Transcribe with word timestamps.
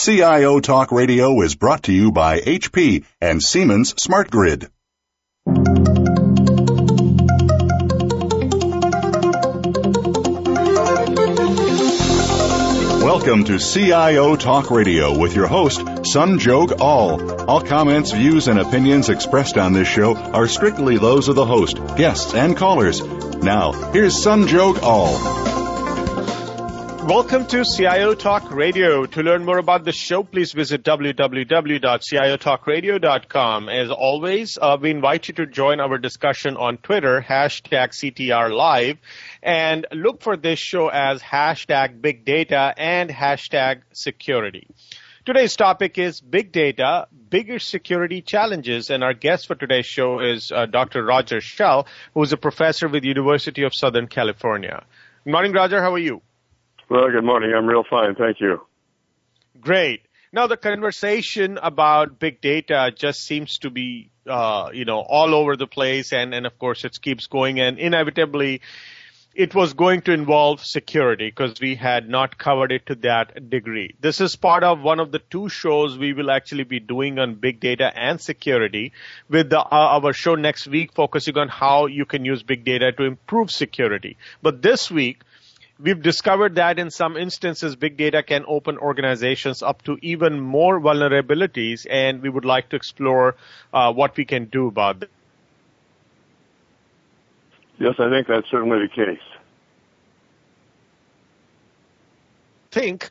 CIO 0.00 0.60
Talk 0.60 0.92
Radio 0.92 1.40
is 1.42 1.56
brought 1.56 1.82
to 1.82 1.92
you 1.92 2.12
by 2.12 2.38
HP 2.38 3.04
and 3.20 3.42
Siemens 3.42 4.00
Smart 4.00 4.30
Grid. 4.30 4.70
Welcome 13.02 13.42
to 13.46 13.58
CIO 13.58 14.36
Talk 14.36 14.70
Radio 14.70 15.18
with 15.18 15.34
your 15.34 15.48
host, 15.48 15.80
Sanjog 15.80 16.80
Aul. 16.80 17.50
All 17.50 17.60
comments, 17.60 18.12
views, 18.12 18.46
and 18.46 18.60
opinions 18.60 19.08
expressed 19.08 19.58
on 19.58 19.72
this 19.72 19.88
show 19.88 20.14
are 20.14 20.46
strictly 20.46 20.98
those 20.98 21.26
of 21.26 21.34
the 21.34 21.44
host, 21.44 21.76
guests, 21.96 22.34
and 22.34 22.56
callers. 22.56 23.02
Now, 23.02 23.72
here's 23.90 24.14
Sanjog 24.14 24.80
Aul. 24.80 25.67
Welcome 27.08 27.46
to 27.46 27.64
CIO 27.64 28.12
Talk 28.12 28.52
Radio. 28.52 29.06
To 29.06 29.22
learn 29.22 29.42
more 29.42 29.56
about 29.56 29.86
the 29.86 29.92
show, 29.92 30.22
please 30.22 30.52
visit 30.52 30.82
www.ciotalkradio.com. 30.82 33.68
As 33.70 33.90
always, 33.90 34.58
uh, 34.60 34.76
we 34.78 34.90
invite 34.90 35.28
you 35.28 35.34
to 35.36 35.46
join 35.46 35.80
our 35.80 35.96
discussion 35.96 36.58
on 36.58 36.76
Twitter, 36.76 37.24
hashtag 37.26 37.92
CTR 37.92 38.54
Live, 38.54 38.98
and 39.42 39.86
look 39.90 40.20
for 40.20 40.36
this 40.36 40.58
show 40.58 40.88
as 40.88 41.22
hashtag 41.22 42.02
big 42.02 42.26
data 42.26 42.74
and 42.76 43.08
hashtag 43.08 43.80
security. 43.94 44.66
Today's 45.24 45.56
topic 45.56 45.96
is 45.96 46.20
big 46.20 46.52
data, 46.52 47.08
bigger 47.30 47.58
security 47.58 48.20
challenges, 48.20 48.90
and 48.90 49.02
our 49.02 49.14
guest 49.14 49.46
for 49.46 49.54
today's 49.54 49.86
show 49.86 50.20
is 50.20 50.52
uh, 50.52 50.66
Dr. 50.66 51.02
Roger 51.02 51.40
Schell, 51.40 51.86
who 52.12 52.22
is 52.22 52.34
a 52.34 52.36
professor 52.36 52.86
with 52.86 53.02
the 53.02 53.08
University 53.08 53.62
of 53.62 53.72
Southern 53.74 54.08
California. 54.08 54.84
Good 55.24 55.32
morning, 55.32 55.52
Roger. 55.52 55.80
How 55.80 55.94
are 55.94 55.98
you? 55.98 56.20
Well, 56.90 57.10
good 57.10 57.24
morning. 57.24 57.52
I'm 57.54 57.66
real 57.66 57.84
fine. 57.88 58.14
Thank 58.14 58.40
you. 58.40 58.62
Great. 59.60 60.02
Now, 60.32 60.46
the 60.46 60.56
conversation 60.56 61.58
about 61.62 62.18
big 62.18 62.40
data 62.40 62.90
just 62.94 63.20
seems 63.20 63.58
to 63.58 63.70
be, 63.70 64.10
uh, 64.26 64.70
you 64.72 64.86
know, 64.86 65.00
all 65.00 65.34
over 65.34 65.56
the 65.56 65.66
place, 65.66 66.14
and, 66.14 66.34
and 66.34 66.46
of 66.46 66.58
course, 66.58 66.84
it 66.86 66.98
keeps 67.00 67.26
going, 67.26 67.60
and 67.60 67.78
inevitably, 67.78 68.62
it 69.34 69.54
was 69.54 69.74
going 69.74 70.00
to 70.02 70.12
involve 70.12 70.64
security 70.64 71.28
because 71.28 71.60
we 71.60 71.74
had 71.74 72.08
not 72.08 72.38
covered 72.38 72.72
it 72.72 72.86
to 72.86 72.94
that 72.96 73.50
degree. 73.50 73.94
This 74.00 74.20
is 74.20 74.34
part 74.34 74.64
of 74.64 74.80
one 74.80 74.98
of 74.98 75.12
the 75.12 75.18
two 75.18 75.48
shows 75.50 75.96
we 75.98 76.14
will 76.14 76.30
actually 76.30 76.64
be 76.64 76.80
doing 76.80 77.18
on 77.18 77.34
big 77.34 77.60
data 77.60 77.92
and 77.94 78.20
security 78.20 78.92
with 79.28 79.50
the, 79.50 79.60
uh, 79.60 80.00
our 80.00 80.12
show 80.12 80.34
next 80.34 80.66
week 80.66 80.94
focusing 80.94 81.36
on 81.36 81.48
how 81.48 81.86
you 81.86 82.04
can 82.04 82.24
use 82.24 82.42
big 82.42 82.64
data 82.64 82.92
to 82.92 83.04
improve 83.04 83.50
security. 83.50 84.16
But 84.42 84.62
this 84.62 84.90
week, 84.90 85.22
We've 85.80 86.02
discovered 86.02 86.56
that 86.56 86.80
in 86.80 86.90
some 86.90 87.16
instances, 87.16 87.76
big 87.76 87.96
data 87.96 88.24
can 88.24 88.44
open 88.48 88.78
organizations 88.78 89.62
up 89.62 89.82
to 89.82 89.96
even 90.02 90.40
more 90.40 90.80
vulnerabilities, 90.80 91.86
and 91.88 92.20
we 92.20 92.28
would 92.28 92.44
like 92.44 92.70
to 92.70 92.76
explore 92.76 93.36
uh, 93.72 93.92
what 93.92 94.16
we 94.16 94.24
can 94.24 94.46
do 94.46 94.66
about 94.66 95.00
that. 95.00 95.10
Yes, 97.78 97.94
I 98.00 98.10
think 98.10 98.26
that's 98.26 98.50
certainly 98.50 98.80
the 98.80 98.88
case. 98.88 99.22
Think 102.70 103.08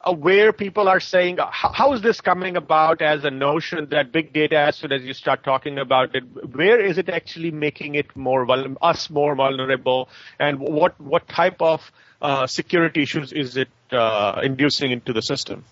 uh, 0.00 0.12
where 0.12 0.52
people 0.52 0.88
are 0.88 0.98
saying, 0.98 1.38
uh, 1.38 1.48
how 1.50 1.92
is 1.92 2.02
this 2.02 2.20
coming 2.20 2.56
about 2.56 3.00
as 3.02 3.24
a 3.24 3.30
notion 3.30 3.88
that 3.90 4.10
big 4.10 4.32
data, 4.32 4.58
as 4.58 4.76
soon 4.76 4.92
as 4.92 5.02
you 5.02 5.14
start 5.14 5.44
talking 5.44 5.78
about 5.78 6.14
it, 6.14 6.24
where 6.54 6.80
is 6.80 6.98
it 6.98 7.08
actually 7.08 7.52
making 7.52 7.94
it 7.94 8.16
more 8.16 8.46
us 8.82 9.08
more 9.08 9.36
vulnerable, 9.36 10.08
and 10.40 10.58
what 10.58 11.00
what 11.00 11.28
type 11.28 11.62
of 11.62 11.92
uh, 12.20 12.46
security 12.46 13.02
issues 13.02 13.32
is 13.32 13.56
it 13.56 13.68
uh, 13.92 14.40
inducing 14.42 14.90
into 14.90 15.12
the 15.12 15.22
system? 15.22 15.64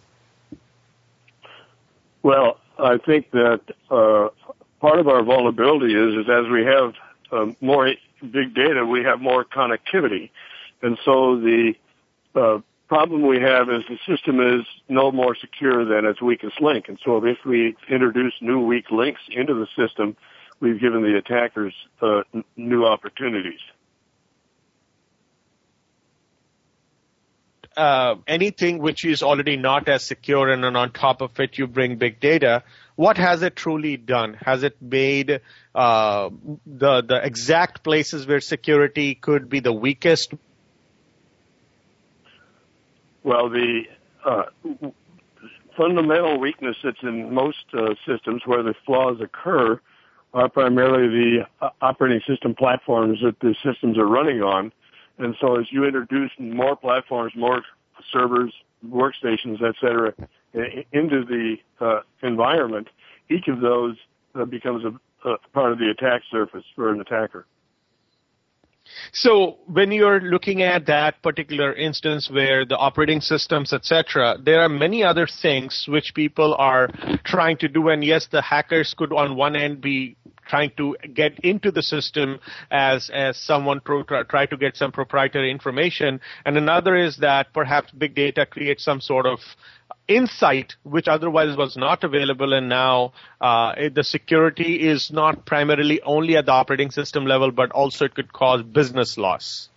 Well, 2.23 2.59
I 2.79 2.99
think 2.99 3.31
that 3.33 3.61
uh, 3.91 4.29
part 4.81 4.99
of 4.99 5.09
our 5.09 5.23
vulnerability 5.23 5.95
is, 5.95 6.15
is 6.15 6.31
as 6.31 6.51
we 6.51 6.65
have 6.65 6.95
um, 7.33 7.57
more 7.61 7.89
big 8.21 8.55
data, 8.55 8.85
we 8.87 9.03
have 9.05 9.21
more 9.21 9.45
connectivity. 9.45 10.31
And 10.83 10.99
so 11.05 11.41
the 11.41 11.75
uh, 12.35 12.59
problem 12.89 13.27
we 13.27 13.41
have 13.41 13.69
is 13.71 13.83
the 13.89 13.99
system 14.07 14.41
is 14.41 14.67
no 14.89 15.11
more 15.11 15.35
secure 15.35 15.85
than 15.85 16.05
its 16.05 16.21
weakest 16.21 16.61
link. 16.61 16.89
And 16.89 16.99
so 17.05 17.25
if 17.25 17.39
we 17.45 17.77
introduce 17.89 18.35
new 18.41 18.61
weak 18.61 18.91
links 18.91 19.21
into 19.31 19.55
the 19.55 19.67
system, 19.77 20.17
we've 20.61 20.81
given 20.81 21.03
the 21.03 21.17
attackers 21.17 21.75
uh, 22.03 22.23
n- 22.35 22.45
new 22.57 22.85
opportunities. 22.85 23.61
uh, 27.77 28.17
anything 28.27 28.79
which 28.79 29.05
is 29.05 29.23
already 29.23 29.57
not 29.57 29.89
as 29.89 30.05
secure 30.05 30.51
and 30.51 30.65
on 30.65 30.93
top 30.93 31.21
of 31.21 31.39
it 31.41 31.59
you 31.59 31.67
bring 31.67 31.97
big 31.97 32.21
data, 32.21 32.63
what 32.97 33.17
has 33.17 33.43
it 33.43 33.57
truly 33.57 33.97
done? 33.97 34.35
Has 34.35 34.63
it 34.63 34.81
made 34.81 35.41
uh, 35.75 36.31
the 36.67 37.03
the 37.03 37.21
exact 37.23 37.83
places 37.83 38.27
where 38.27 38.41
security 38.41 39.15
could 39.15 39.49
be 39.49 39.61
the 39.61 39.73
weakest? 39.73 40.35
Well, 43.25 43.49
the 43.49 43.83
uh, 44.25 44.45
fundamental 45.77 46.39
weakness 46.39 46.77
that's 46.85 47.03
in 47.03 47.35
most 47.35 47.65
uh, 47.73 47.95
systems 48.07 48.43
where 48.47 48.63
the 48.63 48.75
flaws 48.87 49.21
occur 49.21 49.81
are 50.33 50.49
primarily 50.49 51.09
the 51.09 51.47
uh, 51.61 51.71
operating 51.81 52.21
system 52.27 52.55
platforms 52.55 53.19
that 53.23 53.41
the 53.41 53.57
systems 53.65 53.99
are 53.99 54.07
running 54.07 54.43
on 54.43 54.73
and 55.19 55.37
so 55.41 55.59
as 55.59 55.67
you 55.71 55.85
introduce 55.85 56.31
more 56.39 56.77
platforms, 56.77 57.33
more 57.37 57.63
servers, 58.13 58.53
workstations, 58.87 59.63
et 59.63 59.75
cetera, 59.81 60.13
into 60.93 61.25
the 61.25 61.57
uh, 61.81 62.01
environment, 62.23 62.89
each 63.31 63.49
of 63.49 63.61
those 63.61 63.97
uh, 64.35 64.45
becomes 64.45 64.85
a, 64.85 65.29
a 65.29 65.39
part 65.53 65.73
of 65.73 65.79
the 65.79 65.89
attack 65.91 66.23
surface 66.31 66.65
for 66.75 66.91
an 66.91 67.01
attacker. 67.01 67.47
So 69.13 69.59
when 69.67 69.93
you're 69.93 70.21
looking 70.21 70.63
at 70.63 70.87
that 70.87 71.23
particular 71.23 71.73
instance 71.75 72.31
where 72.31 72.65
the 72.65 72.77
operating 72.77 73.21
systems, 73.21 73.73
etc., 73.73 74.37
there 74.43 74.61
are 74.61 74.69
many 74.69 75.03
other 75.03 75.27
things 75.27 75.87
which 75.89 76.15
people 76.15 76.55
are 76.59 76.89
trying 77.25 77.57
to 77.59 77.69
do. 77.69 77.89
And 77.89 78.05
yes, 78.05 78.27
the 78.31 78.43
hackers 78.43 78.95
could 78.97 79.13
on 79.13 79.37
one 79.37 79.57
end 79.57 79.81
be 79.81 80.17
trying 80.55 80.71
to 80.77 80.97
get 81.13 81.41
into 81.41 81.73
the 81.73 81.83
system 81.83 82.39
as 82.71 83.11
as 83.11 83.37
someone 83.37 83.81
pro- 83.81 84.23
try 84.35 84.47
to 84.47 84.57
get 84.57 84.77
some 84.77 84.93
proprietary 84.93 85.51
information, 85.51 86.21
and 86.47 86.57
another 86.57 86.95
is 86.95 87.17
that 87.17 87.53
perhaps 87.53 87.91
big 87.91 88.15
data 88.15 88.47
creates 88.47 88.85
some 88.85 89.01
sort 89.01 89.27
of 89.27 89.41
insight 90.07 90.77
which 90.85 91.09
otherwise 91.09 91.57
was 91.57 91.77
not 91.77 92.05
available. 92.05 92.53
And 92.53 92.69
now 92.69 93.15
uh, 93.41 93.75
the 93.93 94.05
security 94.05 94.73
is 94.93 95.11
not 95.11 95.45
primarily 95.45 96.01
only 96.03 96.37
at 96.37 96.47
the 96.47 96.53
operating 96.53 96.91
system 96.93 97.27
level 97.27 97.51
but 97.51 97.73
also 97.73 98.05
it 98.05 98.15
could 98.15 98.33
cause 98.33 98.63
business 98.63 99.19
loss. 99.19 99.69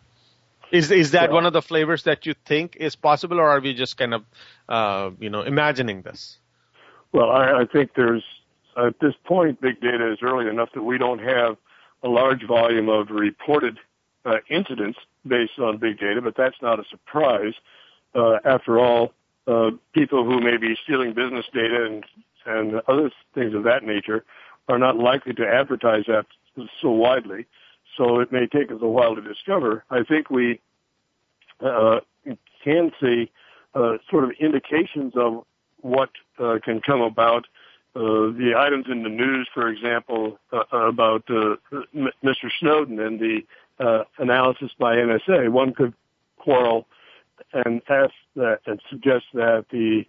Is 0.71 0.91
is 0.91 1.11
that 1.11 1.29
well, 1.29 1.37
one 1.39 1.45
of 1.47 1.53
the 1.53 1.65
flavors 1.73 2.03
that 2.03 2.25
you 2.27 2.35
think 2.45 2.75
is 2.75 2.95
possible 2.95 3.39
or 3.39 3.49
are 3.49 3.61
we 3.61 3.73
just 3.73 3.97
kind 3.97 4.13
of 4.13 4.23
uh, 4.69 5.09
you 5.19 5.31
know 5.31 5.41
imagining 5.41 6.03
this? 6.03 6.37
Well 7.13 7.31
I, 7.31 7.61
I 7.61 7.65
think 7.65 7.91
there's 7.95 8.27
at 8.77 8.99
this 8.99 9.13
point, 9.25 9.59
big 9.61 9.81
data 9.81 10.11
is 10.11 10.19
early 10.21 10.47
enough 10.47 10.69
that 10.73 10.83
we 10.83 10.97
don't 10.97 11.19
have 11.19 11.57
a 12.03 12.07
large 12.07 12.45
volume 12.45 12.89
of 12.89 13.09
reported 13.09 13.79
uh, 14.25 14.37
incidents 14.49 14.99
based 15.25 15.57
on 15.59 15.77
big 15.77 15.99
data, 15.99 16.21
but 16.21 16.35
that's 16.35 16.61
not 16.61 16.79
a 16.79 16.83
surprise. 16.89 17.53
Uh, 18.13 18.37
after 18.45 18.79
all, 18.79 19.13
uh, 19.47 19.71
people 19.93 20.25
who 20.25 20.39
may 20.41 20.57
be 20.57 20.75
stealing 20.83 21.13
business 21.13 21.45
data 21.53 21.85
and 21.85 22.05
and 22.45 22.81
other 22.87 23.11
things 23.35 23.53
of 23.53 23.63
that 23.63 23.83
nature 23.83 24.23
are 24.69 24.79
not 24.79 24.97
likely 24.97 25.33
to 25.33 25.45
advertise 25.45 26.05
that 26.07 26.25
so 26.81 26.89
widely. 26.89 27.45
So 27.97 28.19
it 28.21 28.31
may 28.31 28.47
take 28.47 28.71
us 28.71 28.77
a 28.81 28.87
while 28.87 29.15
to 29.15 29.21
discover. 29.21 29.83
I 29.89 30.03
think 30.03 30.29
we 30.29 30.61
uh, 31.59 31.99
can 32.63 32.91
see 33.01 33.29
uh, 33.75 33.97
sort 34.09 34.23
of 34.23 34.31
indications 34.39 35.13
of 35.15 35.43
what 35.81 36.09
uh, 36.39 36.59
can 36.63 36.79
come 36.79 37.01
about 37.01 37.47
uh, 37.97 38.31
the 38.31 38.53
items 38.55 38.85
in 38.91 39.01
the 39.01 39.09
news, 39.09 39.49
for 39.51 39.67
example, 39.67 40.37
uh, 40.53 40.63
about 40.71 41.23
uh, 41.29 41.55
Mr. 42.23 42.51
Snowden 42.59 42.99
and 42.99 43.19
the 43.19 43.39
uh, 43.79 44.03
analysis 44.19 44.69
by 44.77 44.97
NSA, 44.97 45.49
one 45.49 45.73
could 45.73 45.95
quarrel 46.37 46.85
and 47.53 47.81
ask 47.89 48.13
that 48.35 48.59
and 48.67 48.79
suggest 48.89 49.25
that 49.33 49.65
the 49.71 50.05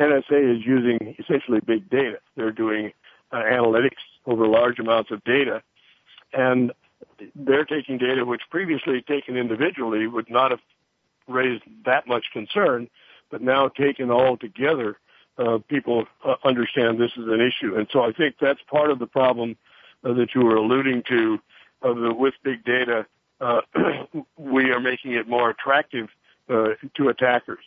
NSA 0.00 0.56
is 0.56 0.66
using 0.66 1.14
essentially 1.16 1.60
big 1.60 1.88
data. 1.88 2.18
They're 2.34 2.50
doing 2.50 2.92
uh, 3.30 3.36
analytics 3.36 4.02
over 4.26 4.48
large 4.48 4.80
amounts 4.80 5.12
of 5.12 5.22
data, 5.22 5.62
and 6.32 6.72
they're 7.36 7.64
taking 7.64 7.98
data 7.98 8.24
which 8.24 8.42
previously 8.50 9.00
taken 9.02 9.36
individually 9.36 10.08
would 10.08 10.28
not 10.28 10.50
have 10.50 10.60
raised 11.28 11.62
that 11.84 12.08
much 12.08 12.26
concern, 12.32 12.88
but 13.30 13.42
now 13.42 13.68
taken 13.68 14.10
all 14.10 14.36
together 14.36 14.98
uh, 15.38 15.58
people 15.68 16.04
uh, 16.24 16.34
understand 16.44 16.98
this 16.98 17.12
is 17.16 17.26
an 17.26 17.40
issue. 17.40 17.76
And 17.76 17.86
so 17.92 18.02
I 18.02 18.12
think 18.12 18.36
that's 18.40 18.60
part 18.70 18.90
of 18.90 18.98
the 18.98 19.06
problem 19.06 19.56
uh, 20.04 20.12
that 20.14 20.34
you 20.34 20.42
were 20.42 20.56
alluding 20.56 21.02
to 21.08 21.38
uh, 21.82 21.94
the, 21.94 22.14
with 22.14 22.34
big 22.42 22.64
data. 22.64 23.06
Uh, 23.40 23.60
we 24.36 24.70
are 24.70 24.80
making 24.80 25.12
it 25.12 25.28
more 25.28 25.50
attractive 25.50 26.08
to 26.48 27.08
attackers. 27.08 27.64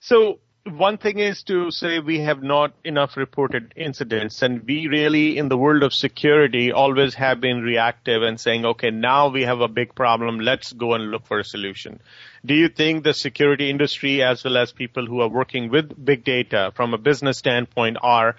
So 0.00 0.40
one 0.68 0.98
thing 0.98 1.18
is 1.18 1.42
to 1.44 1.70
say 1.70 1.98
we 1.98 2.20
have 2.20 2.42
not 2.42 2.72
enough 2.84 3.16
reported 3.16 3.72
incidents, 3.76 4.42
and 4.42 4.62
we 4.62 4.86
really, 4.86 5.38
in 5.38 5.48
the 5.48 5.56
world 5.56 5.82
of 5.82 5.92
security, 5.92 6.72
always 6.72 7.14
have 7.14 7.40
been 7.40 7.60
reactive 7.60 8.22
and 8.22 8.40
saying, 8.40 8.64
okay, 8.64 8.90
now 8.90 9.28
we 9.28 9.42
have 9.42 9.60
a 9.60 9.68
big 9.68 9.94
problem, 9.94 10.40
let's 10.40 10.72
go 10.72 10.94
and 10.94 11.10
look 11.10 11.26
for 11.26 11.38
a 11.38 11.44
solution. 11.44 12.00
Do 12.44 12.54
you 12.54 12.68
think 12.68 13.04
the 13.04 13.14
security 13.14 13.70
industry, 13.70 14.22
as 14.22 14.44
well 14.44 14.56
as 14.58 14.72
people 14.72 15.06
who 15.06 15.20
are 15.20 15.28
working 15.28 15.70
with 15.70 16.04
big 16.04 16.24
data 16.24 16.72
from 16.74 16.94
a 16.94 16.98
business 16.98 17.38
standpoint, 17.38 17.96
are 18.02 18.36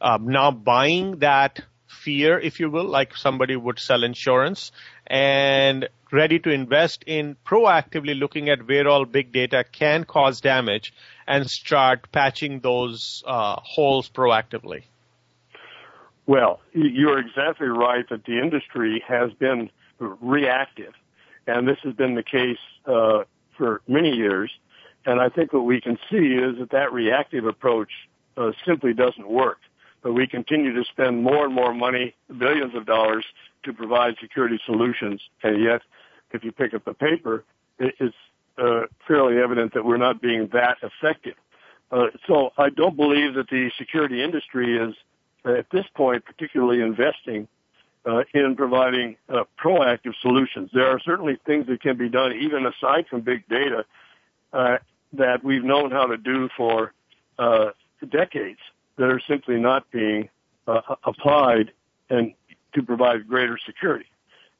uh, 0.00 0.18
now 0.20 0.50
buying 0.50 1.18
that 1.18 1.60
fear, 1.86 2.38
if 2.38 2.60
you 2.60 2.70
will, 2.70 2.84
like 2.84 3.16
somebody 3.16 3.56
would 3.56 3.78
sell 3.78 4.04
insurance, 4.04 4.72
and 5.06 5.88
ready 6.14 6.38
to 6.38 6.50
invest 6.50 7.02
in 7.06 7.36
proactively 7.44 8.18
looking 8.18 8.48
at 8.48 8.66
where 8.68 8.86
all 8.88 9.04
big 9.04 9.32
data 9.32 9.64
can 9.70 10.04
cause 10.04 10.40
damage 10.40 10.94
and 11.26 11.50
start 11.50 12.10
patching 12.12 12.60
those 12.60 13.22
uh, 13.26 13.56
holes 13.62 14.08
proactively? 14.08 14.84
Well, 16.26 16.60
you're 16.72 17.18
exactly 17.18 17.66
right 17.66 18.08
that 18.08 18.24
the 18.24 18.38
industry 18.40 19.02
has 19.06 19.32
been 19.34 19.70
reactive, 19.98 20.94
and 21.46 21.68
this 21.68 21.78
has 21.82 21.94
been 21.94 22.14
the 22.14 22.22
case 22.22 22.58
uh, 22.86 23.24
for 23.58 23.82
many 23.86 24.10
years. 24.10 24.50
And 25.04 25.20
I 25.20 25.28
think 25.28 25.52
what 25.52 25.66
we 25.66 25.82
can 25.82 25.98
see 26.10 26.34
is 26.46 26.58
that 26.58 26.70
that 26.70 26.92
reactive 26.92 27.44
approach 27.44 27.90
uh, 28.38 28.52
simply 28.66 28.94
doesn't 28.94 29.28
work. 29.28 29.58
But 30.02 30.12
we 30.12 30.26
continue 30.26 30.72
to 30.74 30.84
spend 30.84 31.22
more 31.22 31.44
and 31.44 31.54
more 31.54 31.74
money, 31.74 32.14
billions 32.38 32.74
of 32.74 32.86
dollars, 32.86 33.24
to 33.64 33.72
provide 33.72 34.14
security 34.20 34.58
solutions, 34.64 35.20
and 35.42 35.62
yet, 35.62 35.82
if 36.34 36.44
you 36.44 36.52
pick 36.52 36.74
up 36.74 36.84
the 36.84 36.94
paper, 36.94 37.44
it's 37.78 38.16
uh, 38.58 38.82
fairly 39.06 39.38
evident 39.38 39.74
that 39.74 39.84
we're 39.84 39.96
not 39.96 40.20
being 40.20 40.48
that 40.52 40.78
effective. 40.82 41.34
Uh, 41.90 42.06
so 42.26 42.50
I 42.58 42.70
don't 42.70 42.96
believe 42.96 43.34
that 43.34 43.48
the 43.48 43.70
security 43.78 44.22
industry 44.22 44.76
is, 44.76 44.94
uh, 45.44 45.52
at 45.52 45.66
this 45.70 45.84
point, 45.94 46.24
particularly 46.24 46.80
investing 46.80 47.48
uh, 48.06 48.22
in 48.32 48.54
providing 48.56 49.16
uh, 49.28 49.44
proactive 49.62 50.12
solutions. 50.20 50.70
There 50.72 50.88
are 50.88 51.00
certainly 51.00 51.38
things 51.46 51.66
that 51.68 51.80
can 51.80 51.96
be 51.96 52.08
done, 52.08 52.32
even 52.32 52.66
aside 52.66 53.06
from 53.08 53.22
big 53.22 53.48
data, 53.48 53.84
uh, 54.52 54.78
that 55.14 55.42
we've 55.42 55.64
known 55.64 55.90
how 55.90 56.06
to 56.06 56.16
do 56.16 56.48
for 56.56 56.92
decades 58.10 58.58
that 58.96 59.04
are 59.04 59.20
simply 59.26 59.58
not 59.58 59.90
being 59.90 60.28
applied 60.66 61.72
and 62.10 62.34
to 62.74 62.82
provide 62.82 63.26
greater 63.26 63.58
security. 63.64 64.06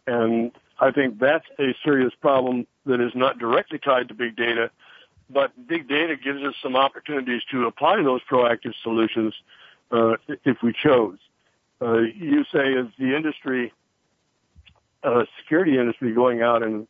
And 0.06 0.52
I 0.78 0.90
think 0.90 1.18
that's 1.18 1.46
a 1.58 1.74
serious 1.84 2.12
problem 2.20 2.66
that 2.86 3.00
is 3.00 3.12
not 3.14 3.38
directly 3.38 3.78
tied 3.78 4.08
to 4.08 4.14
big 4.14 4.36
data, 4.36 4.70
but 5.30 5.52
big 5.66 5.88
data 5.88 6.16
gives 6.16 6.42
us 6.42 6.54
some 6.62 6.76
opportunities 6.76 7.42
to 7.50 7.66
apply 7.66 8.02
those 8.02 8.20
proactive 8.30 8.74
solutions 8.82 9.34
uh, 9.90 10.16
if 10.44 10.58
we 10.62 10.72
chose. 10.72 11.18
Uh, 11.80 11.98
you 11.98 12.44
say 12.52 12.72
is 12.72 12.86
the 12.98 13.14
industry, 13.14 13.72
uh, 15.02 15.24
security 15.38 15.78
industry, 15.78 16.12
going 16.12 16.42
out 16.42 16.62
and 16.62 16.86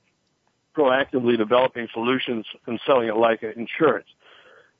proactively 0.77 1.37
developing 1.37 1.89
solutions 1.93 2.47
and 2.67 2.81
selling 2.87 3.09
it 3.09 3.17
like 3.17 3.43
insurance. 3.43 4.09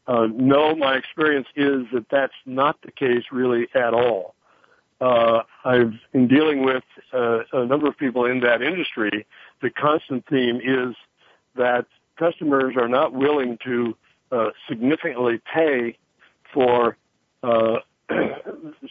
Uh, 0.07 0.27
no, 0.31 0.75
my 0.75 0.97
experience 0.97 1.47
is 1.57 1.85
that 1.93 2.07
that's 2.11 2.35
not 2.45 2.81
the 2.83 2.91
case 2.91 3.25
really 3.31 3.69
at 3.75 3.95
all 3.95 4.35
uh, 5.05 5.43
I've 5.67 5.93
in 6.15 6.29
dealing 6.29 6.65
with 6.65 6.85
uh, 7.13 7.41
a 7.53 7.67
number 7.67 7.87
of 7.89 7.99
people 7.99 8.25
in 8.25 8.41
that 8.41 8.63
industry. 8.63 9.27
The 9.61 9.69
constant 9.69 10.25
theme 10.29 10.61
is 10.65 10.97
that 11.57 11.85
customers 12.19 12.75
are 12.79 12.89
not 12.89 13.13
willing 13.13 13.59
to 13.65 13.97
uh, 14.33 14.51
significantly 14.67 15.43
pay 15.53 15.99
for 16.55 16.97
uh, 17.43 17.81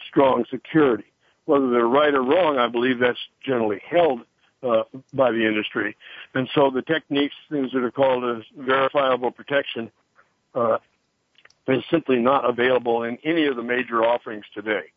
strong 0.08 0.44
security. 0.50 1.04
Whether 1.46 1.70
they're 1.70 1.86
right 1.86 2.14
or 2.14 2.22
wrong, 2.22 2.58
I 2.58 2.68
believe 2.68 3.00
that's 3.00 3.18
generally 3.44 3.80
held 3.84 4.20
uh, 4.62 4.84
by 5.12 5.32
the 5.32 5.44
industry. 5.44 5.96
And 6.32 6.48
so 6.54 6.70
the 6.70 6.82
techniques, 6.82 7.34
things 7.50 7.72
that 7.72 7.82
are 7.82 7.90
called 7.90 8.38
as 8.38 8.44
verifiable 8.56 9.32
protection, 9.32 9.90
uh, 10.54 10.78
is 11.66 11.82
simply 11.90 12.20
not 12.20 12.48
available 12.48 13.02
in 13.02 13.18
any 13.24 13.46
of 13.46 13.56
the 13.56 13.64
major 13.64 14.04
offerings 14.04 14.44
today. 14.54 14.93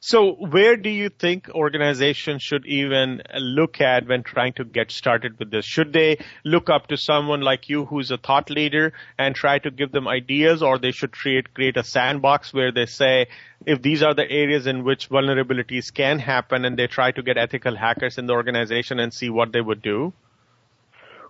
So 0.00 0.32
where 0.32 0.76
do 0.76 0.90
you 0.90 1.08
think 1.08 1.48
organizations 1.48 2.42
should 2.42 2.66
even 2.66 3.22
look 3.38 3.80
at 3.80 4.06
when 4.06 4.22
trying 4.22 4.52
to 4.54 4.64
get 4.64 4.90
started 4.90 5.38
with 5.38 5.50
this? 5.50 5.64
Should 5.64 5.92
they 5.92 6.18
look 6.44 6.68
up 6.68 6.88
to 6.88 6.96
someone 6.96 7.40
like 7.40 7.68
you 7.68 7.84
who's 7.84 8.10
a 8.10 8.18
thought 8.18 8.50
leader 8.50 8.92
and 9.18 9.34
try 9.34 9.58
to 9.58 9.70
give 9.70 9.92
them 9.92 10.06
ideas 10.06 10.62
or 10.62 10.78
they 10.78 10.92
should 10.92 11.12
create, 11.12 11.54
create 11.54 11.76
a 11.76 11.84
sandbox 11.84 12.52
where 12.52 12.72
they 12.72 12.86
say, 12.86 13.28
if 13.66 13.80
these 13.80 14.02
are 14.02 14.14
the 14.14 14.30
areas 14.30 14.66
in 14.66 14.84
which 14.84 15.08
vulnerabilities 15.08 15.92
can 15.92 16.18
happen 16.18 16.64
and 16.64 16.78
they 16.78 16.86
try 16.86 17.10
to 17.12 17.22
get 17.22 17.38
ethical 17.38 17.74
hackers 17.76 18.18
in 18.18 18.26
the 18.26 18.32
organization 18.32 19.00
and 19.00 19.12
see 19.12 19.30
what 19.30 19.52
they 19.52 19.60
would 19.60 19.82
do? 19.82 20.12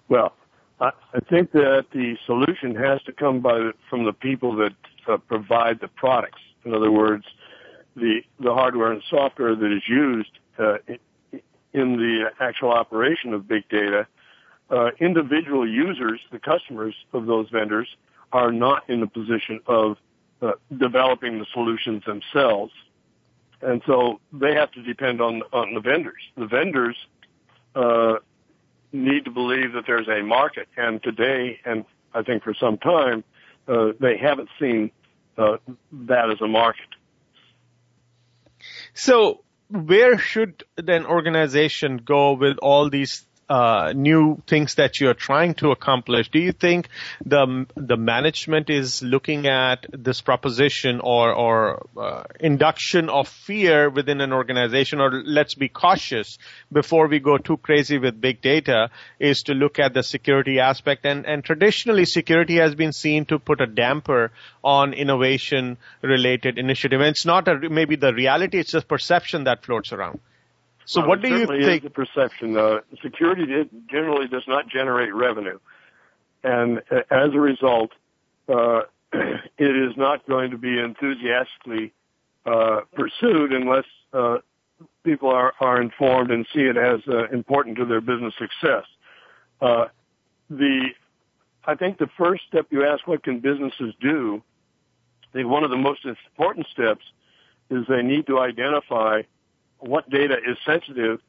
Well, 0.08 0.34
I 0.80 0.90
think 1.30 1.52
that 1.52 1.86
the 1.92 2.16
solution 2.26 2.74
has 2.74 3.00
to 3.02 3.12
come 3.12 3.40
by 3.40 3.70
from 3.88 4.04
the 4.04 4.12
people 4.12 4.56
that 4.56 4.74
uh, 5.08 5.16
provide 5.16 5.80
the 5.80 5.88
products. 5.88 6.40
In 6.64 6.74
other 6.74 6.90
words, 6.90 7.24
the 7.96 8.22
the 8.40 8.52
hardware 8.52 8.92
and 8.92 9.02
software 9.08 9.54
that 9.54 9.72
is 9.72 9.82
used 9.88 10.30
uh, 10.58 10.78
in 11.72 11.96
the 11.96 12.30
actual 12.40 12.70
operation 12.70 13.34
of 13.34 13.48
big 13.48 13.68
data, 13.68 14.06
uh, 14.70 14.90
individual 15.00 15.68
users, 15.68 16.20
the 16.30 16.38
customers 16.38 16.94
of 17.12 17.26
those 17.26 17.48
vendors, 17.50 17.88
are 18.32 18.52
not 18.52 18.88
in 18.88 19.00
the 19.00 19.06
position 19.06 19.60
of 19.66 19.96
uh, 20.42 20.52
developing 20.76 21.38
the 21.38 21.46
solutions 21.52 22.02
themselves, 22.04 22.72
and 23.60 23.82
so 23.86 24.20
they 24.32 24.54
have 24.54 24.70
to 24.72 24.82
depend 24.82 25.20
on 25.20 25.42
on 25.52 25.74
the 25.74 25.80
vendors. 25.80 26.22
The 26.36 26.46
vendors 26.46 26.96
uh, 27.74 28.14
need 28.92 29.24
to 29.24 29.30
believe 29.30 29.72
that 29.72 29.84
there's 29.86 30.08
a 30.08 30.22
market, 30.22 30.68
and 30.76 31.02
today, 31.02 31.60
and 31.64 31.84
I 32.12 32.22
think 32.22 32.42
for 32.42 32.54
some 32.54 32.78
time, 32.78 33.24
uh, 33.66 33.92
they 34.00 34.16
haven't 34.16 34.48
seen 34.60 34.90
uh, 35.36 35.56
that 35.92 36.30
as 36.30 36.40
a 36.40 36.48
market. 36.48 36.86
So 38.94 39.42
where 39.68 40.18
should 40.18 40.64
then 40.76 41.06
organization 41.06 41.98
go 41.98 42.32
with 42.34 42.58
all 42.58 42.90
these 42.90 43.26
uh, 43.48 43.92
new 43.94 44.42
things 44.46 44.76
that 44.76 45.00
you're 45.00 45.14
trying 45.14 45.54
to 45.54 45.70
accomplish, 45.70 46.30
do 46.30 46.38
you 46.38 46.52
think 46.52 46.88
the 47.24 47.66
the 47.76 47.96
management 47.96 48.70
is 48.70 49.02
looking 49.02 49.46
at 49.46 49.86
this 49.92 50.20
proposition 50.20 51.00
or 51.00 51.32
or 51.32 51.86
uh, 51.96 52.24
induction 52.40 53.08
of 53.08 53.28
fear 53.28 53.90
within 53.90 54.20
an 54.20 54.32
organization, 54.32 55.00
or 55.00 55.22
let's 55.24 55.54
be 55.54 55.68
cautious 55.68 56.38
before 56.72 57.06
we 57.08 57.18
go 57.18 57.36
too 57.36 57.56
crazy 57.58 57.98
with 57.98 58.20
big 58.20 58.40
data, 58.40 58.90
is 59.18 59.42
to 59.42 59.52
look 59.52 59.78
at 59.78 59.94
the 59.94 60.02
security 60.02 60.58
aspect 60.58 61.04
and 61.04 61.26
and 61.26 61.44
traditionally 61.44 62.04
security 62.04 62.56
has 62.56 62.74
been 62.74 62.92
seen 62.92 63.24
to 63.26 63.38
put 63.38 63.60
a 63.60 63.66
damper 63.66 64.32
on 64.62 64.94
innovation 64.94 65.76
related 66.02 66.58
initiative. 66.58 67.00
And 67.00 67.10
it's 67.10 67.26
not 67.26 67.46
a, 67.48 67.68
maybe 67.68 67.96
the 67.96 68.14
reality; 68.14 68.58
it's 68.58 68.72
just 68.72 68.88
perception 68.88 69.44
that 69.44 69.64
floats 69.64 69.92
around. 69.92 70.20
So 70.86 71.00
well, 71.00 71.10
what 71.10 71.22
do 71.22 71.28
you 71.28 71.46
think? 71.46 71.82
The 71.82 71.90
perception. 71.90 72.56
Uh, 72.56 72.80
security 73.02 73.46
generally 73.90 74.28
does 74.28 74.44
not 74.46 74.68
generate 74.68 75.14
revenue, 75.14 75.58
and 76.42 76.82
uh, 76.90 77.00
as 77.10 77.32
a 77.32 77.40
result, 77.40 77.92
uh, 78.48 78.82
it 79.12 79.50
is 79.58 79.96
not 79.96 80.26
going 80.28 80.50
to 80.50 80.58
be 80.58 80.78
enthusiastically 80.78 81.92
uh, 82.44 82.80
pursued 82.94 83.52
unless 83.52 83.86
uh, 84.12 84.38
people 85.04 85.30
are, 85.30 85.54
are 85.60 85.80
informed 85.80 86.30
and 86.30 86.46
see 86.54 86.60
it 86.60 86.76
as 86.76 87.00
uh, 87.08 87.28
important 87.28 87.78
to 87.78 87.86
their 87.86 88.02
business 88.02 88.34
success. 88.38 88.84
the 90.50 90.88
I 91.66 91.74
think 91.74 91.96
the 91.96 92.10
first 92.18 92.42
step 92.46 92.66
you 92.68 92.84
ask, 92.84 93.06
what 93.06 93.22
can 93.22 93.40
businesses 93.40 93.94
do? 93.98 94.42
I 95.30 95.38
think 95.38 95.48
one 95.48 95.64
of 95.64 95.70
the 95.70 95.78
most 95.78 96.04
important 96.04 96.66
steps 96.70 97.04
is 97.70 97.86
they 97.88 98.02
need 98.02 98.26
to 98.26 98.38
identify 98.38 99.22
what 99.86 100.08
data 100.10 100.36
is 100.46 100.56
sensitive 100.64 101.20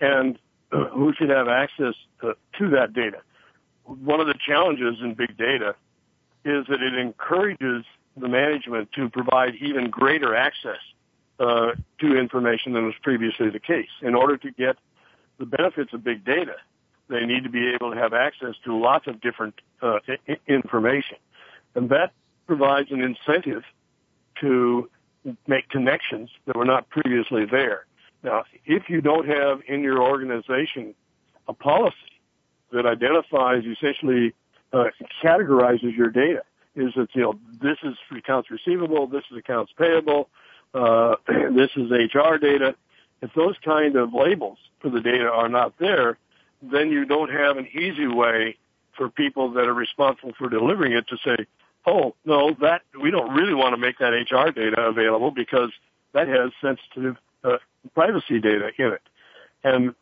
and 0.00 0.38
who 0.70 1.12
should 1.16 1.30
have 1.30 1.48
access 1.48 1.94
to, 2.20 2.36
to 2.58 2.70
that 2.70 2.92
data. 2.92 3.18
One 3.84 4.20
of 4.20 4.26
the 4.26 4.34
challenges 4.34 4.96
in 5.00 5.14
big 5.14 5.36
data 5.36 5.74
is 6.44 6.66
that 6.68 6.82
it 6.82 6.94
encourages 6.94 7.84
the 8.16 8.28
management 8.28 8.90
to 8.92 9.08
provide 9.08 9.54
even 9.60 9.90
greater 9.90 10.34
access 10.34 10.80
uh, 11.38 11.72
to 12.00 12.16
information 12.16 12.72
than 12.72 12.86
was 12.86 12.94
previously 13.02 13.50
the 13.50 13.60
case. 13.60 13.90
In 14.02 14.14
order 14.14 14.36
to 14.38 14.50
get 14.50 14.76
the 15.38 15.46
benefits 15.46 15.92
of 15.92 16.02
big 16.02 16.24
data, 16.24 16.56
they 17.08 17.24
need 17.24 17.44
to 17.44 17.50
be 17.50 17.68
able 17.68 17.92
to 17.92 17.96
have 17.96 18.12
access 18.12 18.54
to 18.64 18.76
lots 18.76 19.06
of 19.06 19.20
different 19.20 19.54
uh, 19.82 19.98
information, 20.48 21.18
and 21.74 21.90
that 21.90 22.12
provides 22.46 22.90
an 22.90 23.00
incentive 23.00 23.62
to 24.40 24.88
make 25.46 25.68
connections 25.68 26.30
that 26.46 26.56
were 26.56 26.64
not 26.64 26.88
previously 26.88 27.44
there. 27.44 27.86
Now, 28.22 28.44
if 28.64 28.88
you 28.88 29.00
don't 29.00 29.26
have 29.28 29.60
in 29.66 29.82
your 29.82 30.02
organization 30.02 30.94
a 31.48 31.52
policy 31.52 31.96
that 32.72 32.86
identifies, 32.86 33.64
essentially 33.64 34.34
uh, 34.72 34.86
categorizes 35.22 35.96
your 35.96 36.10
data 36.10 36.42
is 36.74 36.92
that 36.96 37.08
you 37.14 37.22
know 37.22 37.38
this 37.62 37.78
is 37.82 37.94
accounts 38.16 38.50
receivable, 38.50 39.06
this 39.06 39.24
is 39.30 39.38
accounts 39.38 39.72
payable, 39.78 40.28
uh, 40.74 41.16
this 41.26 41.70
is 41.76 41.90
HR 41.90 42.36
data. 42.36 42.74
If 43.22 43.32
those 43.34 43.56
kind 43.64 43.96
of 43.96 44.12
labels 44.12 44.58
for 44.80 44.90
the 44.90 45.00
data 45.00 45.30
are 45.30 45.48
not 45.48 45.72
there, 45.78 46.18
then 46.62 46.90
you 46.90 47.04
don't 47.04 47.30
have 47.30 47.56
an 47.56 47.66
easy 47.72 48.06
way 48.06 48.56
for 48.96 49.08
people 49.08 49.52
that 49.52 49.66
are 49.66 49.74
responsible 49.74 50.32
for 50.36 50.48
delivering 50.48 50.92
it 50.92 51.06
to 51.08 51.16
say, 51.24 51.46
oh, 51.86 52.14
no, 52.24 52.54
that, 52.60 52.82
we 53.00 53.10
don't 53.10 53.34
really 53.34 53.54
want 53.54 53.74
to 53.74 53.76
make 53.78 53.98
that 53.98 54.12
HR 54.12 54.50
data 54.50 54.82
available 54.82 55.30
because 55.30 55.70
that 56.12 56.28
has 56.28 56.50
sensitive 56.60 57.16
uh, 57.44 57.58
privacy 57.94 58.40
data 58.40 58.70
in 58.78 58.86
it. 58.86 59.02
And 59.64 59.94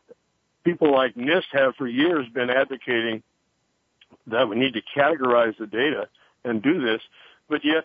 people 0.64 0.92
like 0.92 1.14
NIST 1.14 1.44
have 1.52 1.76
for 1.76 1.86
years 1.86 2.26
been 2.28 2.50
advocating 2.50 3.22
that 4.26 4.48
we 4.48 4.56
need 4.56 4.74
to 4.74 4.82
categorize 4.96 5.56
the 5.58 5.66
data 5.66 6.08
and 6.44 6.62
do 6.62 6.80
this, 6.80 7.00
but 7.48 7.64
yet 7.64 7.84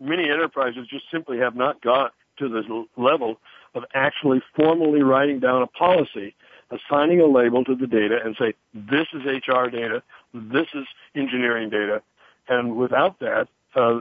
many 0.00 0.28
enterprises 0.28 0.86
just 0.88 1.04
simply 1.10 1.38
have 1.38 1.56
not 1.56 1.80
got 1.80 2.12
to 2.38 2.48
the 2.48 2.86
level 2.96 3.38
of 3.74 3.84
actually 3.94 4.42
formally 4.54 5.02
writing 5.02 5.40
down 5.40 5.62
a 5.62 5.66
policy, 5.66 6.34
assigning 6.70 7.20
a 7.20 7.26
label 7.26 7.64
to 7.64 7.74
the 7.74 7.86
data 7.86 8.18
and 8.22 8.36
say, 8.38 8.54
this 8.74 9.06
is 9.12 9.22
HR 9.24 9.68
data, 9.68 10.02
this 10.34 10.66
is 10.74 10.86
engineering 11.14 11.70
data, 11.70 12.02
and 12.48 12.76
without 12.76 13.18
that, 13.20 13.48
uh, 13.74 14.00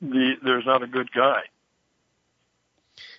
the, 0.00 0.34
there's 0.44 0.66
not 0.66 0.82
a 0.82 0.86
good 0.86 1.10
guide. 1.12 1.48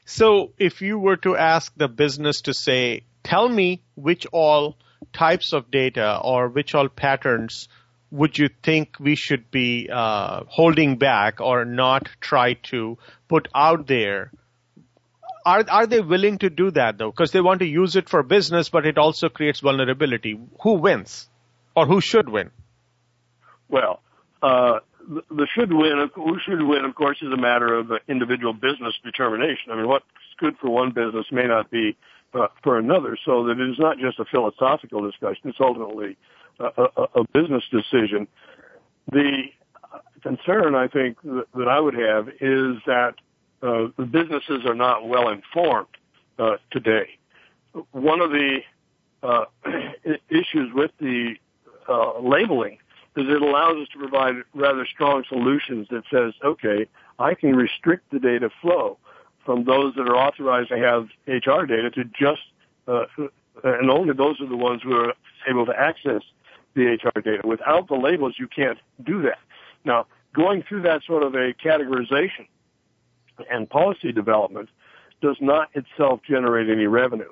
So 0.09 0.53
if 0.57 0.81
you 0.81 0.97
were 0.97 1.17
to 1.17 1.37
ask 1.37 1.71
the 1.77 1.87
business 1.87 2.41
to 2.41 2.53
say, 2.55 3.03
tell 3.23 3.47
me 3.47 3.83
which 3.93 4.25
all 4.31 4.75
types 5.13 5.53
of 5.53 5.69
data 5.69 6.19
or 6.23 6.49
which 6.49 6.73
all 6.73 6.89
patterns 6.89 7.69
would 8.09 8.35
you 8.35 8.49
think 8.63 8.99
we 8.99 9.13
should 9.13 9.51
be 9.51 9.87
uh, 9.87 10.45
holding 10.47 10.97
back 10.97 11.41
or 11.41 11.63
not 11.63 12.09
try 12.19 12.55
to 12.71 12.97
put 13.27 13.49
out 13.53 13.85
there? 13.85 14.31
Are 15.45 15.63
are 15.69 15.85
they 15.85 16.01
willing 16.01 16.39
to 16.39 16.49
do 16.49 16.71
that 16.71 16.97
though? 16.97 17.11
Because 17.11 17.31
they 17.31 17.41
want 17.41 17.59
to 17.59 17.67
use 17.67 17.95
it 17.95 18.09
for 18.09 18.23
business, 18.23 18.69
but 18.69 18.87
it 18.87 18.97
also 18.97 19.29
creates 19.29 19.59
vulnerability. 19.59 20.39
Who 20.61 20.73
wins, 20.73 21.29
or 21.75 21.85
who 21.85 22.01
should 22.01 22.29
win? 22.29 22.49
Well, 23.69 24.01
uh, 24.41 24.79
the 25.09 25.47
should 25.53 25.73
win, 25.73 26.09
who 26.13 26.37
should 26.39 26.61
win, 26.61 26.85
of 26.85 26.93
course, 26.93 27.17
is 27.21 27.31
a 27.33 27.37
matter 27.37 27.73
of 27.73 27.91
individual 28.07 28.53
business 28.53 28.93
determination. 29.03 29.71
I 29.71 29.75
mean, 29.75 29.87
what's 29.87 30.05
good 30.39 30.55
for 30.61 30.69
one 30.69 30.91
business 30.91 31.25
may 31.31 31.47
not 31.47 31.71
be 31.71 31.97
uh, 32.33 32.47
for 32.63 32.77
another, 32.77 33.17
so 33.25 33.45
that 33.45 33.59
it 33.59 33.69
is 33.69 33.79
not 33.79 33.97
just 33.97 34.19
a 34.19 34.25
philosophical 34.25 35.01
discussion. 35.01 35.49
It's 35.49 35.57
ultimately 35.59 36.15
a, 36.59 37.07
a, 37.15 37.23
business 37.33 37.63
decision. 37.71 38.27
The 39.11 39.45
concern 40.21 40.75
I 40.75 40.87
think 40.87 41.19
that, 41.23 41.45
that 41.55 41.67
I 41.67 41.79
would 41.79 41.95
have 41.95 42.27
is 42.39 42.77
that 42.85 43.15
uh, 43.63 43.87
the 43.97 44.05
businesses 44.05 44.63
are 44.65 44.75
not 44.75 45.07
well 45.07 45.29
informed 45.29 45.87
uh, 46.37 46.57
today. 46.69 47.17
One 47.91 48.21
of 48.21 48.29
the 48.29 48.59
uh, 49.23 49.45
issues 50.29 50.71
with 50.73 50.91
the 50.99 51.33
uh, 51.87 52.19
labeling 52.19 52.77
is 53.15 53.25
it 53.27 53.41
allows 53.41 53.77
us 53.77 53.87
to 53.93 53.99
provide 53.99 54.35
rather 54.53 54.85
strong 54.85 55.23
solutions 55.27 55.87
that 55.89 56.03
says, 56.11 56.33
okay, 56.43 56.87
I 57.17 57.33
can 57.33 57.55
restrict 57.55 58.11
the 58.11 58.19
data 58.19 58.49
flow 58.61 58.97
from 59.45 59.63
those 59.63 59.95
that 59.95 60.07
are 60.07 60.15
authorized 60.15 60.69
to 60.69 60.77
have 60.77 61.07
HR 61.27 61.65
data 61.65 61.89
to 61.91 62.03
just, 62.05 62.41
uh, 62.87 63.05
and 63.63 63.89
only 63.89 64.13
those 64.13 64.39
are 64.41 64.47
the 64.47 64.55
ones 64.55 64.81
who 64.83 64.95
are 64.95 65.13
able 65.47 65.65
to 65.65 65.77
access 65.77 66.21
the 66.75 66.99
HR 67.03 67.19
data. 67.19 67.41
Without 67.45 67.87
the 67.87 67.95
labels, 67.95 68.35
you 68.37 68.47
can't 68.47 68.77
do 69.03 69.21
that. 69.23 69.39
Now, 69.83 70.05
going 70.33 70.63
through 70.63 70.83
that 70.83 71.03
sort 71.03 71.23
of 71.23 71.33
a 71.33 71.53
categorization 71.53 72.47
and 73.49 73.69
policy 73.69 74.11
development 74.11 74.69
does 75.21 75.37
not 75.41 75.69
itself 75.73 76.21
generate 76.27 76.69
any 76.69 76.87
revenue. 76.87 77.31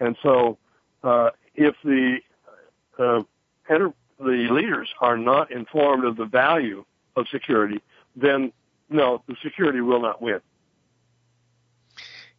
And 0.00 0.16
so, 0.22 0.58
uh, 1.02 1.30
if 1.54 1.74
the 1.84 2.18
uh, 2.98 3.22
enter- 3.68 3.92
the 4.18 4.48
leaders 4.50 4.88
are 5.00 5.16
not 5.16 5.50
informed 5.50 6.04
of 6.04 6.16
the 6.16 6.24
value 6.24 6.84
of 7.16 7.26
security, 7.28 7.80
then 8.16 8.52
no, 8.90 9.22
the 9.26 9.36
security 9.42 9.80
will 9.80 10.00
not 10.00 10.20
win. 10.20 10.40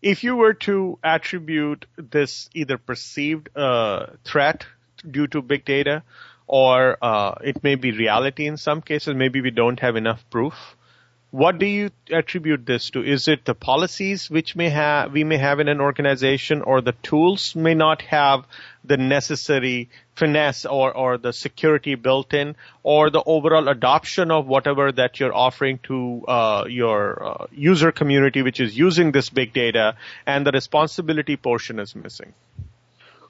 If 0.01 0.24
you 0.24 0.36
were 0.36 0.53
to 0.53 0.98
attribute 1.03 1.86
this 1.98 2.50
either 2.53 2.77
perceived 2.77 3.50
uh, 3.55 4.07
threat 4.24 4.65
due 5.09 5.27
to 5.27 5.41
big 5.41 5.65
data 5.65 6.03
or 6.50 6.98
uh, 7.01 7.36
it 7.43 7.63
may 7.63 7.75
be 7.75 7.91
reality 7.91 8.48
in 8.48 8.57
some 8.57 8.81
cases. 8.81 9.13
Maybe 9.15 9.39
we 9.39 9.51
don't 9.51 9.79
have 9.79 9.95
enough 9.95 10.27
proof. 10.31 10.75
What 11.31 11.59
do 11.59 11.67
you 11.67 11.91
attribute 12.12 12.65
this 12.65 12.89
to? 12.91 13.03
Is 13.03 13.27
it 13.27 13.45
the 13.45 13.53
policies 13.53 14.31
which 14.31 14.55
may 14.55 14.69
have 14.69 15.12
we 15.12 15.24
may 15.24 15.38
have 15.38 15.59
in 15.59 15.67
an 15.67 15.79
organization, 15.79 16.63
or 16.63 16.81
the 16.81 16.93
tools 17.03 17.55
may 17.55 17.75
not 17.75 18.01
have 18.01 18.45
the 18.83 18.98
necessary 18.98 19.89
finesse 20.15 20.65
or, 20.65 20.91
or 20.91 21.19
the 21.19 21.31
security 21.31 21.93
built 21.93 22.33
in, 22.33 22.55
or 22.81 23.12
the 23.12 23.21
overall 23.24 23.67
adoption 23.67 24.31
of 24.31 24.48
whatever 24.48 24.91
that 24.91 25.19
you're 25.19 25.36
offering 25.36 25.77
to 25.83 26.25
uh, 26.27 26.65
your 26.67 27.24
uh, 27.24 27.45
user 27.51 27.91
community, 27.91 28.41
which 28.41 28.59
is 28.59 28.75
using 28.75 29.12
this 29.12 29.29
big 29.29 29.53
data, 29.53 29.95
and 30.25 30.48
the 30.48 30.51
responsibility 30.51 31.38
portion 31.38 31.77
is 31.77 31.95
missing? 31.95 32.33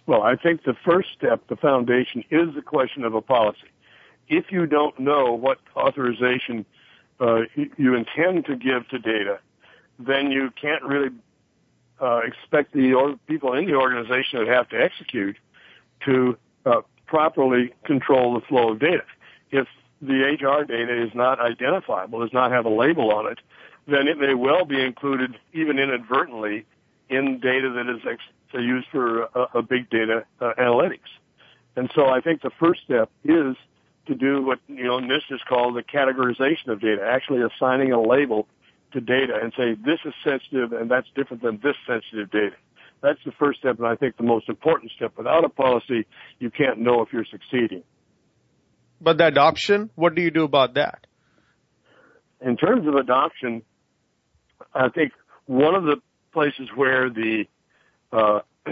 Well, 0.05 0.23
I 0.23 0.37
think 0.37 0.63
the 0.63 0.75
first 0.85 1.09
step, 1.17 1.45
the 1.49 1.57
foundation, 1.57 2.23
is 2.31 2.55
the 2.55 2.61
question 2.61 3.03
of 3.03 3.13
a 3.13 3.21
policy. 3.21 3.67
If 4.29 4.51
you 4.51 4.67
don't 4.67 4.97
know 4.99 5.33
what 5.33 5.57
authorization 5.75 6.65
uh, 7.19 7.41
you 7.77 7.95
intend 7.95 8.45
to 8.45 8.55
give 8.55 8.87
to 8.89 8.99
data, 8.99 9.39
then 9.99 10.31
you 10.31 10.49
can't 10.59 10.83
really 10.83 11.09
uh, 12.01 12.21
expect 12.25 12.73
the 12.73 12.93
or- 12.93 13.17
people 13.27 13.53
in 13.53 13.65
the 13.65 13.73
organization 13.73 14.39
that 14.39 14.47
have 14.47 14.69
to 14.69 14.81
execute 14.81 15.37
to 16.05 16.37
uh, 16.65 16.81
properly 17.05 17.73
control 17.85 18.33
the 18.33 18.41
flow 18.41 18.71
of 18.71 18.79
data. 18.79 19.03
If 19.51 19.67
the 20.01 20.37
HR 20.39 20.63
data 20.63 21.03
is 21.03 21.11
not 21.13 21.39
identifiable, 21.39 22.21
does 22.21 22.33
not 22.33 22.51
have 22.51 22.65
a 22.65 22.69
label 22.69 23.11
on 23.11 23.29
it, 23.31 23.39
then 23.87 24.07
it 24.07 24.17
may 24.17 24.33
well 24.33 24.65
be 24.65 24.81
included, 24.81 25.35
even 25.53 25.79
inadvertently, 25.79 26.65
in 27.09 27.39
data 27.39 27.69
that 27.71 27.89
is 27.93 28.01
ex- 28.09 28.21
to 28.53 28.61
use 28.61 28.85
for 28.91 29.23
a, 29.23 29.47
a 29.55 29.61
big 29.61 29.89
data 29.89 30.25
uh, 30.39 30.53
analytics. 30.57 31.09
And 31.75 31.91
so 31.95 32.07
I 32.07 32.21
think 32.21 32.41
the 32.41 32.51
first 32.59 32.81
step 32.83 33.09
is 33.23 33.55
to 34.09 34.15
do 34.15 34.41
what, 34.43 34.59
you 34.67 34.83
know, 34.83 34.99
NIST 34.99 35.31
is 35.31 35.41
called 35.47 35.75
the 35.75 35.83
categorization 35.83 36.67
of 36.67 36.81
data, 36.81 37.01
actually 37.07 37.41
assigning 37.41 37.93
a 37.93 38.01
label 38.01 38.47
to 38.91 38.99
data 38.99 39.33
and 39.41 39.53
say 39.55 39.75
this 39.75 39.99
is 40.03 40.13
sensitive 40.23 40.73
and 40.73 40.89
that's 40.89 41.07
different 41.15 41.43
than 41.43 41.59
this 41.63 41.75
sensitive 41.87 42.29
data. 42.31 42.55
That's 43.01 43.19
the 43.23 43.31
first 43.31 43.59
step 43.59 43.77
and 43.77 43.87
I 43.87 43.95
think 43.95 44.17
the 44.17 44.23
most 44.23 44.49
important 44.49 44.91
step. 44.95 45.13
Without 45.15 45.45
a 45.45 45.49
policy, 45.49 46.05
you 46.39 46.49
can't 46.49 46.79
know 46.79 47.01
if 47.01 47.13
you're 47.13 47.25
succeeding. 47.25 47.83
But 48.99 49.17
the 49.17 49.27
adoption, 49.27 49.91
what 49.95 50.15
do 50.15 50.21
you 50.21 50.31
do 50.31 50.43
about 50.43 50.73
that? 50.73 51.07
In 52.41 52.57
terms 52.57 52.87
of 52.87 52.95
adoption, 52.95 53.61
I 54.73 54.89
think 54.89 55.13
one 55.45 55.75
of 55.75 55.83
the 55.83 55.97
places 56.33 56.69
where 56.75 57.09
the 57.09 57.45
uh, 58.11 58.39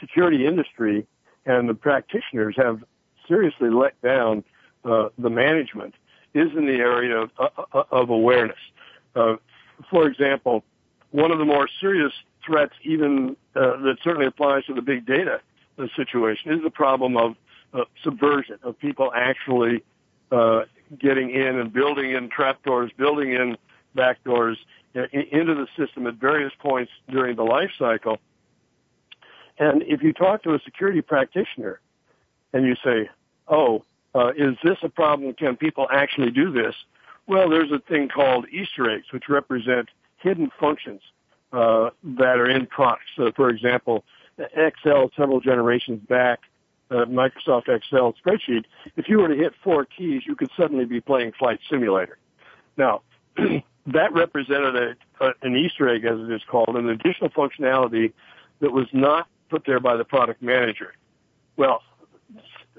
security 0.00 0.46
industry 0.46 1.06
and 1.46 1.68
the 1.68 1.74
practitioners 1.74 2.54
have 2.56 2.82
seriously 3.28 3.70
let 3.70 4.00
down 4.02 4.44
uh, 4.84 5.08
the 5.18 5.30
management 5.30 5.94
is 6.34 6.48
in 6.56 6.66
the 6.66 6.74
area 6.74 7.16
of, 7.16 7.30
uh, 7.38 7.48
uh 7.72 7.82
of 7.90 8.10
awareness. 8.10 8.58
Uh, 9.14 9.36
for 9.90 10.06
example, 10.06 10.64
one 11.10 11.30
of 11.30 11.38
the 11.38 11.44
more 11.44 11.68
serious 11.80 12.12
threats, 12.44 12.74
even 12.84 13.36
uh, 13.54 13.76
that 13.82 13.96
certainly 14.02 14.26
applies 14.26 14.64
to 14.66 14.74
the 14.74 14.82
big 14.82 15.06
data 15.06 15.40
situation, 15.96 16.52
is 16.52 16.62
the 16.62 16.70
problem 16.70 17.16
of 17.16 17.36
subversion 18.02 18.58
of 18.62 18.78
people 18.78 19.12
actually 19.14 19.82
getting 20.98 21.30
in 21.30 21.58
and 21.58 21.72
building 21.72 22.12
in 22.12 22.28
trapdoors, 22.28 22.90
building 22.96 23.32
in 23.32 23.56
backdoors 23.96 24.56
into 24.94 25.54
the 25.54 25.66
system 25.76 26.06
at 26.06 26.14
various 26.14 26.52
points 26.58 26.90
during 27.08 27.36
the 27.36 27.44
life 27.44 27.70
cycle 27.78 28.18
and 29.58 29.82
if 29.82 30.02
you 30.02 30.12
talk 30.12 30.42
to 30.44 30.54
a 30.54 30.60
security 30.64 31.02
practitioner 31.02 31.80
and 32.52 32.64
you 32.64 32.76
say, 32.84 33.10
oh, 33.48 33.84
uh, 34.18 34.32
is 34.36 34.56
this 34.64 34.78
a 34.82 34.88
problem? 34.88 35.32
Can 35.34 35.56
people 35.56 35.86
actually 35.92 36.30
do 36.30 36.50
this? 36.50 36.74
Well, 37.28 37.48
there's 37.48 37.70
a 37.70 37.78
thing 37.78 38.08
called 38.08 38.46
Easter 38.50 38.90
eggs, 38.90 39.06
which 39.12 39.28
represent 39.28 39.90
hidden 40.16 40.50
functions 40.58 41.02
uh, 41.52 41.90
that 42.02 42.38
are 42.38 42.50
in 42.50 42.66
products. 42.66 43.10
So, 43.16 43.30
for 43.36 43.48
example, 43.48 44.04
Excel 44.56 45.10
several 45.16 45.40
generations 45.40 46.00
back, 46.08 46.40
uh, 46.90 47.04
Microsoft 47.04 47.68
Excel 47.68 48.14
spreadsheet, 48.14 48.64
if 48.96 49.08
you 49.08 49.18
were 49.18 49.28
to 49.28 49.36
hit 49.36 49.52
four 49.62 49.84
keys, 49.84 50.22
you 50.26 50.34
could 50.34 50.50
suddenly 50.56 50.84
be 50.84 51.00
playing 51.00 51.32
Flight 51.38 51.60
Simulator. 51.70 52.18
Now, 52.76 53.02
that 53.36 54.12
represented 54.12 54.74
a, 54.74 55.24
a, 55.24 55.32
an 55.42 55.54
Easter 55.56 55.88
egg, 55.88 56.04
as 56.04 56.18
it 56.18 56.32
is 56.32 56.42
called, 56.50 56.74
an 56.76 56.88
additional 56.88 57.30
functionality 57.30 58.12
that 58.60 58.72
was 58.72 58.86
not 58.92 59.28
put 59.48 59.64
there 59.64 59.80
by 59.80 59.96
the 59.96 60.04
product 60.04 60.42
manager. 60.42 60.94
Well, 61.56 61.82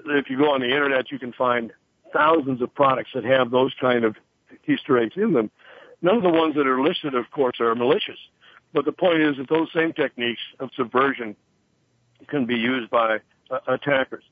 if 0.06 0.30
you 0.30 0.38
go 0.38 0.52
on 0.52 0.60
the 0.60 0.70
internet, 0.70 1.10
you 1.10 1.18
can 1.18 1.32
find 1.32 1.72
thousands 2.12 2.60
of 2.62 2.74
products 2.74 3.10
that 3.14 3.24
have 3.24 3.50
those 3.50 3.72
kind 3.80 4.04
of 4.04 4.16
Easter 4.66 4.98
eggs 4.98 5.14
in 5.16 5.32
them. 5.32 5.50
None 6.02 6.16
of 6.16 6.22
the 6.22 6.30
ones 6.30 6.54
that 6.54 6.66
are 6.66 6.80
listed, 6.80 7.14
of 7.14 7.30
course, 7.30 7.60
are 7.60 7.74
malicious. 7.74 8.18
But 8.72 8.84
the 8.84 8.92
point 8.92 9.20
is 9.20 9.36
that 9.36 9.48
those 9.48 9.68
same 9.74 9.92
techniques 9.92 10.40
of 10.60 10.70
subversion 10.76 11.36
can 12.28 12.46
be 12.46 12.56
used 12.56 12.90
by 12.90 13.18
uh, 13.50 13.58
attackers. 13.66 14.24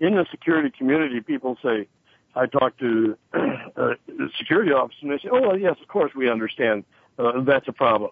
In 0.00 0.16
the 0.16 0.26
security 0.30 0.70
community, 0.76 1.20
people 1.20 1.56
say, 1.62 1.86
I 2.34 2.46
talk 2.46 2.76
to 2.78 3.16
uh, 3.76 3.94
security 4.36 4.72
officers 4.72 5.02
and 5.02 5.12
they 5.12 5.18
say, 5.18 5.28
oh, 5.30 5.40
well, 5.40 5.58
yes, 5.58 5.76
of 5.80 5.88
course 5.88 6.12
we 6.14 6.28
understand 6.28 6.84
uh, 7.18 7.40
that's 7.42 7.68
a 7.68 7.72
problem. 7.72 8.10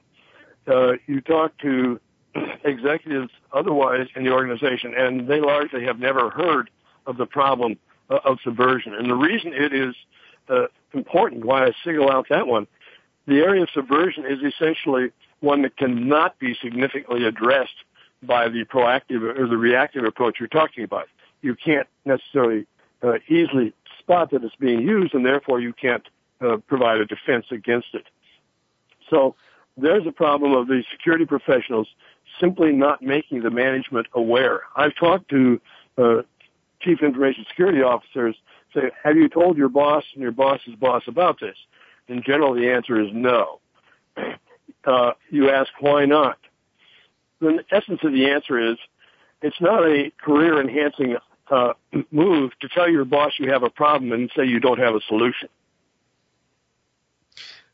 Uh, 0.67 0.93
you 1.07 1.21
talk 1.21 1.59
to 1.59 2.01
executives 2.65 3.31
otherwise 3.53 4.07
in 4.15 4.25
the 4.25 4.31
organization 4.31 4.95
and 4.97 5.27
they 5.27 5.41
largely 5.41 5.85
have 5.85 5.99
never 5.99 6.31
heard 6.31 6.71
of 7.07 7.17
the 7.17 7.27
problem 7.27 7.79
uh, 8.11 8.19
of 8.25 8.39
subversion. 8.43 8.95
And 8.95 9.11
the 9.11 9.15
reason 9.15 9.53
it 9.53 9.73
is 9.73 9.95
uh, 10.49 10.67
important, 10.93 11.45
why 11.45 11.67
I 11.67 11.73
single 11.85 12.11
out 12.11 12.27
that 12.31 12.47
one, 12.47 12.67
the 13.27 13.39
area 13.39 13.63
of 13.63 13.71
subversion 13.71 14.25
is 14.27 14.41
essentially 14.43 15.13
one 15.41 15.63
that 15.63 15.77
cannot 15.77 16.39
be 16.39 16.57
significantly 16.61 17.25
addressed 17.25 17.75
by 18.23 18.49
the 18.49 18.65
proactive 18.65 19.23
or 19.39 19.47
the 19.47 19.57
reactive 19.57 20.05
approach 20.05 20.37
you're 20.39 20.49
talking 20.49 20.85
about. 20.85 21.09
You 21.41 21.57
can't 21.57 21.89
necessarily 22.05 22.67
uh, 23.03 23.15
easily 23.29 23.75
spot 23.99 24.31
that 24.31 24.45
it's 24.45 24.55
being 24.57 24.81
used, 24.81 25.15
and 25.15 25.27
therefore 25.27 25.61
you 25.61 25.73
can't 25.73 26.07
uh, 26.41 26.59
provide 26.69 27.01
a 27.01 27.07
defense 27.07 27.47
against 27.51 27.89
it. 27.95 28.07
So 29.11 29.35
there's 29.77 30.07
a 30.07 30.13
problem 30.13 30.53
of 30.53 30.69
the 30.69 30.85
security 30.91 31.25
professionals 31.25 31.89
simply 32.41 32.73
not 32.73 33.03
making 33.03 33.43
the 33.43 33.51
management 33.51 34.07
aware. 34.13 34.63
I've 34.77 34.95
talked 34.95 35.29
to 35.31 35.61
uh, 35.99 36.23
chief 36.83 37.03
information 37.03 37.45
security 37.49 37.83
officers. 37.83 38.37
Say, 38.75 38.91
have 39.03 39.17
you 39.17 39.29
told 39.29 39.57
your 39.57 39.69
boss 39.69 40.05
and 40.15 40.23
your 40.23 40.33
boss's 40.33 40.75
boss 40.75 41.03
about 41.07 41.41
this? 41.41 41.57
In 42.09 42.23
general, 42.23 42.55
the 42.55 42.71
answer 42.71 43.01
is 43.01 43.09
no. 43.13 43.61
Uh, 44.85 45.13
you 45.31 45.49
ask 45.49 45.71
why 45.79 46.07
not? 46.07 46.39
The 47.41 47.63
essence 47.71 48.01
of 48.03 48.13
the 48.13 48.31
answer 48.31 48.73
is 48.73 48.79
it's 49.41 49.61
not 49.61 49.85
a 49.85 50.11
career 50.21 50.61
enhancing 50.61 51.19
uh, 51.49 51.75
move 52.11 52.51
to 52.63 52.69
tell 52.69 52.91
your 52.91 53.05
boss 53.05 53.33
you 53.39 53.53
have 53.53 53.63
a 53.63 53.71
problem 53.71 54.11
and 54.11 54.29
say 54.37 54.45
you 54.45 54.59
don't 54.59 54.81
have 54.81 54.97
a 54.97 55.01
solution. 55.07 55.49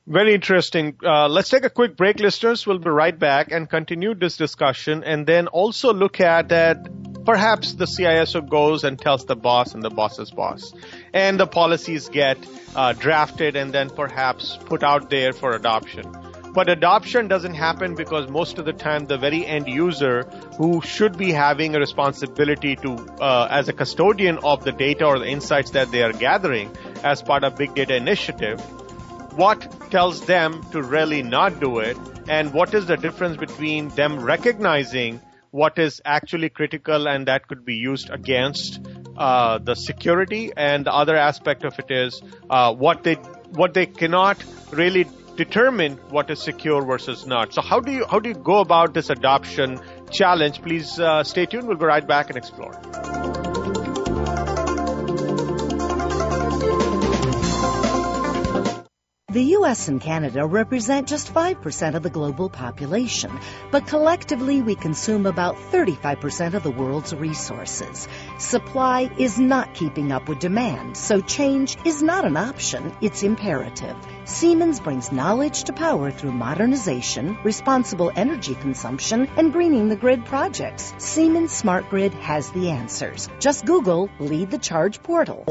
Very 0.07 0.35
interesting. 0.35 0.97
Uh, 1.05 1.29
let's 1.29 1.51
take 1.51 1.65
a 1.65 1.71
quick 1.71 1.95
break, 1.95 2.19
listeners. 2.19 2.67
We'll 2.67 2.79
be 2.79 2.89
right 2.89 3.19
back 3.19 3.53
and 3.53 3.69
continue 3.69 4.15
this 4.15 4.39
discussion 4.39 5.05
and 5.05 5.27
then 5.27 5.49
also 5.49 5.93
look 5.93 6.21
at 6.21 6.49
that 6.49 6.89
perhaps 7.29 7.75
the 7.75 7.85
CISO 7.85 8.41
goes 8.49 8.85
and 8.85 8.99
tells 8.99 9.27
the 9.27 9.37
boss 9.37 9.75
and 9.75 9.83
the 9.83 9.91
boss's 9.91 10.31
boss. 10.31 10.73
And 11.13 11.39
the 11.39 11.47
policies 11.47 12.09
get 12.09 12.39
uh, 12.75 12.95
drafted 12.95 13.55
and 13.55 13.71
then 13.71 13.91
perhaps 13.91 14.57
put 14.57 14.83
out 14.83 15.11
there 15.11 15.35
for 15.35 15.53
adoption. 15.53 16.11
But 16.55 16.71
adoption 16.71 17.29
doesn't 17.29 17.53
happen 17.53 17.95
because 17.97 18.31
most 18.31 18.57
of 18.57 18.65
the 18.65 18.73
time 18.73 19.05
the 19.05 19.19
very 19.19 19.45
end 19.45 19.69
user 19.69 20.23
who 20.57 20.81
should 20.81 21.19
be 21.19 21.31
having 21.31 21.77
a 21.77 21.79
responsibility 21.79 22.77
to, 22.77 22.93
uh, 23.21 23.47
as 23.51 23.69
a 23.69 23.75
custodian 23.75 24.39
of 24.39 24.65
the 24.65 24.73
data 24.73 25.05
or 25.05 25.19
the 25.19 25.27
insights 25.27 25.73
that 25.73 25.91
they 25.91 26.03
are 26.03 26.15
gathering 26.15 26.75
as 27.05 27.21
part 27.21 27.45
of 27.45 27.57
big 27.57 27.75
data 27.75 27.95
initiative, 27.95 28.59
what 29.37 29.91
tells 29.91 30.25
them 30.25 30.63
to 30.73 30.83
really 30.83 31.23
not 31.23 31.61
do 31.61 31.81
it 31.81 31.99
and 32.27 32.55
what 32.55 32.73
is 32.73 32.87
the 32.87 32.97
difference 32.97 33.37
between 33.37 33.89
them 33.91 34.19
recognizing 34.19 35.21
what 35.51 35.79
is 35.79 36.01
actually 36.05 36.49
critical 36.49 37.09
and 37.09 37.27
that 37.27 37.49
could 37.49 37.65
be 37.65 37.75
used 37.75 38.11
against 38.11 38.81
uh, 39.17 39.59
the 39.59 39.75
security 39.75 40.53
and 40.57 40.87
the 40.87 40.93
other 40.93 41.17
aspect 41.17 41.65
of 41.65 41.79
it 41.79 41.91
is 41.91 42.23
uh, 42.51 42.73
what 42.75 43.03
they 43.03 43.15
what 43.51 43.75
they 43.75 43.87
cannot 43.87 44.43
really 44.73 45.07
determine 45.37 45.97
what 46.11 46.31
is 46.31 46.43
secure 46.43 46.85
versus 46.85 47.27
not. 47.27 47.55
So 47.55 47.63
how 47.63 47.81
do 47.81 47.93
you 47.93 48.05
how 48.07 48.19
do 48.19 48.29
you 48.29 48.35
go 48.35 48.59
about 48.61 48.95
this 48.95 49.11
adoption 49.11 49.81
challenge? 50.11 50.61
Please 50.63 50.99
uh, 51.01 51.25
stay 51.25 51.47
tuned. 51.47 51.67
We'll 51.67 51.79
be 51.79 51.87
right 51.87 52.07
back 52.07 52.29
and 52.29 52.37
explore. 52.37 53.08
The 59.31 59.57
US 59.59 59.89
and 59.89 60.01
Canada 60.01 60.47
represent 60.47 61.07
just 61.07 61.35
5% 61.35 61.95
of 61.95 62.03
the 62.03 62.09
global 62.09 62.49
population, 62.49 63.31
but 63.71 63.87
collectively 63.87 64.63
we 64.63 64.75
consume 64.75 65.27
about 65.27 65.57
35% 65.71 66.55
of 66.55 66.63
the 66.63 66.71
world's 66.71 67.15
resources. 67.15 68.09
Supply 68.39 69.11
is 69.19 69.39
not 69.39 69.75
keeping 69.75 70.13
up 70.13 70.31
with 70.31 70.39
demand, 70.39 70.97
so 70.97 71.21
change 71.21 71.77
is 71.85 72.03
not 72.03 72.25
an 72.25 72.39
option, 72.39 72.97
it's 73.03 73.23
imperative. 73.23 73.97
Siemens 74.25 74.81
brings 74.81 75.13
knowledge 75.13 75.65
to 75.65 75.75
power 75.75 76.11
through 76.11 76.33
modernization, 76.33 77.37
responsible 77.45 78.11
energy 78.17 78.55
consumption, 78.55 79.29
and 79.37 79.53
greening 79.53 79.91
the 79.91 79.97
grid 79.97 80.25
projects. 80.25 80.95
Siemens 80.97 81.53
Smart 81.53 81.91
Grid 81.91 82.15
has 82.15 82.51
the 82.53 82.71
answers. 82.71 83.29
Just 83.41 83.67
Google 83.67 84.09
Lead 84.19 84.51
the 84.51 84.57
Charge 84.57 85.03
portal. 85.03 85.45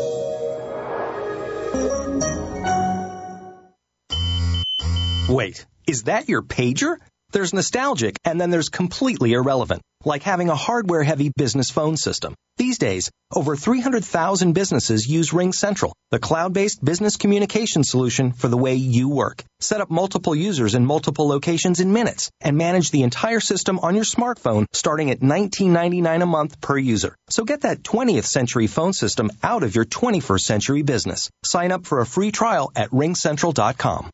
Wait, 5.30 5.66
is 5.86 6.04
that 6.04 6.30
your 6.30 6.42
pager? 6.42 6.96
There's 7.34 7.54
nostalgic 7.54 8.18
and 8.24 8.40
then 8.40 8.50
there's 8.50 8.70
completely 8.70 9.34
irrelevant, 9.34 9.82
like 10.06 10.24
having 10.24 10.48
a 10.48 10.56
hardware 10.56 11.04
heavy 11.04 11.34
business 11.36 11.70
phone 11.70 11.98
system. 11.98 12.34
These 12.56 12.78
days, 12.78 13.12
over 13.36 13.58
300,000 13.58 14.54
businesses 14.54 15.06
use 15.06 15.32
RingCentral, 15.32 15.92
the 16.12 16.20
cloud-based 16.20 16.84
business 16.84 17.18
communication 17.18 17.84
solution 17.84 18.32
for 18.32 18.48
the 18.48 18.58
way 18.58 18.76
you 18.76 19.10
work. 19.10 19.44
Set 19.60 19.82
up 19.82 19.92
multiple 19.92 20.34
users 20.34 20.76
in 20.76 20.86
multiple 20.86 21.28
locations 21.28 21.82
in 21.82 21.92
minutes 21.92 22.32
and 22.40 22.56
manage 22.56 22.92
the 22.92 23.04
entire 23.04 23.42
system 23.42 23.80
on 23.80 23.96
your 23.96 24.06
smartphone 24.06 24.66
starting 24.72 25.12
at 25.12 25.20
$19.99 25.20 26.24
a 26.24 26.26
month 26.26 26.62
per 26.62 26.78
user. 26.78 27.14
So 27.30 27.44
get 27.44 27.62
that 27.62 27.84
20th 27.84 28.26
century 28.26 28.68
phone 28.68 28.94
system 28.94 29.30
out 29.44 29.64
of 29.64 29.76
your 29.76 29.86
21st 29.86 30.42
century 30.42 30.84
business. 30.84 31.30
Sign 31.44 31.74
up 31.74 31.86
for 31.86 32.00
a 32.00 32.06
free 32.06 32.32
trial 32.32 32.72
at 32.78 32.92
ringcentral.com. 32.92 34.10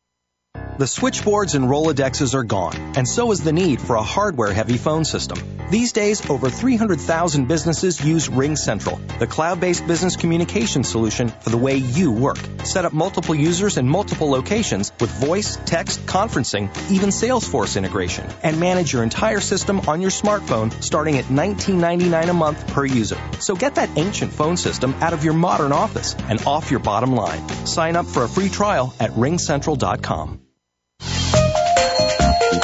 The 0.76 0.88
switchboards 0.88 1.54
and 1.54 1.66
Rolodexes 1.66 2.34
are 2.34 2.42
gone, 2.42 2.74
and 2.96 3.06
so 3.08 3.30
is 3.30 3.44
the 3.44 3.52
need 3.52 3.80
for 3.80 3.94
a 3.94 4.02
hardware-heavy 4.02 4.76
phone 4.76 5.04
system. 5.04 5.38
These 5.70 5.92
days, 5.92 6.28
over 6.28 6.50
300,000 6.50 7.46
businesses 7.46 8.04
use 8.04 8.28
RingCentral, 8.28 9.20
the 9.20 9.28
cloud-based 9.28 9.86
business 9.86 10.16
communication 10.16 10.82
solution 10.82 11.28
for 11.28 11.50
the 11.50 11.58
way 11.58 11.76
you 11.76 12.10
work. 12.10 12.40
Set 12.64 12.84
up 12.84 12.92
multiple 12.92 13.36
users 13.36 13.76
in 13.76 13.88
multiple 13.88 14.28
locations 14.28 14.90
with 14.98 15.10
voice, 15.10 15.60
text, 15.64 16.04
conferencing, 16.06 16.68
even 16.90 17.10
Salesforce 17.10 17.76
integration, 17.76 18.28
and 18.42 18.58
manage 18.58 18.92
your 18.92 19.04
entire 19.04 19.40
system 19.40 19.78
on 19.86 20.00
your 20.00 20.10
smartphone 20.10 20.72
starting 20.82 21.18
at 21.18 21.26
$19.99 21.26 22.30
a 22.30 22.32
month 22.32 22.66
per 22.74 22.84
user. 22.84 23.18
So 23.38 23.54
get 23.54 23.76
that 23.76 23.96
ancient 23.96 24.32
phone 24.32 24.56
system 24.56 24.92
out 24.94 25.12
of 25.12 25.22
your 25.22 25.34
modern 25.34 25.70
office 25.70 26.16
and 26.28 26.44
off 26.48 26.72
your 26.72 26.80
bottom 26.80 27.14
line. 27.14 27.48
Sign 27.64 27.94
up 27.94 28.06
for 28.06 28.24
a 28.24 28.28
free 28.28 28.48
trial 28.48 28.92
at 28.98 29.12
ringcentral.com. 29.12 30.43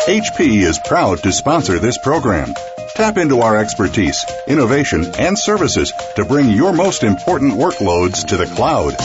HP 0.07 0.63
is 0.63 0.79
proud 0.85 1.23
to 1.23 1.33
sponsor 1.33 1.79
this 1.79 1.99
program. 1.99 2.55
Tap 2.97 3.17
into 3.17 3.41
our 3.41 3.57
expertise, 3.57 4.25
innovation, 4.49 5.05
and 5.19 5.39
services 5.39 5.93
to 6.17 6.25
bring 6.25 6.51
your 6.51 6.73
most 6.73 7.03
important 7.03 7.55
workloads 7.55 8.27
to 8.27 8.37
the 8.37 8.47
cloud. 8.47 8.97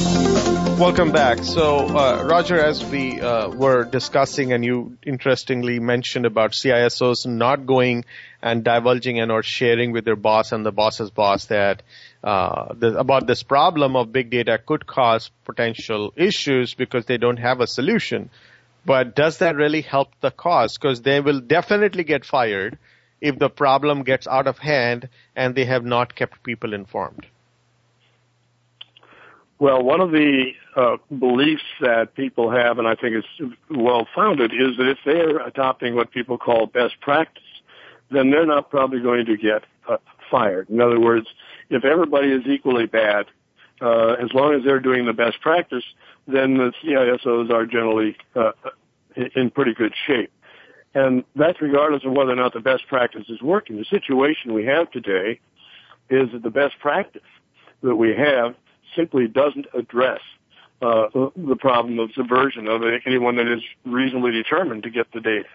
Welcome 0.78 1.12
back. 1.12 1.44
So, 1.44 1.86
uh, 1.86 2.24
Roger, 2.24 2.58
as 2.58 2.84
we 2.84 3.20
uh, 3.20 3.48
were 3.48 3.84
discussing, 3.84 4.52
and 4.52 4.64
you 4.64 4.98
interestingly 5.06 5.78
mentioned 5.78 6.26
about 6.26 6.50
CISOs 6.50 7.26
not 7.26 7.64
going 7.64 8.04
and 8.44 8.62
divulging 8.62 9.18
and 9.18 9.32
or 9.32 9.42
sharing 9.42 9.90
with 9.90 10.04
their 10.04 10.16
boss 10.16 10.52
and 10.52 10.66
the 10.66 10.70
boss's 10.70 11.10
boss 11.10 11.46
that 11.46 11.82
uh, 12.22 12.74
the, 12.74 12.98
about 12.98 13.26
this 13.26 13.42
problem 13.42 13.96
of 13.96 14.12
big 14.12 14.28
data 14.28 14.58
could 14.58 14.86
cause 14.86 15.30
potential 15.46 16.12
issues 16.14 16.74
because 16.74 17.06
they 17.06 17.16
don't 17.16 17.38
have 17.38 17.62
a 17.62 17.66
solution. 17.66 18.28
But 18.84 19.16
does 19.16 19.38
that 19.38 19.56
really 19.56 19.80
help 19.80 20.10
the 20.20 20.30
cause? 20.30 20.76
Because 20.76 21.00
they 21.00 21.20
will 21.20 21.40
definitely 21.40 22.04
get 22.04 22.26
fired 22.26 22.78
if 23.22 23.38
the 23.38 23.48
problem 23.48 24.02
gets 24.02 24.26
out 24.26 24.46
of 24.46 24.58
hand 24.58 25.08
and 25.34 25.54
they 25.54 25.64
have 25.64 25.86
not 25.86 26.14
kept 26.14 26.42
people 26.42 26.74
informed? 26.74 27.26
Well, 29.58 29.82
one 29.82 30.02
of 30.02 30.10
the 30.10 30.50
uh, 30.76 30.96
beliefs 31.18 31.62
that 31.80 32.14
people 32.14 32.50
have, 32.50 32.78
and 32.78 32.86
I 32.86 32.94
think 32.94 33.14
it's 33.14 33.56
well 33.70 34.06
founded, 34.14 34.52
is 34.52 34.76
that 34.76 34.90
if 34.90 34.98
they're 35.06 35.38
adopting 35.38 35.94
what 35.94 36.10
people 36.10 36.36
call 36.36 36.66
best 36.66 37.00
practice, 37.00 37.43
then 38.14 38.30
they're 38.30 38.46
not 38.46 38.70
probably 38.70 39.00
going 39.00 39.26
to 39.26 39.36
get 39.36 39.64
uh, 39.88 39.96
fired. 40.30 40.68
In 40.70 40.80
other 40.80 41.00
words, 41.00 41.26
if 41.70 41.84
everybody 41.84 42.28
is 42.28 42.46
equally 42.46 42.86
bad, 42.86 43.26
uh, 43.80 44.14
as 44.14 44.32
long 44.32 44.54
as 44.54 44.62
they're 44.64 44.80
doing 44.80 45.06
the 45.06 45.12
best 45.12 45.40
practice, 45.40 45.84
then 46.26 46.56
the 46.56 46.72
CISOs 46.82 47.50
are 47.50 47.66
generally 47.66 48.16
uh, 48.34 48.52
in 49.34 49.50
pretty 49.50 49.74
good 49.74 49.92
shape. 50.06 50.30
And 50.94 51.24
that's 51.34 51.60
regardless 51.60 52.04
of 52.04 52.12
whether 52.12 52.32
or 52.32 52.36
not 52.36 52.52
the 52.52 52.60
best 52.60 52.86
practice 52.86 53.24
is 53.28 53.42
working. 53.42 53.76
The 53.76 53.84
situation 53.84 54.54
we 54.54 54.64
have 54.66 54.90
today 54.92 55.40
is 56.08 56.30
that 56.32 56.42
the 56.42 56.50
best 56.50 56.78
practice 56.78 57.22
that 57.82 57.96
we 57.96 58.14
have 58.14 58.54
simply 58.94 59.26
doesn't 59.26 59.66
address 59.74 60.20
uh, 60.80 61.08
the 61.36 61.56
problem 61.58 61.98
of 61.98 62.12
subversion 62.12 62.68
of 62.68 62.82
anyone 63.06 63.36
that 63.36 63.48
is 63.48 63.62
reasonably 63.84 64.30
determined 64.32 64.84
to 64.84 64.90
get 64.90 65.10
the 65.12 65.20
data. 65.20 65.48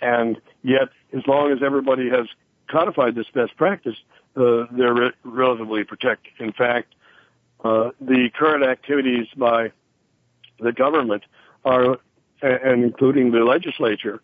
And 0.00 0.40
yet, 0.62 0.88
as 1.16 1.26
long 1.26 1.52
as 1.52 1.58
everybody 1.62 2.08
has 2.10 2.26
codified 2.68 3.14
this 3.14 3.26
best 3.32 3.56
practice, 3.56 3.96
uh, 4.36 4.66
they're 4.72 4.94
re- 4.94 5.12
relatively 5.22 5.84
protected. 5.84 6.32
In 6.38 6.52
fact, 6.52 6.94
uh, 7.64 7.90
the 8.00 8.30
current 8.36 8.64
activities 8.64 9.26
by 9.36 9.72
the 10.60 10.72
government 10.72 11.24
are, 11.64 11.98
and 12.42 12.84
including 12.84 13.30
the 13.30 13.40
legislature, 13.40 14.20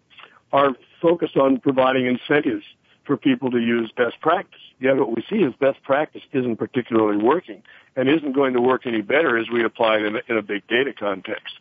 are 0.52 0.74
focused 1.00 1.36
on 1.36 1.58
providing 1.58 2.06
incentives 2.06 2.64
for 3.04 3.16
people 3.16 3.50
to 3.50 3.58
use 3.58 3.90
best 3.96 4.20
practice. 4.20 4.60
Yet 4.78 4.96
what 4.96 5.14
we 5.16 5.24
see 5.28 5.36
is 5.36 5.54
best 5.58 5.82
practice 5.82 6.22
isn't 6.32 6.56
particularly 6.56 7.22
working 7.22 7.62
and 7.96 8.08
isn't 8.08 8.32
going 8.32 8.52
to 8.54 8.60
work 8.60 8.86
any 8.86 9.00
better 9.00 9.38
as 9.38 9.48
we 9.50 9.64
apply 9.64 9.96
it 9.96 10.02
in 10.04 10.16
a, 10.16 10.20
in 10.28 10.36
a 10.36 10.42
big 10.42 10.66
data 10.68 10.92
context. 10.92 11.54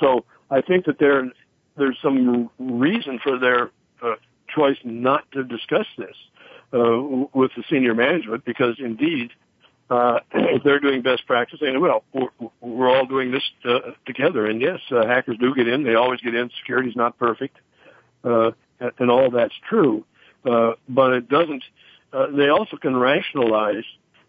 So 0.00 0.24
I 0.50 0.60
think 0.60 0.86
that 0.86 0.98
there, 0.98 1.30
there's 1.78 1.98
some 2.02 2.50
reason 2.58 3.18
for 3.22 3.38
their 3.38 3.70
uh, 4.02 4.16
choice 4.48 4.78
not 4.84 5.30
to 5.32 5.44
discuss 5.44 5.86
this 5.96 6.16
uh, 6.72 7.00
with 7.32 7.52
the 7.56 7.64
senior 7.70 7.94
management 7.94 8.44
because 8.44 8.76
indeed 8.78 9.30
uh, 9.90 10.20
they're 10.64 10.80
doing 10.80 11.02
best 11.02 11.26
practice. 11.26 11.60
And 11.62 11.80
well, 11.80 12.04
we're, 12.12 12.50
we're 12.60 12.88
all 12.88 13.06
doing 13.06 13.30
this 13.30 13.42
uh, 13.64 13.92
together. 14.06 14.46
And 14.46 14.60
yes, 14.60 14.80
uh, 14.90 15.06
hackers 15.06 15.38
do 15.38 15.54
get 15.54 15.68
in. 15.68 15.84
They 15.84 15.94
always 15.94 16.20
get 16.20 16.34
in. 16.34 16.50
Security's 16.60 16.96
not 16.96 17.18
perfect, 17.18 17.56
uh, 18.24 18.50
and 18.98 19.10
all 19.10 19.30
that's 19.30 19.54
true. 19.68 20.04
Uh, 20.44 20.72
but 20.88 21.12
it 21.12 21.28
doesn't. 21.28 21.64
Uh, 22.12 22.26
they 22.34 22.48
also 22.48 22.76
can 22.76 22.96
rationalize 22.96 23.84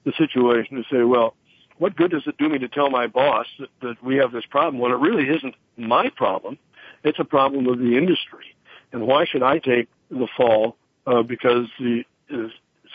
the 0.05 0.13
situation 0.17 0.77
and 0.77 0.85
say, 0.91 1.03
well, 1.03 1.35
what 1.77 1.95
good 1.95 2.11
does 2.11 2.23
it 2.25 2.37
do 2.37 2.49
me 2.49 2.59
to 2.59 2.67
tell 2.67 2.89
my 2.89 3.07
boss 3.07 3.45
that, 3.57 3.69
that 3.81 4.03
we 4.03 4.17
have 4.17 4.31
this 4.31 4.45
problem 4.49 4.79
when 4.79 4.91
it 4.91 4.95
really 4.95 5.29
isn't 5.29 5.55
my 5.77 6.09
problem? 6.09 6.57
It's 7.03 7.19
a 7.19 7.25
problem 7.25 7.67
of 7.67 7.79
the 7.79 7.97
industry. 7.97 8.55
And 8.91 9.07
why 9.07 9.25
should 9.25 9.43
I 9.43 9.59
take 9.59 9.87
the 10.09 10.27
fall 10.35 10.75
uh, 11.05 11.23
because 11.23 11.67
the 11.79 12.03
uh, 12.33 12.47